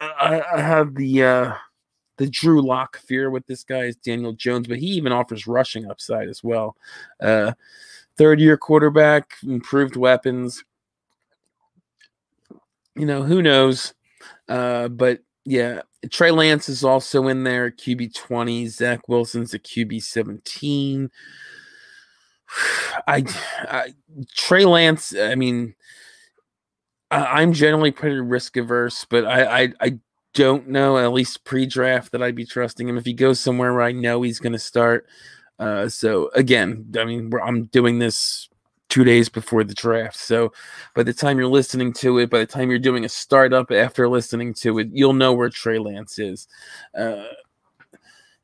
I, 0.00 0.42
I 0.54 0.60
have 0.60 0.94
the 0.94 1.22
uh, 1.22 1.54
the 2.16 2.28
Drew 2.28 2.62
Lock 2.62 2.98
fear 2.98 3.30
with 3.30 3.46
this 3.46 3.64
guy 3.64 3.84
is 3.84 3.96
Daniel 3.96 4.32
Jones, 4.32 4.68
but 4.68 4.78
he 4.78 4.86
even 4.86 5.12
offers 5.12 5.46
rushing 5.46 5.90
upside 5.90 6.28
as 6.28 6.42
well. 6.44 6.76
Uh, 7.20 7.52
third 8.16 8.40
year 8.40 8.56
quarterback, 8.56 9.34
improved 9.42 9.96
weapons. 9.96 10.64
You 12.94 13.06
know, 13.06 13.22
who 13.22 13.42
knows? 13.42 13.94
Uh, 14.48 14.88
but 14.88 15.20
yeah, 15.44 15.82
Trey 16.10 16.30
Lance 16.30 16.68
is 16.68 16.84
also 16.84 17.28
in 17.28 17.44
there, 17.44 17.70
QB 17.70 18.14
20. 18.14 18.66
Zach 18.68 19.08
Wilson's 19.08 19.54
a 19.54 19.58
QB 19.58 20.02
17. 20.02 21.10
I, 23.06 23.24
I 23.68 23.94
Trey 24.34 24.64
Lance, 24.64 25.14
I 25.16 25.34
mean, 25.34 25.74
I'm 27.22 27.52
generally 27.52 27.90
pretty 27.90 28.16
risk 28.16 28.56
averse, 28.56 29.04
but 29.04 29.24
I, 29.24 29.62
I, 29.62 29.72
I 29.80 29.98
don't 30.34 30.68
know 30.68 30.98
at 30.98 31.12
least 31.12 31.44
pre-draft 31.44 32.12
that 32.12 32.22
I'd 32.22 32.34
be 32.34 32.44
trusting 32.44 32.88
him 32.88 32.98
if 32.98 33.04
he 33.04 33.12
goes 33.12 33.40
somewhere 33.40 33.72
where 33.72 33.82
I 33.82 33.92
know 33.92 34.22
he's 34.22 34.40
going 34.40 34.52
to 34.52 34.58
start. 34.58 35.06
Uh, 35.58 35.88
so 35.88 36.30
again, 36.34 36.92
I 36.98 37.04
mean, 37.04 37.30
I'm 37.42 37.64
doing 37.66 37.98
this 37.98 38.48
two 38.88 39.04
days 39.04 39.28
before 39.28 39.64
the 39.64 39.74
draft. 39.74 40.16
So 40.16 40.52
by 40.94 41.04
the 41.04 41.12
time 41.12 41.38
you're 41.38 41.46
listening 41.46 41.92
to 41.94 42.18
it, 42.18 42.30
by 42.30 42.40
the 42.40 42.46
time 42.46 42.70
you're 42.70 42.78
doing 42.78 43.04
a 43.04 43.08
startup 43.08 43.70
after 43.70 44.08
listening 44.08 44.54
to 44.54 44.78
it, 44.80 44.88
you'll 44.92 45.12
know 45.12 45.32
where 45.32 45.50
Trey 45.50 45.78
Lance 45.78 46.18
is. 46.18 46.48
Uh, 46.96 47.24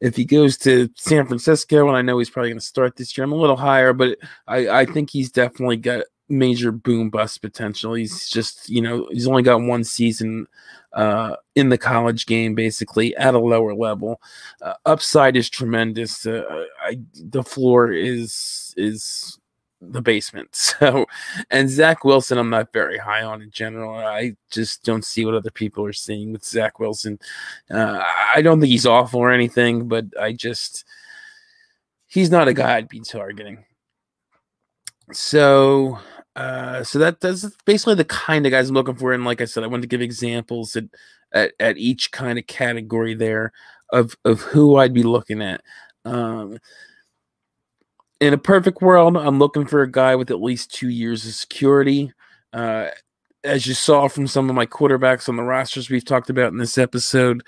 if 0.00 0.16
he 0.16 0.24
goes 0.24 0.56
to 0.58 0.88
San 0.96 1.26
Francisco, 1.26 1.88
and 1.88 1.96
I 1.96 2.02
know 2.02 2.18
he's 2.18 2.30
probably 2.30 2.50
going 2.50 2.58
to 2.58 2.64
start 2.64 2.96
this 2.96 3.16
year, 3.16 3.24
I'm 3.24 3.32
a 3.32 3.36
little 3.36 3.56
higher, 3.56 3.92
but 3.92 4.18
I, 4.46 4.68
I 4.68 4.84
think 4.86 5.10
he's 5.10 5.30
definitely 5.30 5.76
got 5.76 6.04
major 6.30 6.72
boom 6.72 7.10
bust 7.10 7.42
potential. 7.42 7.94
He's 7.94 8.28
just, 8.28 8.68
you 8.68 8.80
know, 8.80 9.08
he's 9.10 9.26
only 9.26 9.42
got 9.42 9.60
one 9.60 9.84
season 9.84 10.46
uh, 10.92 11.36
in 11.54 11.68
the 11.68 11.78
college 11.78 12.26
game, 12.26 12.54
basically 12.54 13.14
at 13.16 13.34
a 13.34 13.38
lower 13.38 13.74
level. 13.74 14.20
Uh, 14.62 14.74
upside 14.86 15.36
is 15.36 15.50
tremendous. 15.50 16.26
Uh, 16.26 16.64
I, 16.82 16.98
the 17.14 17.42
floor 17.42 17.92
is 17.92 18.74
is 18.76 19.38
the 19.80 20.02
basement. 20.02 20.48
So, 20.80 21.06
and 21.50 21.68
Zach 21.68 22.04
Wilson, 22.04 22.38
I'm 22.38 22.48
not 22.48 22.72
very 22.72 22.96
high 22.96 23.22
on 23.22 23.42
in 23.42 23.50
general. 23.50 23.94
I 23.94 24.36
just 24.50 24.84
don't 24.84 25.04
see 25.04 25.24
what 25.24 25.34
other 25.34 25.50
people 25.50 25.84
are 25.84 25.92
seeing 25.92 26.32
with 26.32 26.44
Zach 26.44 26.78
Wilson. 26.78 27.18
Uh, 27.70 28.02
I 28.34 28.40
don't 28.40 28.60
think 28.60 28.70
he's 28.70 28.86
awful 28.86 29.20
or 29.20 29.30
anything, 29.30 29.88
but 29.88 30.06
I 30.18 30.32
just, 30.32 30.84
he's 32.06 32.30
not 32.30 32.48
a 32.48 32.54
guy 32.54 32.76
I'd 32.76 32.88
be 32.88 33.00
targeting. 33.00 33.64
So, 35.12 35.98
uh, 36.36 36.84
so 36.84 36.98
that 36.98 37.20
that's 37.20 37.46
basically 37.64 37.94
the 37.94 38.04
kind 38.04 38.46
of 38.46 38.52
guys 38.52 38.68
I'm 38.68 38.74
looking 38.74 38.94
for. 38.94 39.12
And 39.12 39.24
like 39.24 39.40
I 39.40 39.44
said, 39.46 39.64
I 39.64 39.66
wanted 39.66 39.82
to 39.82 39.88
give 39.88 40.00
examples 40.00 40.76
at, 40.76 40.84
at, 41.32 41.52
at 41.58 41.78
each 41.78 42.12
kind 42.12 42.38
of 42.38 42.46
category 42.46 43.14
there 43.14 43.52
of, 43.92 44.16
of 44.24 44.40
who 44.40 44.76
I'd 44.76 44.94
be 44.94 45.02
looking 45.02 45.42
at. 45.42 45.62
Um, 46.04 46.58
in 48.20 48.34
a 48.34 48.38
perfect 48.38 48.82
world, 48.82 49.16
I'm 49.16 49.38
looking 49.38 49.66
for 49.66 49.82
a 49.82 49.90
guy 49.90 50.14
with 50.14 50.30
at 50.30 50.42
least 50.42 50.72
two 50.72 50.88
years 50.88 51.26
of 51.26 51.32
security. 51.32 52.12
Uh, 52.52 52.88
as 53.42 53.66
you 53.66 53.74
saw 53.74 54.06
from 54.08 54.26
some 54.26 54.50
of 54.50 54.56
my 54.56 54.66
quarterbacks 54.66 55.28
on 55.28 55.36
the 55.36 55.42
rosters 55.42 55.88
we've 55.88 56.04
talked 56.04 56.28
about 56.28 56.52
in 56.52 56.58
this 56.58 56.76
episode, 56.76 57.42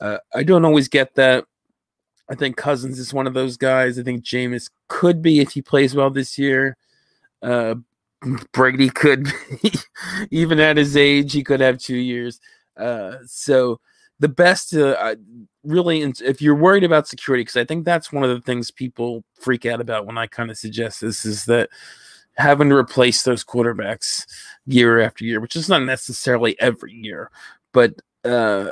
uh, 0.00 0.18
I 0.34 0.44
don't 0.44 0.64
always 0.64 0.88
get 0.88 1.14
that. 1.16 1.44
I 2.30 2.34
think 2.34 2.56
Cousins 2.56 2.98
is 2.98 3.12
one 3.12 3.26
of 3.26 3.34
those 3.34 3.56
guys. 3.56 3.98
I 3.98 4.04
think 4.04 4.24
Jameis 4.24 4.70
could 4.88 5.20
be 5.20 5.40
if 5.40 5.52
he 5.52 5.60
plays 5.60 5.94
well 5.94 6.10
this 6.10 6.38
year. 6.38 6.76
Uh, 7.42 7.74
Brady 8.52 8.88
could 8.88 9.24
be, 9.62 9.72
even 10.30 10.60
at 10.60 10.76
his 10.76 10.96
age, 10.96 11.32
he 11.32 11.42
could 11.42 11.60
have 11.60 11.78
two 11.78 11.96
years. 11.96 12.40
Uh, 12.76 13.16
so 13.26 13.80
the 14.20 14.28
best, 14.28 14.74
uh, 14.74 15.16
really, 15.64 16.02
if 16.02 16.40
you're 16.40 16.54
worried 16.54 16.84
about 16.84 17.08
security, 17.08 17.42
because 17.42 17.56
I 17.56 17.64
think 17.64 17.84
that's 17.84 18.12
one 18.12 18.24
of 18.24 18.30
the 18.30 18.40
things 18.40 18.70
people 18.70 19.24
freak 19.40 19.66
out 19.66 19.80
about 19.80 20.06
when 20.06 20.18
I 20.18 20.26
kind 20.26 20.50
of 20.50 20.58
suggest 20.58 21.00
this, 21.00 21.24
is 21.24 21.44
that 21.46 21.70
having 22.36 22.68
to 22.70 22.76
replace 22.76 23.22
those 23.22 23.44
quarterbacks 23.44 24.24
year 24.66 25.00
after 25.00 25.24
year, 25.24 25.40
which 25.40 25.56
is 25.56 25.68
not 25.68 25.82
necessarily 25.82 26.58
every 26.60 26.92
year, 26.92 27.30
but 27.72 27.94
uh, 28.24 28.70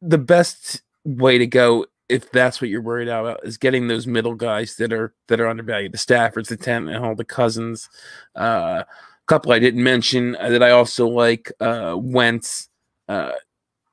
the 0.00 0.18
best 0.18 0.82
way 1.04 1.38
to 1.38 1.46
go 1.46 1.86
if 2.08 2.30
that's 2.32 2.60
what 2.60 2.70
you're 2.70 2.80
worried 2.80 3.08
about 3.08 3.40
is 3.44 3.58
getting 3.58 3.88
those 3.88 4.06
middle 4.06 4.34
guys 4.34 4.76
that 4.76 4.92
are 4.92 5.12
that 5.28 5.40
are 5.40 5.48
undervalued 5.48 5.92
the 5.92 5.98
staffords 5.98 6.48
the 6.48 6.56
Tannehill 6.56 7.16
the 7.16 7.24
cousins 7.24 7.88
uh, 8.36 8.82
a 8.82 8.86
couple 9.26 9.52
i 9.52 9.58
didn't 9.58 9.82
mention 9.82 10.36
uh, 10.36 10.48
that 10.48 10.62
i 10.62 10.70
also 10.70 11.06
like 11.06 11.52
uh 11.60 11.94
wentz 11.98 12.68
uh 13.08 13.32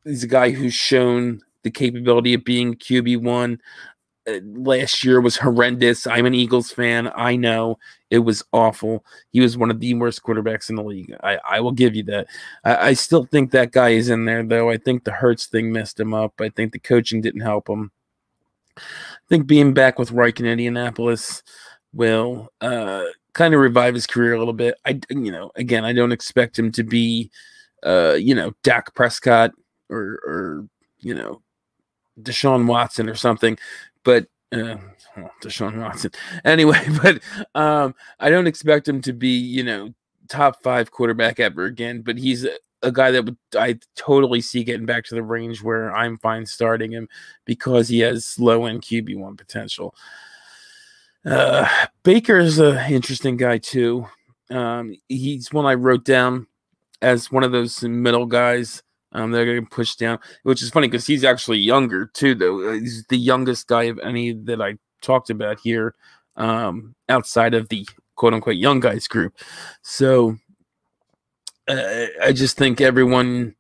he's 0.06 0.24
a 0.24 0.28
guy 0.28 0.52
who's 0.52 0.74
shown 0.74 1.42
the 1.66 1.72
capability 1.72 2.34
of 2.34 2.46
being 2.46 2.76
QB1. 2.76 3.60
Uh, 4.28 4.40
last 4.44 5.04
year 5.04 5.20
was 5.20 5.36
horrendous. 5.36 6.08
I'm 6.08 6.26
an 6.26 6.34
Eagles 6.34 6.72
fan. 6.72 7.12
I 7.16 7.36
know 7.36 7.78
it 8.10 8.20
was 8.20 8.44
awful. 8.54 9.04
He 9.32 9.42
was 9.42 9.58
one 9.58 9.72
of 9.72 9.80
the 9.80 9.94
worst 9.96 10.24
quarterbacks 10.24 10.70
in 10.70 10.76
the 10.76 10.84
league. 10.84 11.14
I, 11.22 11.40
I 11.48 11.60
will 11.60 11.72
give 11.72 11.96
you 11.96 12.04
that. 12.04 12.28
I, 12.64 12.90
I 12.90 12.94
still 12.94 13.26
think 13.26 13.52
that 13.52 13.72
guy 13.72 13.90
is 13.90 14.10
in 14.10 14.26
there, 14.26 14.44
though. 14.44 14.70
I 14.70 14.78
think 14.78 15.04
the 15.04 15.12
Hurts 15.12 15.48
thing 15.48 15.72
messed 15.72 16.00
him 16.00 16.14
up. 16.14 16.40
I 16.40 16.50
think 16.50 16.72
the 16.72 16.80
coaching 16.80 17.20
didn't 17.20 17.42
help 17.42 17.68
him. 17.68 17.92
I 18.78 19.28
think 19.30 19.48
being 19.48 19.74
back 19.74 19.98
with 20.00 20.12
Reich 20.12 20.40
in 20.40 20.46
Indianapolis 20.46 21.44
will 21.94 22.52
uh, 22.62 23.04
kind 23.34 23.54
of 23.54 23.60
revive 23.60 23.94
his 23.94 24.08
career 24.08 24.34
a 24.34 24.40
little 24.40 24.54
bit. 24.54 24.76
I, 24.86 25.00
you 25.10 25.32
know, 25.32 25.52
again, 25.56 25.86
I 25.86 25.94
don't 25.94 26.12
expect 26.12 26.58
him 26.58 26.72
to 26.74 26.84
be, 26.84 27.32
uh, 27.84 28.16
you 28.20 28.36
know, 28.36 28.54
Dak 28.64 28.94
Prescott 28.96 29.52
or, 29.90 30.20
or 30.26 30.68
you 31.00 31.14
know, 31.14 31.42
Deshaun 32.20 32.66
Watson 32.66 33.10
or 33.10 33.16
something, 33.16 33.58
but 34.04 34.28
uh, 34.52 34.78
Deshaun 35.42 35.80
Watson. 35.80 36.12
Anyway, 36.46 36.82
but 37.02 37.22
um, 37.56 37.96
I 38.20 38.30
don't 38.30 38.48
expect 38.48 38.88
him 38.88 39.02
to 39.02 39.14
be, 39.14 39.30
you 39.30 39.64
know, 39.64 39.94
top 40.28 40.62
five 40.64 40.92
quarterback 40.92 41.40
ever 41.40 41.66
again. 41.66 42.02
But 42.02 42.18
he's 42.18 42.46
a, 42.82 42.92
guy 42.92 43.12
that 43.12 43.26
would 43.26 43.38
I 43.58 43.80
totally 43.96 44.42
see 44.42 44.64
getting 44.64 44.86
back 44.86 45.06
to 45.06 45.16
the 45.16 45.24
range 45.24 45.64
where 45.64 45.96
I'm 45.96 46.18
fine 46.18 46.46
starting 46.46 46.92
him 46.92 47.08
because 47.46 47.88
he 47.88 48.00
has 48.00 48.38
low 48.40 48.66
end 48.66 48.82
QB 48.82 49.18
one 49.18 49.38
potential. 49.38 49.96
Uh, 51.26 51.68
is 52.06 52.60
an 52.60 52.92
interesting 52.92 53.38
guy 53.38 53.58
too. 53.58 54.08
Um, 54.52 54.96
he's 55.08 55.52
one 55.52 55.66
I 55.66 55.74
wrote 55.74 56.06
down 56.06 56.48
as 57.02 57.32
one 57.32 57.44
of 57.44 57.52
those 57.52 57.82
middle 57.84 58.28
guys 58.28 58.84
um, 59.16 59.32
they're 59.32 59.46
getting 59.46 59.66
pushed 59.66 59.98
down, 59.98 60.20
which 60.44 60.62
is 60.62 60.70
funny 60.70 60.88
because 60.88 61.08
he's 61.08 61.24
actually 61.24 61.60
younger 61.60 62.08
too. 62.08 62.36
Though 62.36 62.70
uh, 62.70 62.74
he's 62.74 63.06
the 63.08 63.18
youngest 63.18 63.68
guy 63.68 63.84
of 63.84 63.98
any 64.00 64.34
that 64.34 64.62
I 64.62 64.76
talked 65.02 65.30
about 65.30 65.60
here, 65.62 65.96
um, 66.36 66.96
outside 67.08 67.54
of 67.54 67.70
the 67.70 67.88
quote 68.16 68.34
unquote 68.34 68.58
young 68.58 68.82
guys 68.82 69.08
group. 69.08 69.38
So 69.82 70.36
uh, 71.68 72.06
I 72.22 72.32
just 72.32 72.58
think 72.58 72.82
everyone 72.82 73.56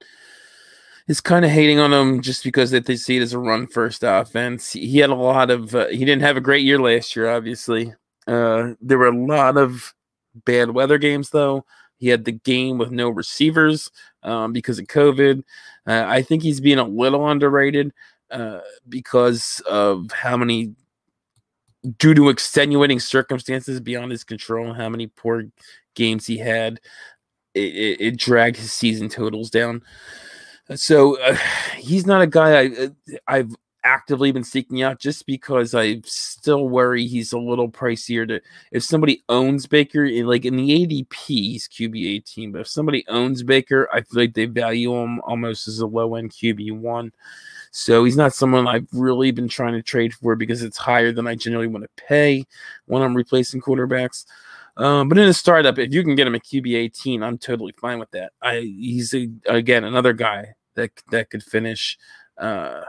is 1.07 1.21
kind 1.21 1.45
of 1.45 1.51
hating 1.51 1.79
on 1.79 1.93
him 1.93 2.21
just 2.21 2.43
because 2.43 2.71
that 2.71 2.85
they 2.85 2.95
see 2.95 3.17
it 3.17 3.21
as 3.21 3.33
a 3.33 3.39
run 3.39 3.67
first 3.67 4.03
offense. 4.03 4.71
He 4.71 4.97
had 4.97 5.09
a 5.09 5.15
lot 5.15 5.49
of. 5.51 5.75
Uh, 5.75 5.87
he 5.87 5.99
didn't 5.99 6.21
have 6.21 6.37
a 6.37 6.41
great 6.41 6.65
year 6.65 6.79
last 6.79 7.15
year, 7.15 7.29
obviously. 7.29 7.93
Uh, 8.27 8.73
there 8.81 8.97
were 8.97 9.07
a 9.07 9.25
lot 9.25 9.57
of 9.57 9.93
bad 10.45 10.71
weather 10.71 10.97
games 10.97 11.29
though. 11.29 11.65
He 11.97 12.09
had 12.09 12.25
the 12.25 12.33
game 12.33 12.77
with 12.77 12.91
no 12.91 13.09
receivers 13.09 13.89
um, 14.23 14.51
because 14.51 14.79
of 14.79 14.87
COVID. 14.87 15.43
Uh, 15.87 16.03
I 16.07 16.21
think 16.21 16.43
he's 16.43 16.59
being 16.59 16.79
a 16.79 16.83
little 16.83 17.27
underrated 17.29 17.93
uh, 18.31 18.59
because 18.89 19.61
of 19.69 20.11
how 20.11 20.35
many, 20.35 20.73
due 21.97 22.13
to 22.15 22.29
extenuating 22.29 22.99
circumstances 22.99 23.79
beyond 23.79 24.11
his 24.11 24.23
control, 24.23 24.73
how 24.73 24.89
many 24.89 25.07
poor 25.07 25.45
games 25.93 26.25
he 26.25 26.37
had. 26.37 26.81
It, 27.55 27.75
it, 27.75 28.01
it 28.01 28.17
dragged 28.17 28.57
his 28.57 28.71
season 28.71 29.09
totals 29.09 29.49
down. 29.49 29.81
So 30.75 31.19
uh, 31.21 31.37
he's 31.77 32.05
not 32.05 32.21
a 32.21 32.27
guy 32.27 32.61
I 32.61 32.65
uh, 32.65 32.87
I've 33.27 33.55
actively 33.85 34.31
been 34.31 34.43
seeking 34.43 34.81
out 34.81 34.99
just 34.99 35.27
because 35.27 35.75
I 35.75 36.01
still 36.05 36.67
worry 36.67 37.05
he's 37.05 37.31
a 37.31 37.37
little 37.37 37.69
pricier 37.69 38.27
to 38.27 38.41
if 38.71 38.83
somebody 38.83 39.23
owns 39.29 39.67
Baker 39.67 40.09
like 40.25 40.43
in 40.43 40.55
the 40.55 40.85
ADP 40.87 41.13
he's 41.13 41.67
QB 41.67 42.15
18 42.15 42.51
but 42.51 42.61
if 42.61 42.67
somebody 42.67 43.05
owns 43.07 43.43
Baker 43.43 43.87
I 43.93 44.01
feel 44.01 44.23
like 44.23 44.33
they 44.33 44.45
value 44.45 44.91
him 44.95 45.21
almost 45.21 45.67
as 45.67 45.79
a 45.79 45.85
low 45.85 46.15
end 46.15 46.31
QB 46.31 46.79
one 46.79 47.11
so 47.69 48.03
he's 48.03 48.17
not 48.17 48.33
someone 48.33 48.67
I've 48.67 48.87
really 48.91 49.29
been 49.29 49.47
trying 49.47 49.73
to 49.73 49.83
trade 49.83 50.15
for 50.15 50.35
because 50.35 50.63
it's 50.63 50.77
higher 50.77 51.11
than 51.11 51.27
I 51.27 51.35
generally 51.35 51.67
want 51.67 51.83
to 51.83 52.03
pay 52.03 52.43
when 52.87 53.03
I'm 53.03 53.15
replacing 53.15 53.61
quarterbacks 53.61 54.25
um, 54.77 55.09
but 55.09 55.17
in 55.17 55.27
a 55.27 55.33
startup 55.33 55.77
if 55.79 55.93
you 55.93 56.03
can 56.03 56.15
get 56.15 56.27
him 56.27 56.35
a 56.35 56.39
QB 56.39 56.75
18 56.75 57.23
I'm 57.23 57.37
totally 57.37 57.73
fine 57.79 57.99
with 57.99 58.11
that 58.11 58.33
I 58.41 58.59
he's 58.59 59.13
a, 59.13 59.29
again 59.47 59.83
another 59.83 60.13
guy 60.13 60.55
that 60.75 60.91
that 61.11 61.29
could 61.29 61.43
finish 61.43 61.97
uh 62.37 62.81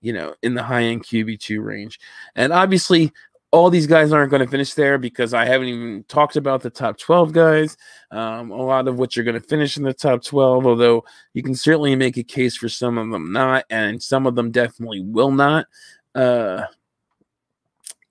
you 0.00 0.12
know, 0.12 0.34
in 0.42 0.54
the 0.54 0.62
high 0.62 0.84
end 0.84 1.04
QB2 1.04 1.64
range. 1.64 1.98
And 2.36 2.52
obviously, 2.52 3.12
all 3.50 3.70
these 3.70 3.86
guys 3.86 4.12
aren't 4.12 4.30
going 4.30 4.44
to 4.44 4.50
finish 4.50 4.74
there 4.74 4.98
because 4.98 5.32
I 5.34 5.44
haven't 5.46 5.68
even 5.68 6.04
talked 6.08 6.36
about 6.36 6.62
the 6.62 6.70
top 6.70 6.98
12 6.98 7.32
guys. 7.32 7.76
Um, 8.10 8.50
a 8.50 8.62
lot 8.62 8.86
of 8.86 8.98
which 8.98 9.18
are 9.18 9.24
going 9.24 9.40
to 9.40 9.48
finish 9.48 9.76
in 9.76 9.82
the 9.82 9.94
top 9.94 10.22
12, 10.22 10.64
although 10.64 11.04
you 11.32 11.42
can 11.42 11.54
certainly 11.54 11.96
make 11.96 12.16
a 12.16 12.22
case 12.22 12.56
for 12.56 12.68
some 12.68 12.98
of 12.98 13.10
them 13.10 13.32
not, 13.32 13.64
and 13.70 14.02
some 14.02 14.26
of 14.26 14.36
them 14.36 14.50
definitely 14.50 15.00
will 15.00 15.30
not. 15.32 15.66
Uh, 16.14 16.62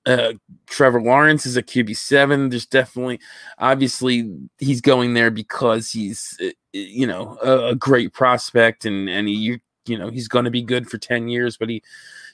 uh, 0.05 0.33
Trevor 0.67 1.01
Lawrence 1.01 1.45
is 1.45 1.57
a 1.57 1.63
QB7. 1.63 2.49
There's 2.49 2.65
definitely, 2.65 3.19
obviously, 3.57 4.31
he's 4.59 4.81
going 4.81 5.13
there 5.13 5.31
because 5.31 5.91
he's, 5.91 6.37
uh, 6.43 6.49
you 6.73 7.07
know, 7.07 7.37
a, 7.43 7.69
a 7.69 7.75
great 7.75 8.13
prospect 8.13 8.85
and 8.85 9.09
and 9.09 9.27
he, 9.27 9.59
you 9.87 9.97
know 9.97 10.09
he's 10.09 10.27
going 10.27 10.45
to 10.45 10.51
be 10.51 10.61
good 10.61 10.89
for 10.89 10.97
10 10.97 11.27
years 11.27 11.57
but 11.57 11.69
he 11.69 11.81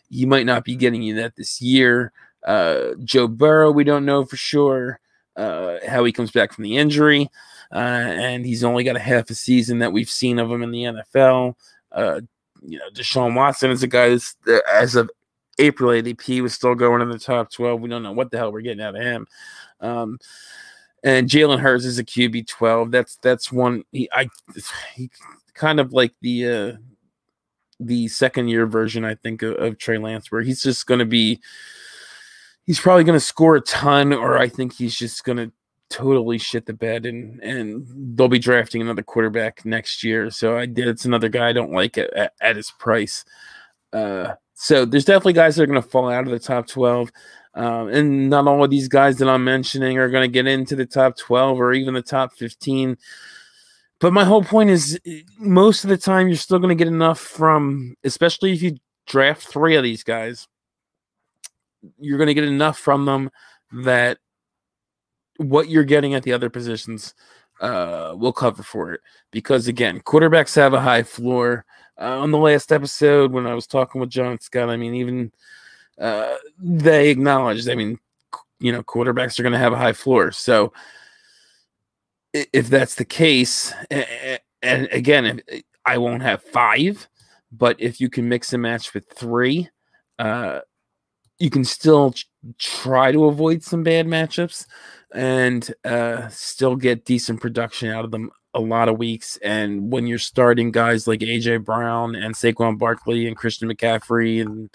he 0.09 0.25
might 0.25 0.45
not 0.45 0.63
be 0.63 0.75
getting 0.75 1.01
you 1.01 1.15
that 1.15 1.35
this 1.35 1.61
year. 1.61 2.11
Uh 2.45 2.95
joe 3.03 3.27
burrow 3.27 3.71
we 3.71 3.83
don't 3.83 4.05
know 4.05 4.25
for 4.25 4.37
sure 4.37 4.99
uh 5.35 5.77
how 5.87 6.03
he 6.03 6.11
comes 6.11 6.31
back 6.31 6.51
from 6.53 6.63
the 6.63 6.77
injury. 6.77 7.29
Uh 7.71 7.77
and 7.77 8.45
he's 8.45 8.63
only 8.63 8.83
got 8.83 8.95
a 8.95 8.99
half 8.99 9.29
a 9.29 9.35
season 9.35 9.79
that 9.79 9.93
we've 9.93 10.09
seen 10.09 10.39
of 10.39 10.51
him 10.51 10.63
in 10.63 10.71
the 10.71 10.83
nfl 10.83 11.53
uh 11.91 12.19
you 12.63 12.79
know 12.79 12.89
deshaun 12.93 13.35
watson 13.35 13.69
is 13.69 13.83
a 13.83 13.87
guy 13.87 14.09
that's 14.09 14.35
uh, 14.47 14.59
as 14.71 14.95
of 14.95 15.09
april 15.59 15.91
adp 15.91 16.41
was 16.41 16.53
still 16.53 16.75
going 16.75 17.01
in 17.01 17.09
the 17.09 17.19
top 17.19 17.51
12 17.51 17.81
we 17.81 17.89
don't 17.89 18.03
know 18.03 18.11
what 18.11 18.31
the 18.31 18.37
hell 18.37 18.51
we're 18.51 18.61
getting 18.61 18.83
out 18.83 18.95
of 18.95 19.01
him 19.01 19.27
um 19.81 20.17
and 21.03 21.27
Jalen 21.27 21.59
Hurts 21.59 21.85
is 21.85 21.97
a 21.97 22.03
QB 22.03 22.47
twelve. 22.47 22.91
That's 22.91 23.15
that's 23.17 23.51
one. 23.51 23.83
He 23.91 24.09
I 24.11 24.27
he 24.95 25.09
kind 25.53 25.79
of 25.79 25.93
like 25.93 26.13
the 26.21 26.47
uh 26.47 26.71
the 27.79 28.07
second 28.07 28.47
year 28.47 28.67
version, 28.67 29.03
I 29.03 29.15
think, 29.15 29.41
of, 29.41 29.55
of 29.55 29.77
Trey 29.77 29.97
Lance, 29.97 30.31
where 30.31 30.41
he's 30.41 30.61
just 30.61 30.85
going 30.85 30.99
to 30.99 31.05
be. 31.05 31.41
He's 32.65 32.79
probably 32.79 33.03
going 33.03 33.19
to 33.19 33.25
score 33.25 33.55
a 33.55 33.61
ton, 33.61 34.13
or 34.13 34.37
I 34.37 34.47
think 34.47 34.73
he's 34.73 34.95
just 34.95 35.23
going 35.23 35.37
to 35.37 35.51
totally 35.89 36.37
shit 36.37 36.65
the 36.65 36.73
bed 36.73 37.05
and 37.05 37.41
and 37.41 37.85
they'll 38.15 38.29
be 38.29 38.39
drafting 38.39 38.81
another 38.81 39.01
quarterback 39.03 39.65
next 39.65 40.03
year. 40.03 40.29
So 40.29 40.57
I 40.57 40.65
did 40.65 40.87
it's 40.87 41.05
another 41.05 41.27
guy 41.27 41.49
I 41.49 41.53
don't 41.53 41.73
like 41.73 41.97
at, 41.97 42.13
at, 42.13 42.33
at 42.39 42.55
his 42.55 42.71
price. 42.71 43.25
Uh, 43.91 44.35
so 44.61 44.85
there's 44.85 45.05
definitely 45.05 45.33
guys 45.33 45.55
that 45.55 45.63
are 45.63 45.65
going 45.65 45.81
to 45.81 45.89
fall 45.89 46.07
out 46.07 46.25
of 46.25 46.29
the 46.29 46.37
top 46.37 46.67
12. 46.67 47.11
Um, 47.55 47.87
and 47.87 48.29
not 48.29 48.47
all 48.47 48.63
of 48.63 48.69
these 48.69 48.87
guys 48.87 49.17
that 49.17 49.27
I'm 49.27 49.43
mentioning 49.43 49.97
are 49.97 50.07
going 50.07 50.21
to 50.21 50.31
get 50.31 50.45
into 50.45 50.75
the 50.75 50.85
top 50.85 51.17
12 51.17 51.59
or 51.59 51.73
even 51.73 51.95
the 51.95 52.03
top 52.03 52.33
15. 52.33 52.95
But 53.99 54.13
my 54.13 54.23
whole 54.23 54.43
point 54.43 54.69
is 54.69 54.99
most 55.39 55.83
of 55.83 55.89
the 55.89 55.97
time 55.97 56.27
you're 56.27 56.37
still 56.37 56.59
going 56.59 56.69
to 56.69 56.75
get 56.75 56.87
enough 56.87 57.19
from, 57.19 57.95
especially 58.03 58.53
if 58.53 58.61
you 58.61 58.77
draft 59.07 59.47
three 59.47 59.75
of 59.75 59.81
these 59.81 60.03
guys, 60.03 60.47
you're 61.97 62.19
going 62.19 62.27
to 62.27 62.35
get 62.35 62.43
enough 62.43 62.77
from 62.77 63.05
them 63.05 63.31
that 63.71 64.19
what 65.37 65.69
you're 65.69 65.83
getting 65.83 66.13
at 66.13 66.21
the 66.21 66.33
other 66.33 66.51
positions 66.51 67.15
uh, 67.61 68.13
will 68.15 68.31
cover 68.31 68.61
for 68.61 68.93
it. 68.93 69.01
Because 69.31 69.67
again, 69.67 70.01
quarterbacks 70.01 70.55
have 70.55 70.75
a 70.75 70.81
high 70.81 71.01
floor. 71.01 71.65
Uh, 71.99 72.19
on 72.19 72.31
the 72.31 72.37
last 72.37 72.71
episode, 72.71 73.31
when 73.31 73.47
I 73.47 73.53
was 73.53 73.67
talking 73.67 74.01
with 74.01 74.09
John 74.09 74.39
Scott, 74.39 74.69
I 74.69 74.77
mean, 74.77 74.95
even 74.95 75.31
uh, 75.99 76.35
they 76.59 77.09
acknowledged, 77.09 77.69
I 77.69 77.75
mean, 77.75 77.99
you 78.59 78.71
know, 78.71 78.83
quarterbacks 78.83 79.39
are 79.39 79.43
going 79.43 79.53
to 79.53 79.59
have 79.59 79.73
a 79.73 79.77
high 79.77 79.93
floor. 79.93 80.31
So 80.31 80.73
if 82.33 82.69
that's 82.69 82.95
the 82.95 83.05
case, 83.05 83.73
and 84.61 84.87
again, 84.91 85.41
I 85.85 85.97
won't 85.97 86.23
have 86.23 86.43
five, 86.43 87.07
but 87.51 87.75
if 87.79 87.99
you 87.99 88.09
can 88.09 88.29
mix 88.29 88.53
and 88.53 88.61
match 88.61 88.93
with 88.93 89.09
three, 89.09 89.69
uh, 90.19 90.61
you 91.39 91.49
can 91.49 91.65
still 91.65 92.13
try 92.57 93.11
to 93.11 93.25
avoid 93.25 93.63
some 93.63 93.83
bad 93.83 94.05
matchups 94.05 94.67
and 95.13 95.73
uh, 95.83 96.27
still 96.29 96.75
get 96.75 97.05
decent 97.05 97.41
production 97.41 97.89
out 97.89 98.05
of 98.05 98.11
them 98.11 98.31
a 98.53 98.59
lot 98.59 98.89
of 98.89 98.97
weeks. 98.97 99.37
And 99.37 99.91
when 99.91 100.07
you're 100.07 100.19
starting 100.19 100.71
guys 100.71 101.07
like 101.07 101.21
AJ 101.21 101.63
Brown 101.63 102.15
and 102.15 102.35
Saquon 102.35 102.77
Barkley 102.77 103.27
and 103.27 103.37
Christian 103.37 103.69
McCaffrey 103.69 104.41
and 104.41 104.69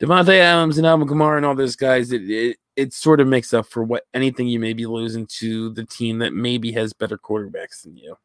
Davante 0.00 0.38
Adams 0.38 0.78
and 0.78 0.86
Alvin 0.86 1.08
Kamara 1.08 1.36
and 1.36 1.46
all 1.46 1.54
those 1.54 1.76
guys, 1.76 2.12
it, 2.12 2.28
it 2.28 2.56
it 2.74 2.92
sort 2.92 3.20
of 3.20 3.28
makes 3.28 3.52
up 3.52 3.66
for 3.66 3.84
what 3.84 4.04
anything 4.14 4.48
you 4.48 4.58
may 4.58 4.72
be 4.72 4.86
losing 4.86 5.26
to 5.26 5.70
the 5.70 5.84
team 5.84 6.18
that 6.18 6.32
maybe 6.32 6.72
has 6.72 6.92
better 6.92 7.18
quarterbacks 7.18 7.82
than 7.82 7.96
you. 7.96 8.16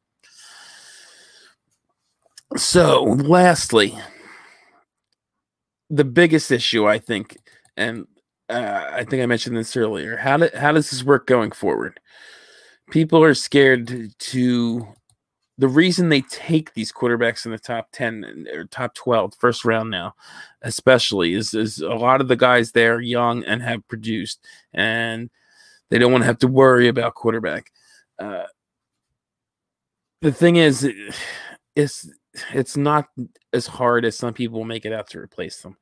So, 2.56 3.04
lastly, 3.04 3.98
the 5.90 6.06
biggest 6.06 6.50
issue 6.50 6.88
I 6.88 6.98
think, 6.98 7.38
and 7.76 8.08
uh, 8.50 8.90
I 8.90 9.04
think 9.04 9.22
I 9.22 9.26
mentioned 9.26 9.58
this 9.58 9.76
earlier. 9.76 10.16
How 10.16 10.38
do, 10.38 10.50
how 10.56 10.72
does 10.72 10.90
this 10.90 11.04
work 11.04 11.28
going 11.28 11.52
forward? 11.52 12.00
People 12.90 13.24
are 13.24 13.34
scared 13.34 14.14
to. 14.18 14.88
The 15.60 15.68
reason 15.68 16.10
they 16.10 16.22
take 16.22 16.76
these 16.76 16.92
quarterbacks 16.92 17.44
in 17.44 17.52
the 17.52 17.58
top 17.58 17.88
10 17.92 18.46
or 18.54 18.66
top 18.66 18.94
12, 18.94 19.34
first 19.40 19.66
round 19.66 19.90
now, 19.90 20.14
especially, 20.62 21.34
is, 21.34 21.56
is 21.56 21.80
a 21.80 21.96
lot 21.96 22.22
of 22.22 22.28
the 22.28 22.36
guys 22.36 22.74
there 22.74 23.02
young 23.02 23.44
and 23.44 23.64
have 23.64 23.88
produced, 23.88 24.46
and 24.72 25.32
they 25.90 25.98
don't 25.98 26.12
want 26.12 26.22
to 26.22 26.28
have 26.28 26.38
to 26.40 26.48
worry 26.48 26.88
about 26.88 27.16
quarterback. 27.16 27.72
Uh, 28.20 28.44
the 30.22 30.32
thing 30.32 30.58
is, 30.58 30.88
it's, 31.76 32.08
it's 32.54 32.78
not 32.78 33.08
as 33.52 33.66
hard 33.66 34.06
as 34.06 34.16
some 34.16 34.36
people 34.36 34.64
make 34.64 34.86
it 34.86 34.94
out 34.94 35.10
to 35.10 35.20
replace 35.20 35.62
them 35.62 35.76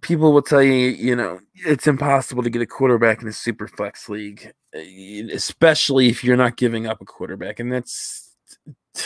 people 0.00 0.32
will 0.32 0.42
tell 0.42 0.62
you, 0.62 0.72
you 0.72 1.16
know, 1.16 1.40
it's 1.54 1.86
impossible 1.86 2.42
to 2.42 2.50
get 2.50 2.62
a 2.62 2.66
quarterback 2.66 3.22
in 3.22 3.28
a 3.28 3.32
super 3.32 3.68
flex 3.68 4.08
league, 4.08 4.52
eh, 4.74 5.22
especially 5.32 6.08
if 6.08 6.24
you're 6.24 6.36
not 6.36 6.56
giving 6.56 6.86
up 6.86 7.00
a 7.00 7.04
quarterback. 7.04 7.60
And 7.60 7.72
that's, 7.72 8.34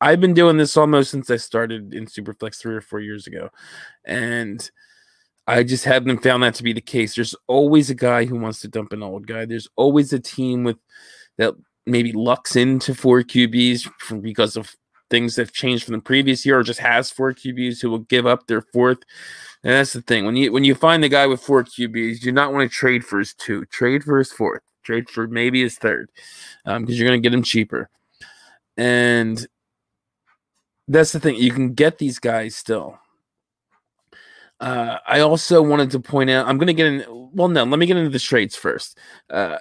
I've 0.00 0.20
been 0.20 0.34
doing 0.34 0.56
this 0.56 0.76
almost 0.76 1.10
since 1.10 1.28
I 1.28 1.36
started 1.36 1.92
in 1.92 2.06
Superflex 2.06 2.56
three 2.56 2.76
or 2.76 2.80
four 2.80 3.00
years 3.00 3.26
ago. 3.26 3.50
And 4.04 4.70
I 5.48 5.64
just 5.64 5.84
haven't 5.84 6.22
found 6.22 6.44
that 6.44 6.54
to 6.54 6.62
be 6.62 6.72
the 6.72 6.80
case. 6.80 7.14
There's 7.14 7.34
always 7.48 7.90
a 7.90 7.96
guy 7.96 8.24
who 8.24 8.38
wants 8.38 8.60
to 8.60 8.68
dump 8.68 8.92
an 8.92 9.02
old 9.02 9.26
guy. 9.26 9.44
There's 9.44 9.66
always 9.74 10.12
a 10.12 10.20
team 10.20 10.62
with 10.62 10.76
that 11.36 11.54
maybe 11.84 12.12
lucks 12.12 12.54
into 12.54 12.94
four 12.94 13.22
QBs 13.22 14.22
because 14.22 14.56
of 14.56 14.76
things 15.10 15.36
that 15.36 15.42
have 15.42 15.52
changed 15.52 15.84
from 15.84 15.94
the 15.94 16.00
previous 16.00 16.44
year 16.44 16.58
or 16.58 16.62
just 16.62 16.80
has 16.80 17.10
four 17.10 17.32
QBs 17.32 17.80
who 17.80 17.90
will 17.90 18.00
give 18.00 18.26
up 18.26 18.46
their 18.46 18.62
fourth 18.62 18.98
and 19.64 19.72
that's 19.72 19.92
the 19.92 20.02
thing. 20.02 20.24
When 20.24 20.36
you 20.36 20.52
when 20.52 20.64
you 20.64 20.74
find 20.74 21.02
the 21.02 21.08
guy 21.08 21.26
with 21.26 21.40
four 21.40 21.64
QBs, 21.64 22.14
you 22.14 22.18
do 22.18 22.32
not 22.32 22.52
want 22.52 22.70
to 22.70 22.74
trade 22.74 23.04
for 23.04 23.18
his 23.18 23.34
two. 23.34 23.64
Trade 23.66 24.04
for 24.04 24.18
his 24.18 24.32
fourth. 24.32 24.62
Trade 24.84 25.10
for 25.10 25.26
maybe 25.26 25.62
his 25.62 25.76
third. 25.76 26.10
because 26.64 26.76
um, 26.76 26.86
you're 26.88 27.06
gonna 27.06 27.18
get 27.18 27.34
him 27.34 27.42
cheaper. 27.42 27.90
And 28.76 29.44
that's 30.86 31.12
the 31.12 31.18
thing. 31.18 31.34
You 31.36 31.50
can 31.50 31.74
get 31.74 31.98
these 31.98 32.20
guys 32.20 32.54
still. 32.54 32.98
Uh, 34.60 34.98
I 35.06 35.20
also 35.20 35.60
wanted 35.60 35.90
to 35.90 36.00
point 36.00 36.30
out. 36.30 36.46
I'm 36.46 36.58
gonna 36.58 36.72
get 36.72 36.86
in. 36.86 37.04
Well, 37.32 37.48
no. 37.48 37.64
Let 37.64 37.80
me 37.80 37.86
get 37.86 37.96
into 37.96 38.10
the 38.10 38.18
trades 38.20 38.54
first. 38.54 38.96
Uh, 39.28 39.58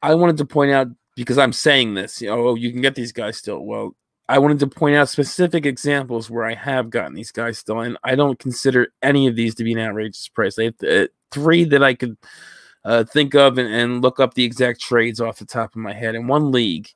I 0.00 0.14
wanted 0.14 0.36
to 0.36 0.44
point 0.44 0.70
out 0.70 0.88
because 1.16 1.38
I'm 1.38 1.52
saying 1.52 1.94
this. 1.94 2.22
You 2.22 2.28
know, 2.28 2.48
oh, 2.48 2.54
you 2.54 2.70
can 2.70 2.82
get 2.82 2.94
these 2.94 3.12
guys 3.12 3.36
still. 3.36 3.58
Well, 3.58 3.96
I 4.28 4.38
wanted 4.38 4.60
to 4.60 4.66
point 4.66 4.96
out 4.96 5.10
specific 5.10 5.66
examples 5.66 6.30
where 6.30 6.44
I 6.44 6.54
have 6.54 6.88
gotten 6.88 7.14
these 7.14 7.30
guys 7.30 7.58
still, 7.58 7.80
and 7.80 7.98
I 8.04 8.14
don't 8.14 8.38
consider 8.38 8.88
any 9.02 9.26
of 9.26 9.36
these 9.36 9.54
to 9.56 9.64
be 9.64 9.72
an 9.72 9.78
outrageous 9.78 10.28
price. 10.28 10.58
I 10.58 10.64
have 10.64 10.74
uh, 10.82 11.08
three 11.30 11.64
that 11.64 11.82
I 11.82 11.92
could 11.92 12.16
uh, 12.84 13.04
think 13.04 13.34
of 13.34 13.58
and, 13.58 13.72
and, 13.72 14.02
look 14.02 14.20
up 14.20 14.34
the 14.34 14.44
exact 14.44 14.80
trades 14.80 15.20
off 15.20 15.38
the 15.38 15.44
top 15.44 15.70
of 15.70 15.80
my 15.80 15.92
head. 15.92 16.14
In 16.14 16.26
one 16.26 16.52
league, 16.52 16.88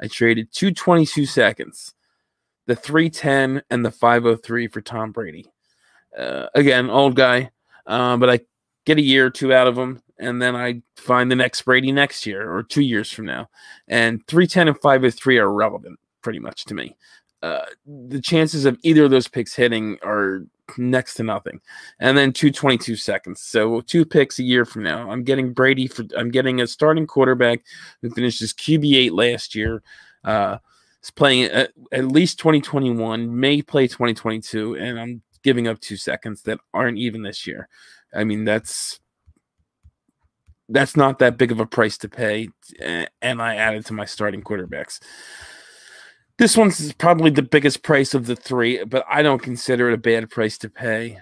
I 0.00 0.06
traded 0.06 0.52
222 0.52 1.26
seconds, 1.26 1.94
the 2.66 2.76
310, 2.76 3.62
and 3.70 3.84
the 3.84 3.90
503 3.90 4.68
for 4.68 4.80
Tom 4.80 5.12
Brady. 5.12 5.50
Uh, 6.16 6.46
again, 6.54 6.88
old 6.88 7.14
guy, 7.14 7.50
uh, 7.86 8.16
but 8.16 8.30
I 8.30 8.40
get 8.86 8.98
a 8.98 9.02
year 9.02 9.26
or 9.26 9.30
two 9.30 9.52
out 9.52 9.66
of 9.66 9.78
him, 9.78 10.02
and 10.18 10.40
then 10.40 10.56
I 10.56 10.82
find 10.96 11.30
the 11.30 11.36
next 11.36 11.62
Brady 11.62 11.92
next 11.92 12.26
year 12.26 12.50
or 12.50 12.62
two 12.62 12.82
years 12.82 13.12
from 13.12 13.26
now. 13.26 13.48
And 13.88 14.26
310 14.26 14.68
and 14.68 14.80
503 14.80 15.38
are 15.38 15.52
relevant 15.52 15.98
pretty 16.22 16.38
much 16.38 16.64
to 16.66 16.74
me. 16.74 16.96
Uh, 17.42 17.64
the 17.86 18.20
chances 18.20 18.66
of 18.66 18.78
either 18.82 19.04
of 19.04 19.10
those 19.10 19.28
picks 19.28 19.54
hitting 19.54 19.98
are 20.02 20.44
next 20.76 21.14
to 21.14 21.22
nothing. 21.22 21.60
And 21.98 22.16
then 22.16 22.32
222 22.32 22.96
seconds. 22.96 23.40
So 23.40 23.80
two 23.80 24.04
picks 24.04 24.38
a 24.38 24.42
year 24.42 24.64
from 24.64 24.82
now. 24.82 25.10
I'm 25.10 25.24
getting 25.24 25.52
Brady 25.52 25.86
for 25.86 26.04
I'm 26.16 26.30
getting 26.30 26.60
a 26.60 26.66
starting 26.66 27.06
quarterback 27.06 27.62
who 28.02 28.10
finished 28.10 28.40
his 28.40 28.52
QB8 28.52 29.12
last 29.12 29.54
year. 29.54 29.82
Uh 30.22 30.58
is 31.02 31.10
playing 31.10 31.44
at, 31.44 31.72
at 31.92 32.08
least 32.08 32.38
2021, 32.38 33.38
may 33.38 33.62
play 33.62 33.86
2022, 33.86 34.76
and 34.76 35.00
I'm 35.00 35.22
giving 35.42 35.68
up 35.68 35.80
two 35.80 35.96
seconds 35.96 36.42
that 36.42 36.60
aren't 36.74 36.98
even 36.98 37.22
this 37.22 37.46
year. 37.46 37.68
I 38.14 38.24
mean, 38.24 38.44
that's 38.44 39.00
that's 40.68 40.96
not 40.96 41.18
that 41.18 41.36
big 41.36 41.50
of 41.50 41.58
a 41.58 41.66
price 41.66 41.98
to 41.98 42.08
pay, 42.08 42.48
and 42.80 43.42
I 43.42 43.56
added 43.56 43.86
to 43.86 43.92
my 43.92 44.04
starting 44.04 44.42
quarterbacks. 44.42 45.00
This 46.40 46.56
one's 46.56 46.94
probably 46.94 47.28
the 47.28 47.42
biggest 47.42 47.82
price 47.82 48.14
of 48.14 48.24
the 48.24 48.34
three, 48.34 48.82
but 48.84 49.04
I 49.06 49.20
don't 49.20 49.42
consider 49.42 49.90
it 49.90 49.92
a 49.92 49.98
bad 49.98 50.30
price 50.30 50.56
to 50.58 50.70
pay. 50.70 51.18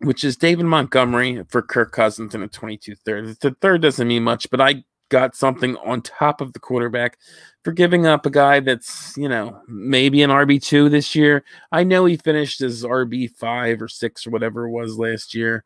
Which 0.00 0.24
is 0.24 0.36
David 0.36 0.66
Montgomery 0.66 1.42
for 1.48 1.62
Kirk 1.62 1.92
Cousins 1.92 2.34
in 2.34 2.42
a 2.42 2.48
22 2.48 2.96
third. 2.96 3.40
The 3.40 3.56
third 3.62 3.80
doesn't 3.80 4.06
mean 4.06 4.22
much, 4.22 4.50
but 4.50 4.60
I 4.60 4.84
got 5.08 5.34
something 5.34 5.78
on 5.78 6.02
top 6.02 6.42
of 6.42 6.52
the 6.52 6.58
quarterback 6.58 7.16
for 7.64 7.72
giving 7.72 8.06
up 8.06 8.26
a 8.26 8.30
guy 8.30 8.60
that's, 8.60 9.16
you 9.16 9.26
know, 9.26 9.62
maybe 9.66 10.22
an 10.22 10.28
RB2 10.28 10.90
this 10.90 11.14
year. 11.14 11.42
I 11.72 11.82
know 11.82 12.04
he 12.04 12.18
finished 12.18 12.60
as 12.60 12.82
RB5 12.84 13.80
or 13.80 13.88
6 13.88 14.26
or 14.26 14.30
whatever 14.30 14.66
it 14.66 14.70
was 14.70 14.98
last 14.98 15.34
year, 15.34 15.64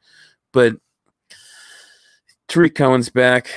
but 0.52 0.76
Tarik 2.46 2.76
Cohen's 2.76 3.08
back. 3.08 3.50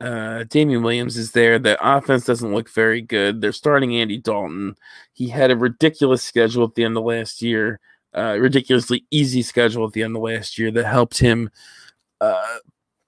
Uh, 0.00 0.44
Damien 0.44 0.82
Williams 0.82 1.16
is 1.16 1.32
there. 1.32 1.58
The 1.58 1.78
offense 1.80 2.24
doesn't 2.24 2.52
look 2.52 2.68
very 2.68 3.00
good. 3.00 3.40
They're 3.40 3.52
starting 3.52 3.96
Andy 3.96 4.18
Dalton. 4.18 4.76
He 5.12 5.28
had 5.28 5.50
a 5.50 5.56
ridiculous 5.56 6.22
schedule 6.22 6.64
at 6.64 6.74
the 6.74 6.84
end 6.84 6.96
of 6.96 7.04
last 7.04 7.40
year, 7.42 7.80
uh, 8.16 8.36
ridiculously 8.38 9.06
easy 9.10 9.42
schedule 9.42 9.86
at 9.86 9.92
the 9.92 10.02
end 10.02 10.16
of 10.16 10.22
last 10.22 10.58
year 10.58 10.70
that 10.72 10.84
helped 10.84 11.18
him 11.18 11.50
uh, 12.20 12.58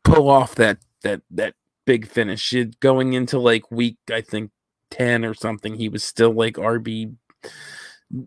pull 0.05 0.29
off 0.29 0.55
that 0.55 0.79
that 1.03 1.23
that 1.31 1.55
big 1.85 2.07
finish. 2.07 2.53
It, 2.53 2.79
going 2.81 3.13
into 3.15 3.39
like 3.39 3.71
week, 3.71 3.99
I 4.11 4.21
think 4.21 4.51
ten 4.91 5.25
or 5.25 5.35
something, 5.35 5.75
he 5.75 5.89
was 5.89 6.05
still 6.05 6.33
like 6.33 6.55
RB 6.55 7.17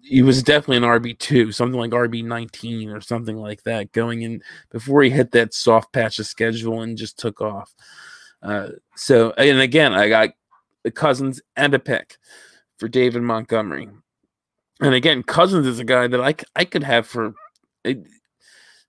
he 0.04 0.22
was 0.22 0.44
definitely 0.44 0.78
an 0.78 0.84
RB 0.84 1.18
two, 1.18 1.52
something 1.52 1.80
like 1.80 1.92
RB 1.92 2.24
nineteen 2.24 2.90
or 2.90 3.02
something 3.02 3.38
like 3.38 3.64
that, 3.64 3.92
going 3.94 4.22
in 4.22 4.44
before 4.72 5.02
he 5.04 5.10
hit 5.10 5.32
that 5.32 5.54
soft 5.54 5.94
patch 5.94 6.20
of 6.20 6.26
schedule 6.26 6.82
and 6.82 6.98
just 6.98 7.18
took 7.18 7.42
off. 7.42 7.74
Uh, 8.42 8.70
so 8.96 9.32
and 9.32 9.60
again, 9.60 9.94
I 9.94 10.10
got 10.10 10.30
Cousins 10.96 11.42
and 11.56 11.74
a 11.74 11.80
pick 11.80 12.18
for 12.78 12.88
David 12.88 13.22
Montgomery, 13.22 13.90
and 14.82 14.94
again, 14.94 15.24
Cousins 15.24 15.68
is 15.68 15.80
a 15.80 15.84
guy 15.84 16.08
that 16.08 16.22
I 16.22 16.36
I 16.56 16.66
could 16.66 16.84
have 16.84 17.08
for. 17.08 17.34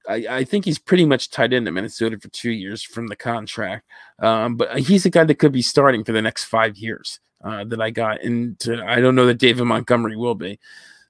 I, 0.09 0.27
I 0.29 0.45
think 0.45 0.65
he's 0.65 0.79
pretty 0.79 1.05
much 1.05 1.31
tied 1.31 1.53
into 1.53 1.71
Minnesota 1.71 2.19
for 2.19 2.29
two 2.29 2.51
years 2.51 2.83
from 2.83 3.07
the 3.07 3.17
contract, 3.17 3.85
um, 4.19 4.57
but 4.57 4.79
he's 4.79 5.05
a 5.05 5.11
guy 5.11 5.25
that 5.25 5.39
could 5.39 5.53
be 5.53 5.63
starting 5.63 6.05
for 6.05 6.13
the 6.13 6.23
next 6.23 6.45
five 6.45 6.77
years 6.77 7.21
uh, 7.45 7.65
that 7.65 7.81
I 7.81 7.91
got, 7.91 8.23
and 8.23 8.57
I 8.87 9.01
don't 9.01 9.15
know 9.15 9.27
that 9.27 9.39
David 9.39 9.65
Montgomery 9.65 10.17
will 10.17 10.35
be. 10.35 10.59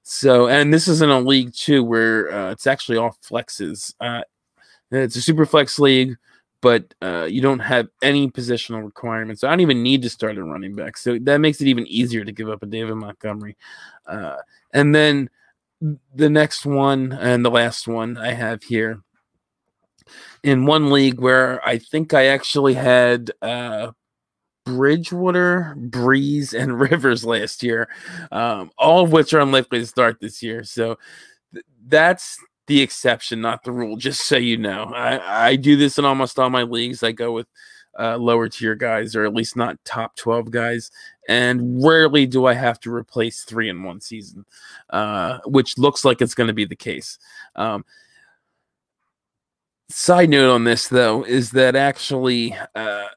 So, 0.03 0.47
and 0.47 0.73
this 0.73 0.87
is 0.87 1.01
in 1.01 1.09
a 1.09 1.19
league 1.19 1.53
too 1.53 1.83
where 1.83 2.31
uh, 2.33 2.51
it's 2.51 2.67
actually 2.67 2.97
all 2.97 3.15
flexes. 3.23 3.93
Uh, 3.99 4.21
it's 4.91 5.15
a 5.15 5.21
super 5.21 5.45
flex 5.45 5.79
league, 5.79 6.17
but 6.61 6.93
uh, 7.01 7.27
you 7.29 7.41
don't 7.41 7.59
have 7.59 7.89
any 8.01 8.29
positional 8.29 8.83
requirements. 8.83 9.41
So 9.41 9.47
I 9.47 9.51
don't 9.51 9.61
even 9.61 9.83
need 9.83 10.03
to 10.03 10.09
start 10.09 10.37
a 10.37 10.43
running 10.43 10.75
back, 10.75 10.97
so 10.97 11.17
that 11.19 11.39
makes 11.39 11.59
it 11.61 11.67
even 11.67 11.87
easier 11.87 12.23
to 12.23 12.31
give 12.31 12.49
up 12.49 12.63
a 12.63 12.67
David 12.67 12.95
Montgomery. 12.95 13.57
Uh, 14.07 14.37
and 14.73 14.95
then 14.95 15.29
the 16.13 16.29
next 16.29 16.65
one 16.65 17.11
and 17.11 17.43
the 17.43 17.49
last 17.49 17.87
one 17.87 18.17
I 18.17 18.33
have 18.33 18.63
here 18.63 19.01
in 20.43 20.65
one 20.65 20.91
league 20.91 21.19
where 21.19 21.65
I 21.67 21.77
think 21.77 22.13
I 22.13 22.27
actually 22.27 22.73
had 22.73 23.31
uh, 23.41 23.91
Bridgewater, 24.65 25.75
Brees, 25.77 26.53
and 26.57 26.79
Rivers 26.91 27.25
last 27.25 27.63
year, 27.63 27.89
um, 28.31 28.71
all 28.77 29.03
of 29.03 29.11
which 29.11 29.33
are 29.33 29.39
unlikely 29.39 29.79
to 29.79 29.85
start 29.87 30.19
this 30.19 30.41
year. 30.43 30.63
So 30.63 30.97
th- 31.53 31.65
that's 31.87 32.37
the 32.71 32.81
exception, 32.81 33.41
not 33.41 33.65
the 33.65 33.71
rule. 33.73 33.97
Just 33.97 34.25
so 34.25 34.37
you 34.37 34.57
know, 34.57 34.85
I, 34.95 35.47
I 35.47 35.55
do 35.57 35.75
this 35.75 35.97
in 35.97 36.05
almost 36.05 36.39
all 36.39 36.49
my 36.49 36.63
leagues. 36.63 37.03
I 37.03 37.11
go 37.11 37.33
with 37.33 37.47
uh, 37.99 38.15
lower 38.15 38.47
tier 38.47 38.75
guys, 38.75 39.13
or 39.13 39.25
at 39.25 39.33
least 39.33 39.57
not 39.57 39.83
top 39.83 40.15
12 40.15 40.49
guys. 40.51 40.89
And 41.27 41.83
rarely 41.83 42.25
do 42.25 42.45
I 42.45 42.53
have 42.53 42.79
to 42.81 42.93
replace 42.93 43.43
three 43.43 43.67
in 43.67 43.83
one 43.83 43.99
season, 43.99 44.45
uh, 44.89 45.39
which 45.45 45.77
looks 45.77 46.05
like 46.05 46.21
it's 46.21 46.33
going 46.33 46.47
to 46.47 46.53
be 46.53 46.63
the 46.63 46.77
case. 46.77 47.19
Um, 47.57 47.83
side 49.89 50.29
note 50.29 50.53
on 50.53 50.63
this, 50.63 50.87
though, 50.87 51.25
is 51.25 51.51
that 51.51 51.75
actually, 51.75 52.55
uh, 52.73 53.07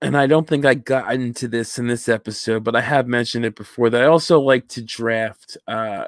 and 0.00 0.16
I 0.16 0.26
don't 0.26 0.48
think 0.48 0.64
I 0.64 0.72
got 0.72 1.12
into 1.12 1.46
this 1.46 1.78
in 1.78 1.88
this 1.88 2.08
episode, 2.08 2.64
but 2.64 2.74
I 2.74 2.80
have 2.80 3.06
mentioned 3.06 3.44
it 3.44 3.54
before 3.54 3.90
that 3.90 4.02
I 4.02 4.06
also 4.06 4.40
like 4.40 4.66
to 4.68 4.82
draft 4.82 5.58
uh, 5.68 6.06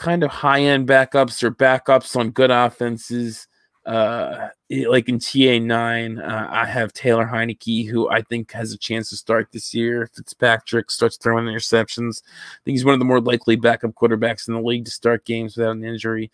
kind 0.00 0.24
of 0.24 0.30
high 0.30 0.62
end 0.62 0.88
backups 0.88 1.42
or 1.42 1.50
backups 1.50 2.16
on 2.16 2.30
good 2.30 2.50
offenses. 2.50 3.46
Uh, 3.84 4.48
like 4.88 5.08
in 5.08 5.18
TA9, 5.18 6.18
uh, 6.18 6.48
I 6.50 6.64
have 6.64 6.92
Taylor 6.92 7.26
Heinicke, 7.26 7.88
who 7.88 8.08
I 8.08 8.22
think 8.22 8.52
has 8.52 8.72
a 8.72 8.78
chance 8.78 9.10
to 9.10 9.16
start 9.16 9.48
this 9.52 9.74
year. 9.74 10.08
Fitzpatrick 10.14 10.90
starts 10.90 11.16
throwing 11.16 11.44
interceptions. 11.44 12.22
I 12.22 12.58
think 12.64 12.74
he's 12.74 12.84
one 12.84 12.94
of 12.94 12.98
the 12.98 13.04
more 13.04 13.20
likely 13.20 13.56
backup 13.56 13.92
quarterbacks 13.92 14.48
in 14.48 14.54
the 14.54 14.60
league 14.60 14.86
to 14.86 14.90
start 14.90 15.24
games 15.24 15.56
without 15.56 15.72
an 15.72 15.84
injury. 15.84 16.30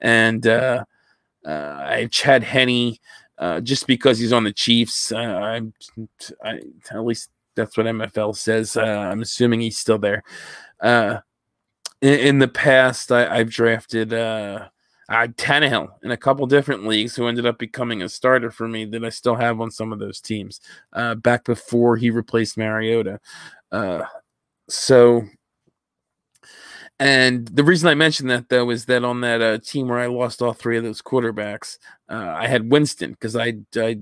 And 0.00 0.46
uh, 0.46 0.84
uh, 1.44 1.76
I 1.78 2.00
have 2.00 2.10
Chad 2.10 2.42
Henne 2.42 2.96
uh, 3.38 3.60
just 3.60 3.86
because 3.86 4.18
he's 4.18 4.32
on 4.32 4.44
the 4.44 4.52
Chiefs. 4.52 5.12
Uh, 5.12 5.18
I, 5.18 5.62
I, 6.42 6.60
at 6.90 7.04
least 7.04 7.28
that's 7.54 7.76
what 7.76 7.86
MFL 7.86 8.36
says. 8.36 8.76
I'm 8.76 9.22
assuming 9.22 9.60
he's 9.60 9.78
still 9.78 9.98
there. 9.98 10.22
In, 12.00 12.18
in, 12.18 12.38
the 12.38 12.48
past, 12.48 13.12
I, 13.12 13.38
have 13.38 13.50
drafted 13.50 14.12
uh, 14.12 14.68
uh, 15.08 15.26
Tannehill 15.36 15.88
in 16.02 16.10
a 16.10 16.16
couple 16.16 16.46
different 16.46 16.86
leagues, 16.86 17.14
who 17.14 17.26
ended 17.26 17.46
up 17.46 17.58
becoming 17.58 18.02
a 18.02 18.08
starter 18.08 18.50
for 18.50 18.68
me. 18.68 18.84
That 18.84 19.04
I 19.04 19.10
still 19.10 19.36
have 19.36 19.60
on 19.60 19.70
some 19.70 19.92
of 19.92 19.98
those 19.98 20.20
teams 20.20 20.60
uh, 20.92 21.14
back 21.16 21.44
before 21.44 21.96
he 21.96 22.10
replaced 22.10 22.56
Mariota. 22.56 23.20
Uh, 23.70 24.04
so 24.68 25.24
and 27.00 27.48
the 27.48 27.64
reason 27.64 27.88
I 27.88 27.94
mentioned 27.94 28.28
that 28.30 28.50
though 28.50 28.68
is 28.68 28.84
that 28.84 29.04
on 29.04 29.22
that 29.22 29.40
uh, 29.40 29.58
team 29.58 29.88
where 29.88 29.98
I 29.98 30.06
lost 30.06 30.42
all 30.42 30.52
three 30.52 30.76
of 30.76 30.84
those 30.84 31.00
quarterbacks, 31.00 31.78
uh, 32.10 32.34
I 32.36 32.46
had 32.46 32.70
Winston 32.70 33.12
because 33.12 33.34
I, 33.34 33.54
I 33.74 34.00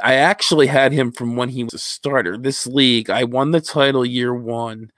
I 0.00 0.14
actually 0.14 0.68
had 0.68 0.92
him 0.92 1.10
from 1.10 1.34
when 1.34 1.48
he 1.48 1.64
was 1.64 1.74
a 1.74 1.78
starter. 1.78 2.38
This 2.38 2.68
league, 2.68 3.10
I 3.10 3.24
won 3.24 3.50
the 3.50 3.60
title 3.60 4.06
year 4.06 4.32
one 4.32 4.92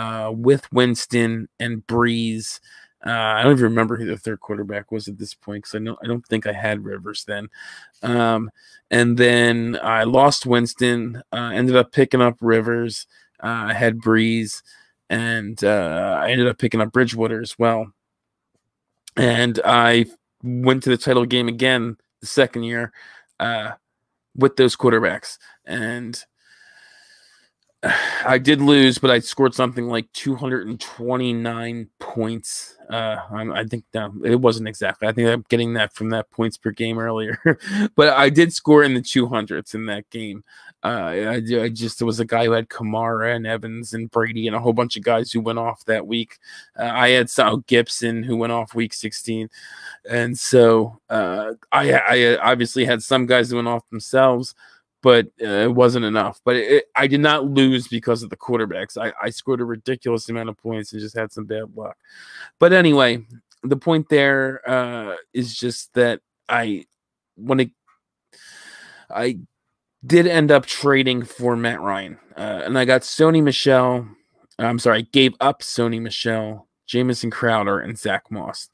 uh, 0.00 0.32
with 0.32 0.72
Winston 0.72 1.46
and 1.58 1.86
Brees. 1.86 2.60
Uh, 3.04 3.10
I 3.10 3.42
don't 3.42 3.52
even 3.52 3.64
remember 3.64 3.96
who 3.96 4.06
the 4.06 4.16
third 4.16 4.40
quarterback 4.40 4.90
was 4.90 5.08
at 5.08 5.18
this 5.18 5.34
point 5.34 5.64
because 5.64 5.74
I 5.74 5.78
know 5.78 5.96
I 6.02 6.06
don't 6.06 6.26
think 6.26 6.46
I 6.46 6.52
had 6.52 6.84
Rivers 6.84 7.24
then. 7.24 7.48
Um, 8.02 8.50
and 8.90 9.18
then 9.18 9.78
I 9.82 10.04
lost 10.04 10.46
Winston. 10.46 11.22
Uh, 11.30 11.50
ended 11.52 11.76
up 11.76 11.92
picking 11.92 12.22
up 12.22 12.38
Rivers. 12.40 13.06
Uh, 13.42 13.68
I 13.68 13.74
had 13.74 13.98
Brees, 13.98 14.62
and 15.10 15.62
uh, 15.62 16.18
I 16.20 16.30
ended 16.30 16.48
up 16.48 16.58
picking 16.58 16.80
up 16.80 16.92
Bridgewater 16.92 17.42
as 17.42 17.58
well. 17.58 17.92
And 19.16 19.60
I 19.66 20.06
went 20.42 20.82
to 20.84 20.90
the 20.90 20.96
title 20.96 21.26
game 21.26 21.48
again 21.48 21.98
the 22.20 22.26
second 22.26 22.62
year 22.62 22.92
with 24.34 24.56
those 24.56 24.76
quarterbacks, 24.76 25.36
and 25.66 26.22
I 27.82 28.36
did 28.36 28.60
lose, 28.60 28.98
but 28.98 29.10
I 29.10 29.20
scored 29.20 29.54
something 29.54 29.88
like 29.88 30.12
229 30.12 31.88
points. 31.98 32.76
Uh, 32.90 33.16
I 33.32 33.64
think 33.64 33.84
it 33.94 34.40
wasn't 34.40 34.68
exactly. 34.68 35.08
I 35.08 35.12
think 35.12 35.28
I'm 35.28 35.44
getting 35.48 35.74
that 35.74 35.94
from 35.94 36.10
that 36.10 36.30
points 36.30 36.58
per 36.58 36.72
game 36.72 36.98
earlier, 36.98 37.38
but 37.96 38.08
I 38.10 38.28
did 38.28 38.52
score 38.52 38.82
in 38.82 38.92
the 38.92 39.00
200s 39.00 39.74
in 39.74 39.86
that 39.86 40.10
game. 40.10 40.44
Uh, 40.82 40.88
I, 40.88 41.34
I 41.34 41.68
just 41.68 42.02
was 42.02 42.20
a 42.20 42.24
guy 42.24 42.46
who 42.46 42.52
had 42.52 42.68
Kamara 42.68 43.34
and 43.34 43.46
Evans 43.46 43.94
and 43.94 44.10
Brady 44.10 44.46
and 44.46 44.56
a 44.56 44.60
whole 44.60 44.72
bunch 44.72 44.96
of 44.96 45.02
guys 45.02 45.30
who 45.30 45.40
went 45.40 45.58
off 45.58 45.84
that 45.84 46.06
week. 46.06 46.38
Uh, 46.78 46.84
I 46.84 47.10
had 47.10 47.30
Sal 47.30 47.58
Gibson 47.58 48.22
who 48.22 48.36
went 48.36 48.52
off 48.52 48.74
week 48.74 48.92
16, 48.92 49.48
and 50.08 50.38
so 50.38 51.00
uh, 51.08 51.52
I, 51.72 51.92
I 51.92 52.36
obviously 52.38 52.84
had 52.84 53.02
some 53.02 53.24
guys 53.24 53.50
who 53.50 53.56
went 53.56 53.68
off 53.68 53.88
themselves, 53.88 54.54
but 55.02 55.26
uh, 55.42 55.46
it 55.46 55.74
wasn't 55.74 56.04
enough. 56.04 56.40
But 56.44 56.56
it, 56.56 56.84
I 56.94 57.06
did 57.06 57.20
not 57.20 57.46
lose 57.46 57.88
because 57.88 58.22
of 58.22 58.30
the 58.30 58.36
quarterbacks. 58.36 58.96
I, 58.96 59.12
I 59.22 59.30
scored 59.30 59.60
a 59.60 59.64
ridiculous 59.64 60.28
amount 60.28 60.48
of 60.48 60.58
points 60.58 60.92
and 60.92 61.00
just 61.00 61.16
had 61.16 61.32
some 61.32 61.44
bad 61.44 61.74
luck. 61.74 61.96
But 62.58 62.72
anyway, 62.72 63.24
the 63.62 63.76
point 63.76 64.08
there 64.08 64.68
uh, 64.68 65.16
is 65.32 65.54
just 65.54 65.92
that 65.94 66.20
I 66.48 66.86
when 67.36 67.60
it 67.60 67.70
I 69.10 69.38
did 70.04 70.26
end 70.26 70.50
up 70.50 70.66
trading 70.66 71.24
for 71.24 71.56
Matt 71.56 71.80
Ryan. 71.80 72.18
Uh, 72.36 72.62
and 72.64 72.78
I 72.78 72.84
got 72.84 73.02
Sony 73.02 73.42
Michel. 73.42 74.06
I'm 74.58 74.78
sorry, 74.78 74.98
I 74.98 75.06
gave 75.12 75.34
up 75.40 75.60
Sony 75.62 76.00
Michel, 76.00 76.68
Jamison 76.86 77.30
Crowder, 77.30 77.80
and 77.80 77.98
Zach 77.98 78.30
Moss. 78.30 78.68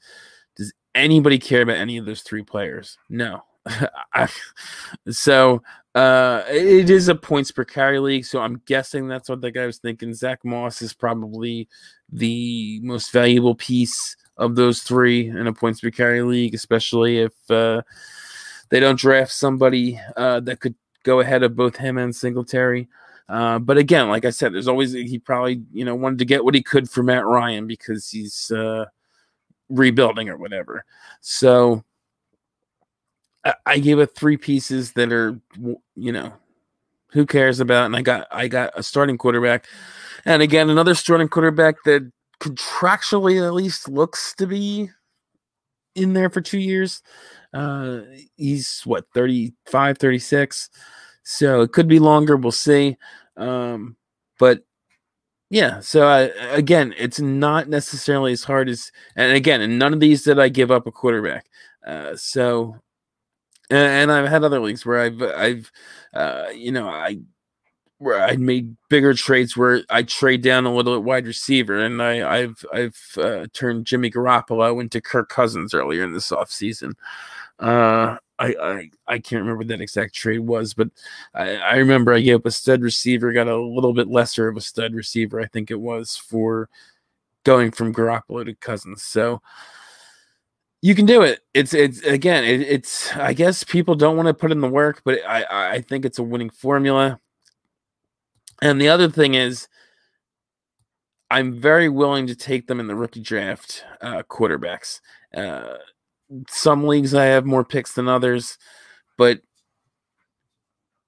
Does 0.55 0.73
anybody 0.95 1.39
care 1.39 1.61
about 1.61 1.77
any 1.77 1.97
of 1.97 2.05
those 2.05 2.21
three 2.21 2.43
players? 2.43 2.97
No. 3.09 3.43
so 5.09 5.61
uh, 5.97 6.43
it 6.47 6.91
is 6.91 7.07
a 7.07 7.15
points 7.15 7.49
per 7.49 7.65
carry 7.65 7.97
league. 7.97 8.23
So 8.23 8.39
I'm 8.39 8.61
guessing 8.67 9.07
that's 9.07 9.29
what 9.29 9.41
the 9.41 9.49
guy 9.49 9.65
was 9.65 9.79
thinking. 9.79 10.13
Zach 10.13 10.45
Moss 10.45 10.83
is 10.83 10.93
probably 10.93 11.67
the 12.07 12.79
most 12.83 13.11
valuable 13.11 13.55
piece 13.55 14.15
of 14.37 14.55
those 14.55 14.83
three 14.83 15.27
in 15.27 15.47
a 15.47 15.53
points 15.53 15.81
per 15.81 15.89
carry 15.89 16.21
league, 16.21 16.53
especially 16.53 17.17
if 17.17 17.33
uh, 17.49 17.81
they 18.69 18.79
don't 18.79 18.99
draft 18.99 19.31
somebody 19.31 19.99
uh, 20.15 20.39
that 20.41 20.59
could 20.59 20.75
go 21.01 21.19
ahead 21.19 21.41
of 21.41 21.55
both 21.55 21.75
him 21.75 21.97
and 21.97 22.15
Singletary. 22.15 22.87
Uh, 23.27 23.57
but 23.57 23.79
again, 23.79 24.07
like 24.07 24.23
I 24.23 24.29
said, 24.29 24.53
there's 24.53 24.67
always 24.67 24.93
he 24.93 25.17
probably 25.17 25.63
you 25.73 25.83
know 25.83 25.95
wanted 25.95 26.19
to 26.19 26.25
get 26.25 26.45
what 26.45 26.53
he 26.53 26.61
could 26.61 26.87
for 26.87 27.01
Matt 27.01 27.25
Ryan 27.25 27.65
because 27.65 28.07
he's 28.07 28.51
uh, 28.51 28.85
rebuilding 29.67 30.29
or 30.29 30.37
whatever. 30.37 30.85
So 31.21 31.83
I, 33.65 33.79
gave 33.79 33.99
it 33.99 34.15
three 34.15 34.37
pieces 34.37 34.93
that 34.93 35.11
are 35.11 35.39
you 35.95 36.11
know 36.11 36.33
who 37.11 37.25
cares 37.25 37.59
about, 37.59 37.85
and 37.85 37.95
I 37.95 38.01
got 38.01 38.27
I 38.31 38.47
got 38.47 38.73
a 38.75 38.83
starting 38.83 39.17
quarterback, 39.17 39.65
and 40.25 40.41
again 40.41 40.69
another 40.69 40.95
starting 40.95 41.27
quarterback 41.29 41.83
that 41.85 42.11
contractually 42.39 43.45
at 43.45 43.53
least 43.53 43.89
looks 43.89 44.33
to 44.35 44.47
be 44.47 44.89
in 45.95 46.13
there 46.13 46.29
for 46.29 46.41
two 46.41 46.59
years. 46.59 47.01
Uh, 47.53 48.01
he's 48.35 48.81
what 48.85 49.05
35, 49.13 49.97
36. 49.97 50.69
So 51.23 51.61
it 51.61 51.71
could 51.71 51.87
be 51.87 51.99
longer. 51.99 52.37
We'll 52.37 52.51
see. 52.51 52.97
Um, 53.35 53.97
but 54.39 54.63
yeah, 55.49 55.79
so 55.79 56.07
I, 56.07 56.21
again, 56.53 56.93
it's 56.97 57.19
not 57.19 57.69
necessarily 57.69 58.31
as 58.31 58.43
hard 58.43 58.69
as, 58.69 58.91
and 59.15 59.31
again, 59.33 59.61
and 59.61 59.79
none 59.79 59.93
of 59.93 59.99
these 59.99 60.23
did 60.23 60.39
I 60.39 60.49
give 60.49 60.71
up 60.71 60.87
a 60.87 60.91
quarterback. 60.91 61.47
Uh, 61.85 62.15
so, 62.15 62.75
and, 63.69 64.09
and, 64.09 64.11
I've 64.11 64.29
had 64.29 64.43
other 64.43 64.59
leagues 64.59 64.85
where 64.85 64.99
I've, 64.99 65.21
I've, 65.21 65.71
uh, 66.13 66.45
you 66.53 66.71
know, 66.71 66.87
I 66.87 67.19
where 67.99 68.23
I 68.23 68.35
made 68.35 68.75
bigger 68.89 69.13
trades 69.13 69.57
where 69.57 69.81
I 69.89 70.03
trade 70.03 70.43
down 70.43 70.65
a 70.65 70.73
little 70.73 70.95
at 70.95 71.03
wide 71.03 71.25
receiver, 71.25 71.77
and 71.83 72.01
I, 72.01 72.41
I've 72.41 72.65
I've 72.71 72.99
uh, 73.17 73.47
turned 73.53 73.85
Jimmy 73.85 74.11
Garoppolo 74.11 74.79
into 74.79 75.01
Kirk 75.01 75.29
Cousins 75.29 75.73
earlier 75.73 76.03
in 76.03 76.13
this 76.13 76.29
offseason. 76.31 76.93
Uh, 77.59 78.17
I, 78.39 78.55
I 78.61 78.89
I 79.07 79.19
can't 79.19 79.41
remember 79.41 79.59
what 79.59 79.67
that 79.69 79.81
exact 79.81 80.13
trade 80.13 80.39
was, 80.39 80.73
but 80.73 80.89
I, 81.33 81.55
I 81.55 81.75
remember 81.77 82.13
I 82.13 82.21
gave 82.21 82.35
up 82.35 82.45
a 82.45 82.51
stud 82.51 82.81
receiver, 82.81 83.33
got 83.33 83.47
a 83.47 83.57
little 83.57 83.93
bit 83.93 84.07
lesser 84.07 84.47
of 84.47 84.57
a 84.57 84.61
stud 84.61 84.93
receiver, 84.93 85.41
I 85.41 85.47
think 85.47 85.71
it 85.71 85.79
was 85.79 86.15
for 86.15 86.69
going 87.43 87.71
from 87.71 87.93
Garoppolo 87.93 88.45
to 88.45 88.53
Cousins. 88.55 89.03
So 89.03 89.41
you 90.81 90.95
can 90.95 91.05
do 91.05 91.21
it. 91.21 91.39
It's 91.53 91.73
it's 91.73 92.01
again, 92.01 92.43
it, 92.43 92.61
it's 92.61 93.15
I 93.15 93.33
guess 93.33 93.63
people 93.63 93.95
don't 93.95 94.15
want 94.15 94.27
to 94.27 94.33
put 94.33 94.51
in 94.51 94.61
the 94.61 94.69
work, 94.69 95.01
but 95.03 95.19
I 95.27 95.73
I 95.75 95.81
think 95.81 96.05
it's 96.05 96.19
a 96.19 96.23
winning 96.23 96.49
formula. 96.49 97.19
And 98.61 98.81
the 98.81 98.89
other 98.89 99.09
thing 99.09 99.35
is, 99.35 99.67
I'm 101.29 101.59
very 101.59 101.89
willing 101.89 102.27
to 102.27 102.35
take 102.35 102.67
them 102.67 102.79
in 102.79 102.87
the 102.87 102.95
rookie 102.95 103.21
draft 103.21 103.83
uh, 104.01 104.23
quarterbacks. 104.23 105.01
Uh, 105.35 105.75
some 106.49 106.87
leagues 106.87 107.13
I 107.13 107.25
have 107.25 107.45
more 107.45 107.63
picks 107.63 107.93
than 107.93 108.07
others, 108.07 108.57
but 109.17 109.41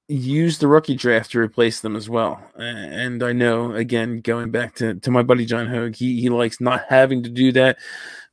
use 0.08 0.58
the 0.58 0.68
rookie 0.68 0.96
draft 0.96 1.32
to 1.32 1.40
replace 1.40 1.82
them 1.82 1.96
as 1.96 2.10
well. 2.10 2.42
And 2.56 3.22
I 3.24 3.32
know, 3.34 3.74
again, 3.74 4.22
going 4.22 4.52
back 4.52 4.76
to, 4.76 4.96
to 4.96 5.12
my 5.12 5.22
buddy 5.22 5.46
John 5.46 5.68
Hogue, 5.68 5.96
he, 5.96 6.20
he 6.20 6.30
likes 6.30 6.60
not 6.60 6.86
having 6.90 7.24
to 7.24 7.30
do 7.30 7.52
that, 7.54 7.78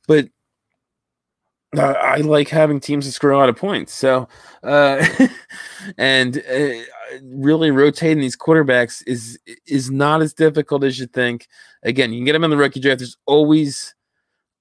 but 0.07 0.27
uh, 1.75 1.81
I 1.81 2.17
like 2.17 2.47
having 2.47 2.79
teams 2.79 3.05
that 3.05 3.11
score 3.11 3.31
a 3.31 3.37
lot 3.37 3.49
of 3.49 3.57
points. 3.57 3.93
So, 3.93 4.27
uh, 4.63 5.05
and 5.97 6.37
uh, 6.37 6.69
really 7.21 7.71
rotating 7.71 8.21
these 8.21 8.37
quarterbacks 8.37 9.03
is 9.05 9.39
is 9.65 9.91
not 9.91 10.21
as 10.21 10.33
difficult 10.33 10.83
as 10.83 10.99
you 10.99 11.07
think. 11.07 11.47
Again, 11.83 12.11
you 12.11 12.19
can 12.19 12.25
get 12.25 12.33
them 12.33 12.43
in 12.43 12.49
the 12.49 12.57
rookie 12.57 12.79
draft. 12.79 12.99
There's 12.99 13.17
always, 13.25 13.95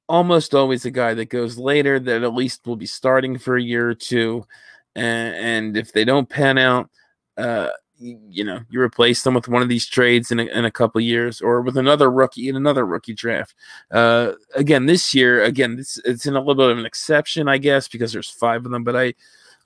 almost 0.09 0.55
always, 0.55 0.85
a 0.85 0.91
guy 0.91 1.15
that 1.15 1.27
goes 1.27 1.59
later 1.59 1.99
that 2.01 2.23
at 2.23 2.35
least 2.35 2.67
will 2.67 2.77
be 2.77 2.87
starting 2.87 3.39
for 3.39 3.57
a 3.57 3.63
year 3.63 3.89
or 3.89 3.95
two, 3.95 4.45
and, 4.95 5.35
and 5.35 5.77
if 5.77 5.93
they 5.93 6.05
don't 6.05 6.29
pan 6.29 6.59
out, 6.59 6.91
uh, 7.37 7.69
you 7.99 8.45
know, 8.45 8.61
you 8.69 8.81
replace 8.81 9.23
them 9.23 9.35
with 9.35 9.49
one 9.49 9.63
of 9.63 9.69
these 9.69 9.87
trades 9.87 10.31
in 10.31 10.41
a, 10.41 10.45
in 10.45 10.65
a 10.65 10.71
couple 10.71 11.01
years 11.01 11.41
or 11.41 11.63
with 11.63 11.77
another 11.77 12.11
rookie 12.11 12.49
in 12.49 12.57
another 12.57 12.85
rookie 12.85 13.15
draft. 13.15 13.55
Uh, 13.91 14.33
again, 14.55 14.87
this 14.87 15.15
year, 15.15 15.45
again, 15.45 15.77
this 15.77 15.99
it's 16.05 16.27
in 16.27 16.37
a 16.37 16.39
little 16.39 16.55
bit 16.55 16.71
of 16.71 16.79
an 16.79 16.87
exception, 16.87 17.49
I 17.49 17.59
guess, 17.59 17.89
because 17.89 18.13
there's 18.13 18.31
five 18.31 18.65
of 18.67 18.73
them, 18.73 18.85
but 18.85 18.97
I, 18.97 19.15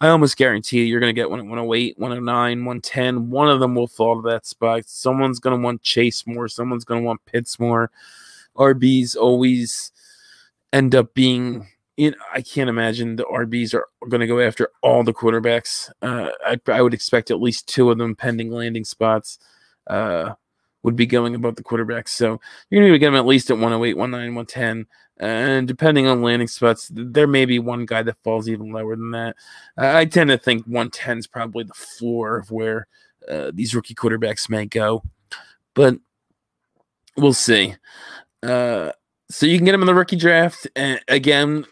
I 0.00 0.08
almost 0.08 0.36
guarantee 0.36 0.84
you're 0.84 1.00
going 1.00 1.14
to 1.14 1.20
get 1.20 1.28
one 1.28 1.40
108, 1.40 1.98
109, 1.98 2.64
110. 2.64 3.30
One 3.30 3.50
of 3.50 3.60
them 3.60 3.74
will 3.74 3.86
fall 3.86 4.22
to 4.22 4.28
that 4.30 4.46
spot. 4.46 4.84
Someone's 4.86 5.40
going 5.40 5.58
to 5.58 5.62
want 5.62 5.82
Chase 5.82 6.26
more. 6.26 6.48
Someone's 6.48 6.84
going 6.84 7.02
to 7.02 7.06
want 7.06 7.24
Pitts 7.26 7.58
more. 7.60 7.90
RBs 8.56 9.16
always 9.16 9.92
end 10.72 10.94
up 10.94 11.12
being 11.14 11.66
you 12.00 12.12
know, 12.12 12.16
I 12.32 12.40
can't 12.40 12.70
imagine 12.70 13.16
the 13.16 13.24
RBs 13.24 13.74
are 13.74 13.86
going 14.08 14.22
to 14.22 14.26
go 14.26 14.40
after 14.40 14.70
all 14.80 15.04
the 15.04 15.12
quarterbacks. 15.12 15.90
Uh, 16.00 16.30
I, 16.46 16.58
I, 16.72 16.80
would 16.80 16.94
expect 16.94 17.30
at 17.30 17.42
least 17.42 17.68
two 17.68 17.90
of 17.90 17.98
them 17.98 18.16
pending 18.16 18.50
landing 18.50 18.84
spots 18.84 19.38
uh, 19.86 20.32
would 20.82 20.96
be 20.96 21.04
going 21.04 21.34
above 21.34 21.56
the 21.56 21.62
quarterbacks. 21.62 22.08
So 22.08 22.40
you're 22.70 22.80
going 22.80 22.90
to 22.90 22.98
get 22.98 23.08
them 23.08 23.16
at 23.16 23.26
least 23.26 23.50
at 23.50 23.58
108, 23.58 23.98
109, 23.98 24.34
110. 24.34 24.86
And 25.18 25.68
depending 25.68 26.06
on 26.06 26.22
landing 26.22 26.48
spots, 26.48 26.90
there 26.90 27.26
may 27.26 27.44
be 27.44 27.58
one 27.58 27.84
guy 27.84 28.02
that 28.02 28.16
falls 28.24 28.48
even 28.48 28.72
lower 28.72 28.96
than 28.96 29.10
that. 29.10 29.36
Uh, 29.76 29.92
I 29.94 30.06
tend 30.06 30.30
to 30.30 30.38
think 30.38 30.64
110 30.64 31.18
is 31.18 31.26
probably 31.26 31.64
the 31.64 31.74
floor 31.74 32.38
of 32.38 32.50
where 32.50 32.86
uh, 33.28 33.50
these 33.52 33.74
rookie 33.74 33.94
quarterbacks 33.94 34.48
may 34.48 34.64
go. 34.64 35.02
But 35.74 35.98
we'll 37.18 37.34
see. 37.34 37.74
Uh, 38.42 38.92
so 39.30 39.46
you 39.46 39.56
can 39.56 39.64
get 39.64 39.72
them 39.72 39.82
in 39.82 39.86
the 39.86 39.94
rookie 39.94 40.16
draft. 40.16 40.66
And 40.76 41.00
again, 41.08 41.64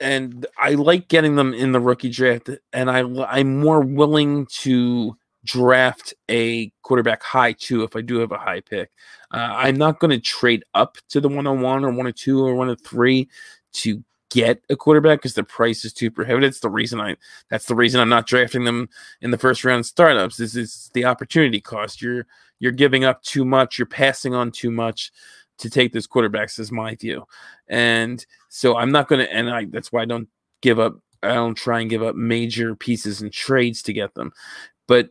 and 0.00 0.46
I 0.58 0.70
like 0.70 1.08
getting 1.08 1.36
them 1.36 1.54
in 1.54 1.72
the 1.72 1.80
rookie 1.80 2.10
draft. 2.10 2.50
And 2.72 2.90
I 2.90 3.00
I'm 3.26 3.60
more 3.60 3.80
willing 3.80 4.46
to 4.62 5.16
draft 5.44 6.12
a 6.28 6.72
quarterback 6.82 7.22
high 7.22 7.52
too 7.52 7.84
if 7.84 7.94
I 7.94 8.00
do 8.00 8.18
have 8.18 8.32
a 8.32 8.38
high 8.38 8.60
pick. 8.60 8.90
Uh, 9.30 9.52
I'm 9.56 9.76
not 9.76 10.00
going 10.00 10.10
to 10.10 10.18
trade 10.18 10.64
up 10.74 10.96
to 11.10 11.20
the 11.20 11.28
101 11.28 11.84
or 11.84 11.88
102 11.88 12.44
or 12.44 12.54
103 12.54 13.28
to 13.74 14.02
get 14.30 14.60
a 14.70 14.76
quarterback 14.76 15.18
because 15.18 15.34
the 15.34 15.44
price 15.44 15.84
is 15.84 15.92
too 15.92 16.10
prohibitive. 16.10 16.48
It's 16.48 16.60
the 16.60 16.70
reason 16.70 17.00
I 17.00 17.16
that's 17.50 17.66
the 17.66 17.76
reason 17.76 18.00
I'm 18.00 18.08
not 18.08 18.26
drafting 18.26 18.64
them 18.64 18.88
in 19.20 19.30
the 19.30 19.38
first 19.38 19.64
round 19.64 19.86
startups. 19.86 20.36
This 20.36 20.56
is 20.56 20.90
the 20.94 21.04
opportunity 21.04 21.60
cost. 21.60 22.02
You're 22.02 22.26
you're 22.58 22.72
giving 22.72 23.04
up 23.04 23.22
too 23.22 23.44
much, 23.44 23.78
you're 23.78 23.86
passing 23.86 24.34
on 24.34 24.50
too 24.50 24.70
much 24.70 25.12
to 25.58 25.70
take 25.70 25.92
those 25.92 26.06
quarterbacks 26.06 26.58
is 26.58 26.72
my 26.72 26.94
view. 26.94 27.24
And 27.68 28.24
so 28.48 28.76
I'm 28.76 28.92
not 28.92 29.08
going 29.08 29.26
to, 29.26 29.32
and 29.32 29.50
I, 29.50 29.64
that's 29.66 29.92
why 29.92 30.02
I 30.02 30.06
don't 30.06 30.28
give 30.60 30.78
up. 30.78 30.98
I 31.22 31.34
don't 31.34 31.54
try 31.54 31.80
and 31.80 31.90
give 31.90 32.02
up 32.02 32.14
major 32.14 32.76
pieces 32.76 33.22
and 33.22 33.32
trades 33.32 33.82
to 33.82 33.92
get 33.92 34.14
them. 34.14 34.32
But 34.86 35.10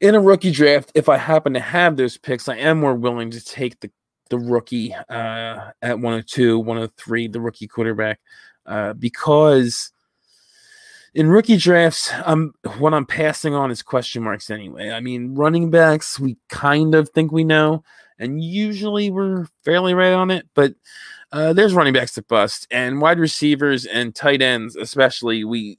in 0.00 0.14
a 0.14 0.20
rookie 0.20 0.50
draft, 0.50 0.90
if 0.94 1.08
I 1.08 1.18
happen 1.18 1.54
to 1.54 1.60
have 1.60 1.96
those 1.96 2.16
picks, 2.16 2.48
I 2.48 2.56
am 2.56 2.80
more 2.80 2.94
willing 2.94 3.30
to 3.30 3.44
take 3.44 3.78
the 3.80 3.90
the 4.30 4.38
rookie 4.38 4.94
uh, 4.94 5.70
at 5.82 5.98
102, 5.98 6.58
103, 6.60 7.28
the 7.28 7.40
rookie 7.40 7.66
quarterback, 7.66 8.20
uh, 8.64 8.92
because 8.92 9.90
in 11.14 11.28
rookie 11.28 11.56
drafts, 11.56 12.12
I'm 12.24 12.54
what 12.78 12.94
I'm 12.94 13.06
passing 13.06 13.54
on 13.54 13.70
is 13.70 13.82
question 13.82 14.22
marks 14.22 14.48
anyway. 14.48 14.90
I 14.90 15.00
mean, 15.00 15.34
running 15.34 15.70
backs, 15.70 16.18
we 16.18 16.38
kind 16.48 16.94
of 16.94 17.08
think 17.10 17.32
we 17.32 17.44
know 17.44 17.82
and 18.20 18.44
usually 18.44 19.10
we're 19.10 19.46
fairly 19.64 19.94
right 19.94 20.12
on 20.12 20.30
it. 20.30 20.46
But 20.54 20.74
uh, 21.32 21.52
there's 21.52 21.74
running 21.74 21.94
backs 21.94 22.12
to 22.12 22.22
bust, 22.22 22.68
and 22.70 23.00
wide 23.00 23.18
receivers 23.18 23.86
and 23.86 24.14
tight 24.14 24.42
ends, 24.42 24.76
especially, 24.76 25.42
we 25.44 25.78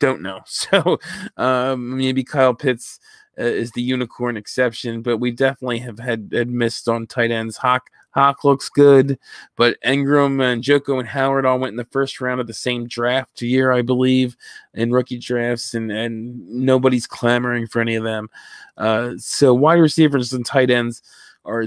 don't 0.00 0.22
know. 0.22 0.40
So 0.46 0.98
um, 1.36 1.98
maybe 1.98 2.24
Kyle 2.24 2.54
Pitts 2.54 2.98
uh, 3.38 3.42
is 3.42 3.72
the 3.72 3.82
unicorn 3.82 4.36
exception, 4.36 5.02
but 5.02 5.18
we 5.18 5.30
definitely 5.30 5.80
have 5.80 5.98
had, 5.98 6.30
had 6.32 6.48
missed 6.48 6.88
on 6.88 7.06
tight 7.06 7.30
ends. 7.30 7.56
Hawk 7.56 7.90
Hawk 8.10 8.44
looks 8.44 8.68
good, 8.68 9.18
but 9.56 9.76
Engram 9.84 10.40
and 10.40 10.62
Njoku 10.62 11.00
and 11.00 11.08
Howard 11.08 11.44
all 11.44 11.58
went 11.58 11.72
in 11.72 11.76
the 11.76 11.84
first 11.86 12.20
round 12.20 12.40
of 12.40 12.46
the 12.46 12.54
same 12.54 12.86
draft 12.86 13.42
year, 13.42 13.72
I 13.72 13.82
believe, 13.82 14.36
in 14.72 14.92
rookie 14.92 15.18
drafts, 15.18 15.74
and 15.74 15.90
and 15.90 16.48
nobody's 16.48 17.08
clamoring 17.08 17.66
for 17.66 17.80
any 17.80 17.96
of 17.96 18.04
them. 18.04 18.28
Uh, 18.76 19.14
so 19.16 19.52
wide 19.52 19.80
receivers 19.80 20.32
and 20.32 20.46
tight 20.46 20.70
ends 20.70 21.02
are 21.44 21.66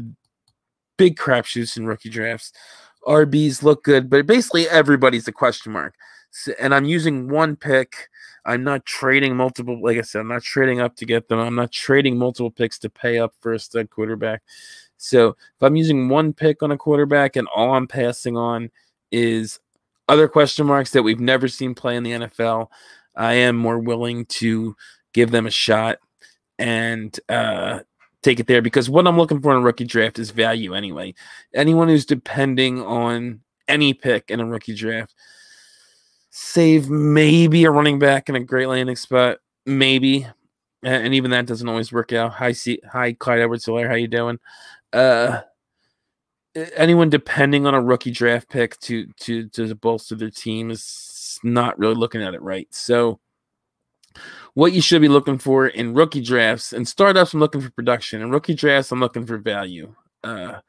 big 0.97 1.17
crapshoots 1.17 1.77
in 1.77 1.85
rookie 1.85 2.09
drafts. 2.09 2.51
RBs 3.05 3.63
look 3.63 3.83
good, 3.83 4.09
but 4.09 4.25
basically 4.25 4.67
everybody's 4.67 5.27
a 5.27 5.31
question 5.31 5.71
mark. 5.71 5.95
So, 6.31 6.53
and 6.59 6.73
I'm 6.75 6.85
using 6.85 7.29
one 7.29 7.55
pick. 7.55 8.09
I'm 8.45 8.63
not 8.63 8.85
trading 8.85 9.35
multiple, 9.35 9.81
like 9.81 9.97
I 9.97 10.01
said, 10.01 10.19
I'm 10.19 10.27
not 10.27 10.43
trading 10.43 10.79
up 10.79 10.95
to 10.97 11.05
get 11.05 11.27
them. 11.27 11.39
I'm 11.39 11.55
not 11.55 11.71
trading 11.71 12.17
multiple 12.17 12.51
picks 12.51 12.79
to 12.79 12.89
pay 12.89 13.19
up 13.19 13.33
for 13.39 13.53
a 13.53 13.59
stud 13.59 13.89
quarterback. 13.89 14.41
So 14.97 15.29
if 15.29 15.61
I'm 15.61 15.75
using 15.75 16.09
one 16.09 16.33
pick 16.33 16.63
on 16.63 16.71
a 16.71 16.77
quarterback 16.77 17.35
and 17.35 17.47
all 17.55 17.73
I'm 17.73 17.87
passing 17.87 18.35
on 18.35 18.71
is 19.11 19.59
other 20.07 20.27
question 20.27 20.65
marks 20.65 20.91
that 20.91 21.03
we've 21.03 21.19
never 21.19 21.47
seen 21.47 21.75
play 21.75 21.95
in 21.95 22.03
the 22.03 22.11
NFL, 22.11 22.67
I 23.15 23.33
am 23.33 23.55
more 23.57 23.79
willing 23.79 24.25
to 24.25 24.75
give 25.13 25.31
them 25.31 25.45
a 25.45 25.51
shot 25.51 25.97
and 26.59 27.17
uh, 27.29 27.79
take 28.27 28.39
it 28.41 28.47
there 28.47 28.61
because 28.61 28.89
what 28.89 29.07
I'm 29.07 29.17
looking 29.17 29.41
for 29.41 29.51
in 29.51 29.57
a 29.57 29.61
rookie 29.61 29.85
draft 29.85 30.19
is 30.19 30.31
value 30.31 30.73
anyway. 30.73 31.13
Anyone 31.53 31.87
who's 31.87 32.05
depending 32.05 32.81
on 32.81 33.39
any 33.69 33.93
pick 33.93 34.29
in 34.29 34.41
a 34.41 34.45
rookie 34.45 34.75
draft, 34.75 35.15
save 36.29 36.89
maybe 36.89 37.63
a 37.63 37.71
running 37.71 37.99
back 37.99 38.27
in 38.27 38.35
a 38.35 38.43
great 38.43 38.67
landing 38.67 38.97
spot, 38.97 39.37
maybe, 39.65 40.27
and 40.83 41.13
even 41.13 41.31
that 41.31 41.45
doesn't 41.45 41.69
always 41.69 41.93
work 41.93 42.11
out. 42.11 42.33
Hi, 42.33 42.51
C- 42.51 42.81
hi, 42.91 43.13
Clyde 43.13 43.39
Edwards-Helaire, 43.39 43.87
how 43.87 43.95
you 43.95 44.09
doing? 44.09 44.39
Uh, 44.91 45.41
anyone 46.75 47.09
depending 47.09 47.65
on 47.65 47.75
a 47.75 47.81
rookie 47.81 48.11
draft 48.11 48.49
pick 48.49 48.77
to 48.79 49.07
to 49.19 49.47
to 49.49 49.73
bolster 49.75 50.15
their 50.15 50.29
team 50.31 50.69
is 50.69 51.39
not 51.43 51.79
really 51.79 51.95
looking 51.95 52.23
at 52.23 52.33
it 52.33 52.41
right. 52.41 52.67
So 52.71 53.19
what 54.53 54.73
you 54.73 54.81
should 54.81 55.01
be 55.01 55.07
looking 55.07 55.37
for 55.37 55.67
in 55.67 55.93
rookie 55.93 56.21
drafts 56.21 56.73
and 56.73 56.87
startups. 56.87 57.33
I'm 57.33 57.39
looking 57.39 57.61
for 57.61 57.69
production. 57.71 58.21
In 58.21 58.31
rookie 58.31 58.55
drafts, 58.55 58.91
I'm 58.91 58.99
looking 58.99 59.25
for 59.25 59.37
value. 59.37 59.93
Uh, 60.23 60.59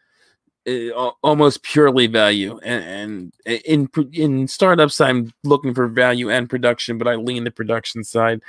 eh, 0.67 0.91
almost 1.23 1.63
purely 1.63 2.07
value. 2.07 2.59
And, 2.63 3.33
and, 3.47 3.65
in 3.65 3.89
in 4.13 4.49
startups, 4.49 5.01
I'm 5.01 5.33
looking 5.43 5.75
for 5.75 5.89
value 5.89 6.31
and 6.31 6.51
production, 6.51 6.99
but 6.99 7.09
I 7.09 7.15
lean 7.15 7.45
the 7.45 7.51
production 7.51 8.05
side. 8.05 8.43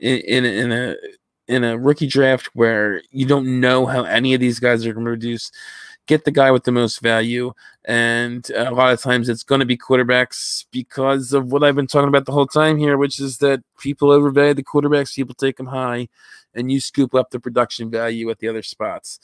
In 0.00 0.18
in, 0.20 0.44
in 0.44 0.72
a 0.72 0.96
in 1.48 1.64
a 1.64 1.78
rookie 1.78 2.06
draft 2.06 2.46
where 2.54 3.02
you 3.10 3.26
don't 3.26 3.60
know 3.60 3.86
how 3.86 4.04
any 4.04 4.34
of 4.34 4.40
these 4.40 4.58
guys 4.58 4.84
are 4.86 4.92
going 4.92 5.04
to 5.04 5.10
produce, 5.10 5.52
get 6.06 6.24
the 6.24 6.30
guy 6.30 6.50
with 6.50 6.64
the 6.64 6.72
most 6.72 7.00
value. 7.00 7.52
And 7.84 8.48
a 8.50 8.70
lot 8.70 8.92
of 8.92 9.00
times 9.00 9.28
it's 9.28 9.42
going 9.42 9.60
to 9.60 9.66
be 9.66 9.76
quarterbacks 9.76 10.64
because 10.70 11.32
of 11.32 11.52
what 11.52 11.62
I've 11.62 11.76
been 11.76 11.86
talking 11.86 12.08
about 12.08 12.24
the 12.24 12.32
whole 12.32 12.46
time 12.46 12.78
here, 12.78 12.96
which 12.96 13.20
is 13.20 13.38
that 13.38 13.62
people 13.78 14.10
overvalue 14.10 14.54
the 14.54 14.64
quarterbacks, 14.64 15.14
people 15.14 15.34
take 15.34 15.56
them 15.56 15.66
high, 15.66 16.08
and 16.54 16.70
you 16.70 16.80
scoop 16.80 17.14
up 17.14 17.30
the 17.30 17.40
production 17.40 17.90
value 17.90 18.30
at 18.30 18.38
the 18.38 18.48
other 18.48 18.62
spots. 18.62 19.18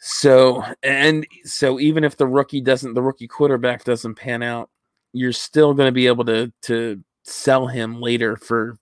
So, 0.00 0.64
and 0.82 1.26
so 1.44 1.80
even 1.80 2.04
if 2.04 2.16
the 2.16 2.26
rookie 2.26 2.60
doesn't, 2.60 2.94
the 2.94 3.02
rookie 3.02 3.28
quarterback 3.28 3.84
doesn't 3.84 4.14
pan 4.14 4.42
out, 4.42 4.70
you're 5.12 5.32
still 5.32 5.74
going 5.74 5.88
to 5.88 5.92
be 5.92 6.06
able 6.06 6.24
to 6.26 6.52
to 6.62 7.02
sell 7.24 7.66
him 7.66 8.00
later 8.00 8.36
for 8.36 8.78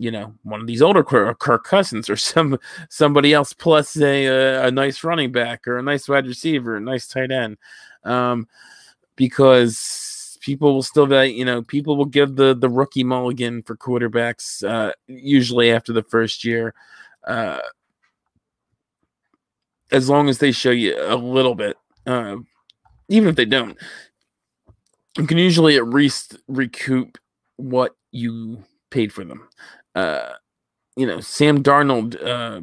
you 0.00 0.10
know 0.10 0.32
one 0.44 0.62
of 0.62 0.66
these 0.66 0.80
older 0.80 1.04
Kirk 1.04 1.64
Cousins 1.64 2.08
or 2.08 2.16
some 2.32 2.58
somebody 2.88 3.34
else 3.34 3.52
plus 3.52 3.96
a, 3.98 4.66
a, 4.66 4.70
nice 4.70 5.04
running 5.04 5.30
back 5.30 5.68
or 5.68 5.76
a 5.76 5.82
nice 5.82 6.08
wide 6.08 6.26
receiver, 6.26 6.76
a 6.76 6.80
nice 6.80 7.06
tight 7.06 7.30
end, 7.30 7.58
um, 8.04 8.48
because 9.14 10.38
people 10.40 10.72
will 10.72 10.82
still 10.82 11.06
be 11.06 11.28
you 11.28 11.44
know 11.44 11.62
people 11.62 11.98
will 11.98 12.06
give 12.06 12.34
the 12.34 12.54
the 12.54 12.68
rookie 12.68 13.04
mulligan 13.04 13.62
for 13.62 13.76
quarterbacks 13.76 14.66
uh, 14.66 14.90
usually 15.06 15.70
after 15.70 15.92
the 15.92 16.02
first 16.02 16.44
year. 16.44 16.74
Uh, 17.26 17.60
as 19.92 20.08
long 20.08 20.30
as 20.30 20.38
they 20.38 20.52
show 20.52 20.70
you 20.70 20.96
a 20.98 21.16
little 21.16 21.54
bit, 21.54 21.76
uh, 22.06 22.36
even 23.08 23.28
if 23.28 23.36
they 23.36 23.44
don't, 23.44 23.76
you 25.18 25.26
can 25.26 25.36
usually 25.36 25.76
at 25.76 25.88
least 25.88 26.38
recoup 26.48 27.18
what 27.56 27.96
you 28.12 28.62
paid 28.90 29.12
for 29.12 29.24
them. 29.24 29.48
Uh, 29.94 30.34
you 30.96 31.06
know, 31.06 31.20
Sam 31.20 31.62
Darnold 31.62 32.22
uh, 32.22 32.60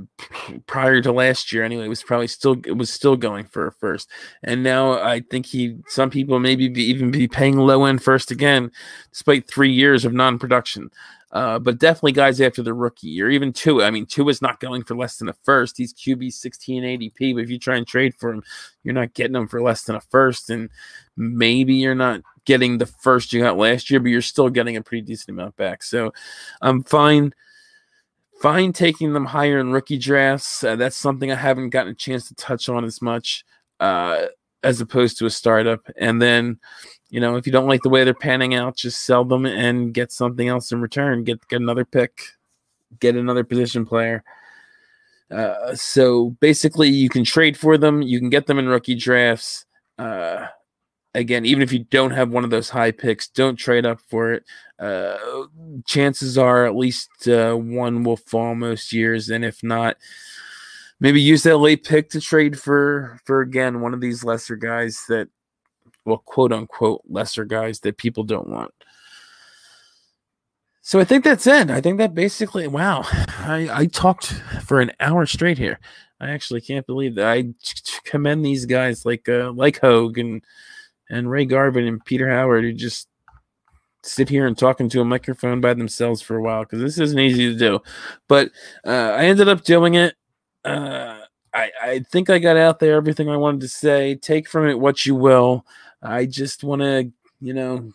prior 0.68 1.02
to 1.02 1.12
last 1.12 1.52
year 1.52 1.64
anyway 1.64 1.88
was 1.88 2.04
probably 2.04 2.28
still 2.28 2.56
was 2.68 2.92
still 2.92 3.16
going 3.16 3.46
for 3.46 3.68
a 3.68 3.72
first, 3.72 4.10
and 4.44 4.64
now 4.64 5.02
I 5.02 5.22
think 5.22 5.46
he 5.46 5.78
some 5.88 6.10
people 6.10 6.40
maybe 6.40 6.68
be, 6.68 6.84
even 6.84 7.10
be 7.10 7.28
paying 7.28 7.58
low 7.58 7.86
end 7.86 8.04
first 8.04 8.30
again, 8.30 8.72
despite 9.12 9.48
three 9.48 9.72
years 9.72 10.06
of 10.06 10.14
non 10.14 10.38
production. 10.38 10.90
Uh, 11.32 11.60
but 11.60 11.78
definitely 11.78 12.14
guys 12.14 12.40
after 12.40 12.64
the 12.64 12.74
rookie 12.74 13.08
year, 13.08 13.30
even 13.30 13.52
two. 13.52 13.84
I 13.84 13.92
mean, 13.92 14.06
two 14.06 14.30
is 14.30 14.42
not 14.42 14.62
going 14.62 14.84
for 14.84 14.96
less 14.96 15.18
than 15.18 15.28
a 15.28 15.34
first. 15.44 15.78
He's 15.78 15.94
QB 15.94 16.32
16 16.32 16.84
ADP, 16.84 17.36
but 17.36 17.44
if 17.44 17.50
you 17.50 17.60
try 17.60 17.76
and 17.76 17.86
trade 17.86 18.16
for 18.16 18.32
him, 18.32 18.44
you're 18.84 18.94
not 18.94 19.14
getting 19.14 19.36
him 19.36 19.48
for 19.48 19.62
less 19.62 19.84
than 19.84 19.98
a 19.98 20.02
first. 20.02 20.50
And 20.50 20.70
maybe 21.18 21.74
you're 21.76 21.96
not 21.96 22.22
getting 22.46 22.78
the 22.78 22.86
first 22.86 23.34
you 23.34 23.42
got 23.42 23.58
last 23.58 23.90
year, 23.90 24.00
but 24.00 24.10
you're 24.10 24.22
still 24.22 24.50
getting 24.50 24.78
a 24.78 24.82
pretty 24.82 25.02
decent 25.02 25.30
amount 25.30 25.58
back. 25.58 25.84
So 25.84 26.14
I'm 26.62 26.84
fine. 26.84 27.34
Fine 28.42 28.72
taking 28.72 29.14
them 29.14 29.26
higher 29.26 29.60
in 29.60 29.72
rookie 29.72 29.98
drafts. 29.98 30.64
Uh, 30.64 30.78
that's 30.78 30.96
something 30.96 31.32
I 31.32 31.36
haven't 31.36 31.72
gotten 31.72 31.92
a 31.92 31.96
chance 31.96 32.28
to 32.30 32.36
touch 32.36 32.70
on 32.70 32.86
as 32.86 33.02
much 33.02 33.44
uh, 33.80 34.28
as 34.64 34.80
opposed 34.80 35.18
to 35.18 35.26
a 35.26 35.30
startup. 35.30 35.82
And 35.98 36.22
then 36.22 36.60
you 37.10 37.20
know, 37.20 37.38
if 37.38 37.46
you 37.46 37.54
don't 37.54 37.68
like 37.68 37.84
the 37.84 37.90
way 37.90 38.04
they're 38.04 38.14
panning 38.14 38.54
out, 38.54 38.76
just 38.76 39.06
sell 39.06 39.24
them 39.24 39.46
and 39.46 39.94
get 39.94 40.12
something 40.12 40.48
else 40.48 40.72
in 40.72 40.82
return. 40.82 41.24
Get 41.24 41.48
get 41.48 41.62
another 41.62 41.86
pick, 41.86 42.22
get 43.00 43.16
another 43.16 43.44
position 43.44 43.86
player. 43.86 44.24
Uh, 45.32 45.76
so 45.76 46.32
basically, 46.42 46.90
you 46.90 47.10
can 47.10 47.24
trade 47.24 47.58
for 47.58 47.78
them. 47.78 48.02
You 48.02 48.20
can 48.20 48.30
get 48.30 48.48
them 48.48 48.60
in 48.60 48.68
rookie 48.68 48.96
drafts. 48.96 49.66
Uh, 49.98 50.48
again, 51.16 51.46
even 51.46 51.64
if 51.64 51.72
you 51.72 51.80
don't 51.86 52.12
have 52.12 52.30
one 52.30 52.44
of 52.44 52.50
those 52.50 52.70
high 52.70 52.92
picks, 52.92 53.28
don't 53.28 53.56
trade 53.56 53.86
up 53.86 54.00
for 54.10 54.34
it. 54.34 54.44
Uh, 54.80 55.18
chances 55.86 56.38
are 56.38 56.66
at 56.66 56.76
least 56.76 57.28
uh, 57.28 57.54
one 57.56 58.04
will 58.04 58.18
fall 58.18 58.54
most 58.54 58.94
years, 58.94 59.30
and 59.30 59.44
if 59.44 59.64
not, 59.64 59.98
maybe 61.00 61.22
use 61.22 61.44
that 61.44 61.58
late 61.58 61.84
pick 61.86 62.10
to 62.10 62.22
trade 62.22 62.60
for 62.60 63.20
for 63.26 63.42
again 63.42 63.82
one 63.82 63.94
of 63.94 64.02
these 64.02 64.24
lesser 64.24 64.56
guys 64.56 65.04
that 65.08 65.30
well, 66.08 66.24
quote 66.26 66.54
unquote, 66.54 67.02
lesser 67.10 67.44
guys 67.44 67.82
that 67.82 67.98
people 67.98 68.24
don't 68.24 68.48
want. 68.48 68.74
So 70.82 71.02
I 71.02 71.04
think 71.04 71.26
that's 71.26 71.46
it. 71.46 71.70
I 71.70 71.82
think 71.82 71.98
that 71.98 72.16
basically, 72.16 72.66
wow, 72.70 73.02
I, 73.40 73.68
I 73.72 73.86
talked 73.88 74.28
for 74.64 74.80
an 74.80 74.94
hour 75.02 75.26
straight 75.26 75.58
here. 75.58 75.80
I 76.22 76.30
actually 76.30 76.62
can't 76.62 76.88
believe 76.88 77.16
that. 77.16 77.28
I 77.28 77.54
commend 78.06 78.46
these 78.46 78.66
guys 78.66 79.06
like 79.06 79.28
uh, 79.28 79.52
like 79.52 79.82
Hogue 79.82 80.18
and 80.18 80.42
and 81.10 81.30
Ray 81.30 81.44
Garvin 81.44 81.86
and 81.86 82.04
Peter 82.06 82.30
Howard 82.30 82.64
who 82.64 82.72
just 82.72 83.10
sit 84.02 84.30
here 84.30 84.48
and 84.48 84.58
talk 84.58 84.80
into 84.80 85.02
a 85.02 85.06
microphone 85.06 85.60
by 85.60 85.74
themselves 85.74 86.22
for 86.22 86.38
a 86.38 86.42
while 86.42 86.64
because 86.64 86.80
this 86.80 86.98
isn't 87.00 87.20
easy 87.20 87.52
to 87.52 87.60
do. 87.60 87.80
But 88.30 88.52
uh, 88.86 89.14
I 89.18 89.26
ended 89.26 89.50
up 89.50 89.66
doing 89.66 89.96
it. 89.96 90.16
Uh, 90.64 91.20
I, 91.54 91.72
I 91.82 92.00
think 92.12 92.30
I 92.30 92.40
got 92.40 92.56
out 92.56 92.80
there 92.80 92.96
everything 92.96 93.30
I 93.30 93.38
wanted 93.38 93.62
to 93.62 93.68
say. 93.68 94.16
Take 94.16 94.48
from 94.48 94.68
it 94.68 94.80
what 94.80 95.06
you 95.06 95.16
will. 95.16 95.66
I 96.02 96.26
just 96.26 96.64
want 96.64 96.82
to, 96.82 97.12
you 97.42 97.54
know, 97.54 97.92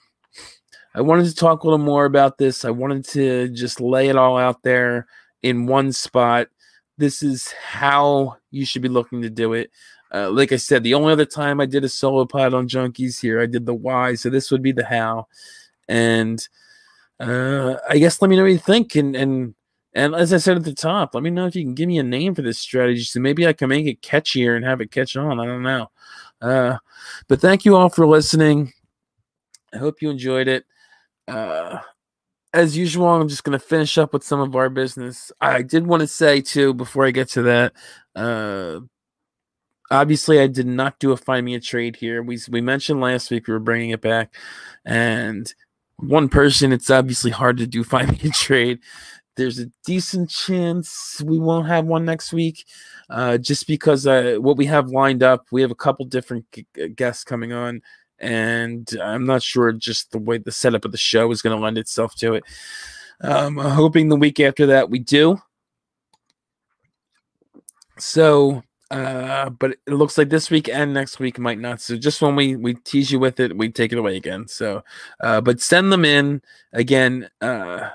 I 0.94 1.00
wanted 1.00 1.26
to 1.26 1.34
talk 1.34 1.62
a 1.62 1.66
little 1.66 1.84
more 1.84 2.04
about 2.04 2.38
this. 2.38 2.64
I 2.64 2.70
wanted 2.70 3.04
to 3.08 3.48
just 3.48 3.80
lay 3.80 4.08
it 4.08 4.16
all 4.16 4.36
out 4.36 4.62
there 4.62 5.06
in 5.42 5.66
one 5.66 5.92
spot. 5.92 6.48
This 6.98 7.22
is 7.22 7.52
how 7.52 8.36
you 8.50 8.66
should 8.66 8.82
be 8.82 8.88
looking 8.88 9.22
to 9.22 9.30
do 9.30 9.54
it. 9.54 9.70
Uh, 10.14 10.30
like 10.30 10.52
I 10.52 10.56
said, 10.56 10.82
the 10.82 10.94
only 10.94 11.12
other 11.12 11.24
time 11.24 11.60
I 11.60 11.66
did 11.66 11.84
a 11.84 11.88
solo 11.88 12.26
pod 12.26 12.52
on 12.52 12.68
junkies 12.68 13.20
here, 13.20 13.40
I 13.40 13.46
did 13.46 13.64
the 13.64 13.74
why. 13.74 14.14
So 14.14 14.28
this 14.28 14.50
would 14.50 14.62
be 14.62 14.72
the 14.72 14.84
how. 14.84 15.26
And 15.88 16.46
uh, 17.18 17.76
I 17.88 17.98
guess 17.98 18.20
let 18.20 18.28
me 18.28 18.36
know 18.36 18.42
what 18.42 18.52
you 18.52 18.58
think. 18.58 18.94
And 18.94 19.16
and 19.16 19.54
and 19.94 20.14
as 20.14 20.32
I 20.32 20.38
said 20.38 20.56
at 20.56 20.64
the 20.64 20.74
top, 20.74 21.14
let 21.14 21.22
me 21.22 21.30
know 21.30 21.46
if 21.46 21.56
you 21.56 21.64
can 21.64 21.74
give 21.74 21.88
me 21.88 21.98
a 21.98 22.02
name 22.02 22.34
for 22.34 22.42
this 22.42 22.58
strategy, 22.58 23.04
so 23.04 23.20
maybe 23.20 23.46
I 23.46 23.52
can 23.52 23.68
make 23.68 23.86
it 23.86 24.02
catchier 24.02 24.56
and 24.56 24.64
have 24.64 24.80
it 24.80 24.90
catch 24.90 25.16
on. 25.16 25.38
I 25.38 25.44
don't 25.44 25.62
know. 25.62 25.90
Uh, 26.42 26.76
but 27.28 27.40
thank 27.40 27.64
you 27.64 27.76
all 27.76 27.88
for 27.88 28.06
listening. 28.06 28.72
I 29.72 29.78
hope 29.78 30.02
you 30.02 30.10
enjoyed 30.10 30.48
it. 30.48 30.64
Uh, 31.28 31.78
as 32.52 32.76
usual, 32.76 33.08
I'm 33.08 33.28
just 33.28 33.44
going 33.44 33.58
to 33.58 33.64
finish 33.64 33.96
up 33.96 34.12
with 34.12 34.24
some 34.24 34.40
of 34.40 34.54
our 34.54 34.68
business. 34.68 35.32
I 35.40 35.62
did 35.62 35.86
want 35.86 36.00
to 36.00 36.06
say, 36.06 36.40
too, 36.40 36.74
before 36.74 37.06
I 37.06 37.10
get 37.12 37.28
to 37.30 37.42
that, 37.42 37.72
uh, 38.14 38.80
obviously, 39.90 40.40
I 40.40 40.48
did 40.48 40.66
not 40.66 40.98
do 40.98 41.12
a 41.12 41.16
find 41.16 41.46
me 41.46 41.54
a 41.54 41.60
trade 41.60 41.96
here. 41.96 42.22
We, 42.22 42.38
we 42.50 42.60
mentioned 42.60 43.00
last 43.00 43.30
week 43.30 43.46
we 43.46 43.54
were 43.54 43.60
bringing 43.60 43.90
it 43.90 44.02
back, 44.02 44.34
and 44.84 45.52
one 45.96 46.28
person, 46.28 46.72
it's 46.72 46.90
obviously 46.90 47.30
hard 47.30 47.56
to 47.58 47.66
do 47.66 47.84
find 47.84 48.10
me 48.10 48.18
a 48.24 48.30
trade. 48.30 48.80
There's 49.36 49.58
a 49.58 49.70
decent 49.86 50.28
chance 50.28 51.22
we 51.24 51.38
won't 51.38 51.68
have 51.68 51.86
one 51.86 52.04
next 52.04 52.34
week, 52.34 52.66
uh, 53.12 53.36
just 53.36 53.66
because 53.66 54.06
uh, 54.06 54.36
what 54.38 54.56
we 54.56 54.64
have 54.64 54.88
lined 54.88 55.22
up, 55.22 55.46
we 55.50 55.60
have 55.60 55.70
a 55.70 55.74
couple 55.74 56.06
different 56.06 56.46
g- 56.50 56.66
guests 56.96 57.24
coming 57.24 57.52
on, 57.52 57.82
and 58.18 58.88
I'm 59.02 59.26
not 59.26 59.42
sure 59.42 59.70
just 59.72 60.12
the 60.12 60.18
way 60.18 60.38
the 60.38 60.50
setup 60.50 60.86
of 60.86 60.92
the 60.92 60.98
show 60.98 61.30
is 61.30 61.42
going 61.42 61.54
to 61.54 61.62
lend 61.62 61.76
itself 61.76 62.14
to 62.16 62.34
it. 62.34 62.44
Um, 63.20 63.58
I'm 63.58 63.72
hoping 63.72 64.08
the 64.08 64.16
week 64.16 64.40
after 64.40 64.64
that 64.66 64.88
we 64.88 64.98
do. 64.98 65.38
So, 67.98 68.62
uh, 68.90 69.50
but 69.50 69.72
it 69.86 69.92
looks 69.92 70.16
like 70.16 70.30
this 70.30 70.50
week 70.50 70.70
and 70.70 70.94
next 70.94 71.20
week 71.20 71.38
might 71.38 71.58
not. 71.58 71.82
So 71.82 71.98
just 71.98 72.22
when 72.22 72.34
we 72.34 72.56
we 72.56 72.74
tease 72.74 73.12
you 73.12 73.18
with 73.18 73.40
it, 73.40 73.54
we 73.54 73.68
take 73.68 73.92
it 73.92 73.98
away 73.98 74.16
again. 74.16 74.48
So, 74.48 74.84
uh, 75.20 75.42
but 75.42 75.60
send 75.60 75.92
them 75.92 76.06
in 76.06 76.40
again. 76.72 77.28
Uh, 77.42 77.90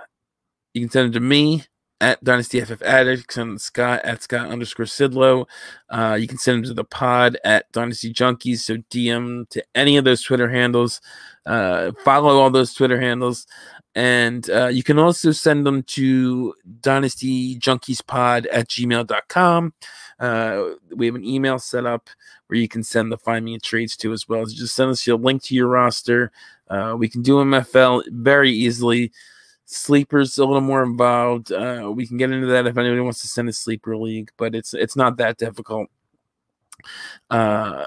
you 0.75 0.81
can 0.81 0.91
send 0.91 1.05
them 1.07 1.13
to 1.13 1.27
me 1.27 1.63
at 1.99 2.23
Dynasty 2.23 2.61
FF 2.61 2.81
Addict, 2.83 3.31
send 3.31 3.59
Scott 3.59 4.01
at 4.03 4.21
Scott 4.21 4.49
underscore 4.49 4.85
Sidlow. 4.85 5.47
Uh, 5.89 6.17
you 6.19 6.27
can 6.27 6.37
send 6.37 6.57
them 6.57 6.69
to 6.69 6.73
the 6.73 6.83
pod 6.83 7.37
at 7.43 7.71
Dynasty 7.71 8.13
Junkies. 8.13 8.59
So 8.59 8.77
DM 8.91 9.49
to 9.49 9.63
any 9.73 9.97
of 9.97 10.05
those 10.05 10.21
Twitter 10.21 10.49
handles. 10.49 11.01
Uh, 11.45 11.91
follow 12.03 12.39
all 12.39 12.49
those 12.49 12.73
Twitter 12.73 12.99
handles. 12.99 13.47
And 13.95 14.47
uh, 14.51 14.67
you 14.67 14.83
can 14.83 14.99
also 14.99 15.31
send 15.31 15.65
them 15.65 15.81
to 15.83 16.53
Dynasty 16.81 17.57
Junkies 17.57 18.05
Pod 18.05 18.45
at 18.47 18.69
gmail.com. 18.69 19.73
Uh, 20.19 20.63
we 20.95 21.07
have 21.07 21.15
an 21.15 21.25
email 21.25 21.57
set 21.57 21.87
up 21.87 22.09
where 22.45 22.59
you 22.59 22.67
can 22.67 22.83
send 22.83 23.11
the 23.11 23.17
Find 23.17 23.43
Me 23.43 23.55
a 23.55 23.59
Trades 23.59 23.97
to 23.97 24.13
as 24.13 24.29
well. 24.29 24.45
So 24.45 24.55
just 24.55 24.75
send 24.75 24.91
us 24.91 25.07
your 25.07 25.17
link 25.17 25.41
to 25.43 25.55
your 25.55 25.67
roster. 25.67 26.31
Uh, 26.69 26.95
we 26.97 27.09
can 27.09 27.23
do 27.23 27.37
MFL 27.37 28.03
very 28.09 28.51
easily. 28.51 29.11
Sleepers 29.69 30.37
a 30.37 30.45
little 30.45 30.61
more 30.61 30.81
involved. 30.81 31.51
Uh, 31.51 31.91
we 31.93 32.07
can 32.07 32.15
get 32.15 32.31
into 32.31 32.47
that 32.47 32.67
if 32.67 32.77
anybody 32.77 33.01
wants 33.01 33.21
to 33.21 33.27
send 33.27 33.49
a 33.49 33.53
sleeper 33.53 33.97
league, 33.97 34.31
but 34.37 34.55
it's 34.55 34.73
it's 34.73 34.95
not 34.95 35.17
that 35.17 35.37
difficult. 35.37 35.89
Uh, 37.29 37.85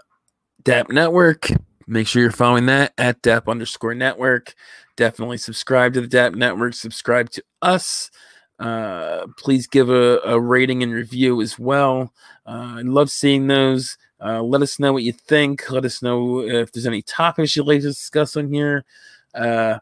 DAP 0.62 0.90
Network. 0.90 1.48
Make 1.86 2.06
sure 2.06 2.20
you're 2.20 2.32
following 2.32 2.66
that 2.66 2.92
at 2.98 3.22
DAP 3.22 3.48
underscore 3.48 3.94
network. 3.94 4.54
Definitely 4.96 5.38
subscribe 5.38 5.94
to 5.94 6.02
the 6.02 6.06
DAP 6.06 6.34
Network. 6.34 6.74
Subscribe 6.74 7.30
to 7.30 7.42
us. 7.62 8.10
Uh, 8.58 9.26
please 9.38 9.66
give 9.66 9.88
a, 9.88 10.18
a, 10.18 10.38
rating 10.38 10.82
and 10.82 10.92
review 10.92 11.40
as 11.40 11.58
well. 11.58 12.12
Uh, 12.46 12.74
I 12.76 12.82
love 12.82 13.10
seeing 13.10 13.46
those. 13.46 13.96
Uh, 14.22 14.42
let 14.42 14.60
us 14.60 14.78
know 14.78 14.92
what 14.92 15.02
you 15.02 15.14
think. 15.14 15.70
Let 15.70 15.86
us 15.86 16.02
know 16.02 16.40
if 16.40 16.70
there's 16.70 16.86
any 16.86 17.00
topics 17.00 17.56
you'd 17.56 17.66
like 17.66 17.80
to 17.80 17.86
discuss 17.86 18.36
on 18.36 18.52
here. 18.52 18.84
Uh, 19.34 19.78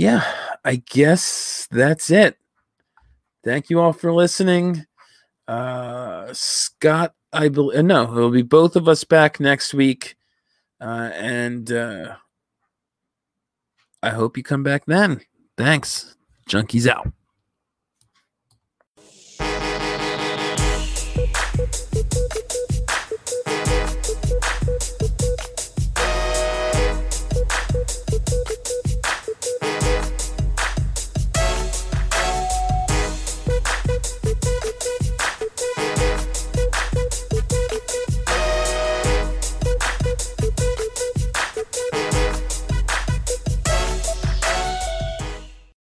yeah, 0.00 0.24
I 0.64 0.76
guess 0.76 1.68
that's 1.70 2.10
it. 2.10 2.38
Thank 3.44 3.68
you 3.68 3.80
all 3.80 3.92
for 3.92 4.14
listening. 4.14 4.86
Uh, 5.46 6.32
Scott 6.32 7.14
I 7.34 7.48
believe 7.48 7.84
no, 7.84 8.04
it'll 8.04 8.30
be 8.30 8.40
both 8.40 8.76
of 8.76 8.88
us 8.88 9.04
back 9.04 9.40
next 9.40 9.74
week, 9.74 10.16
uh, 10.80 11.10
and 11.14 11.70
uh, 11.70 12.16
I 14.02 14.10
hope 14.10 14.38
you 14.38 14.42
come 14.42 14.62
back 14.62 14.86
then. 14.86 15.20
Thanks, 15.58 16.16
junkies 16.48 16.88
out. 16.88 17.12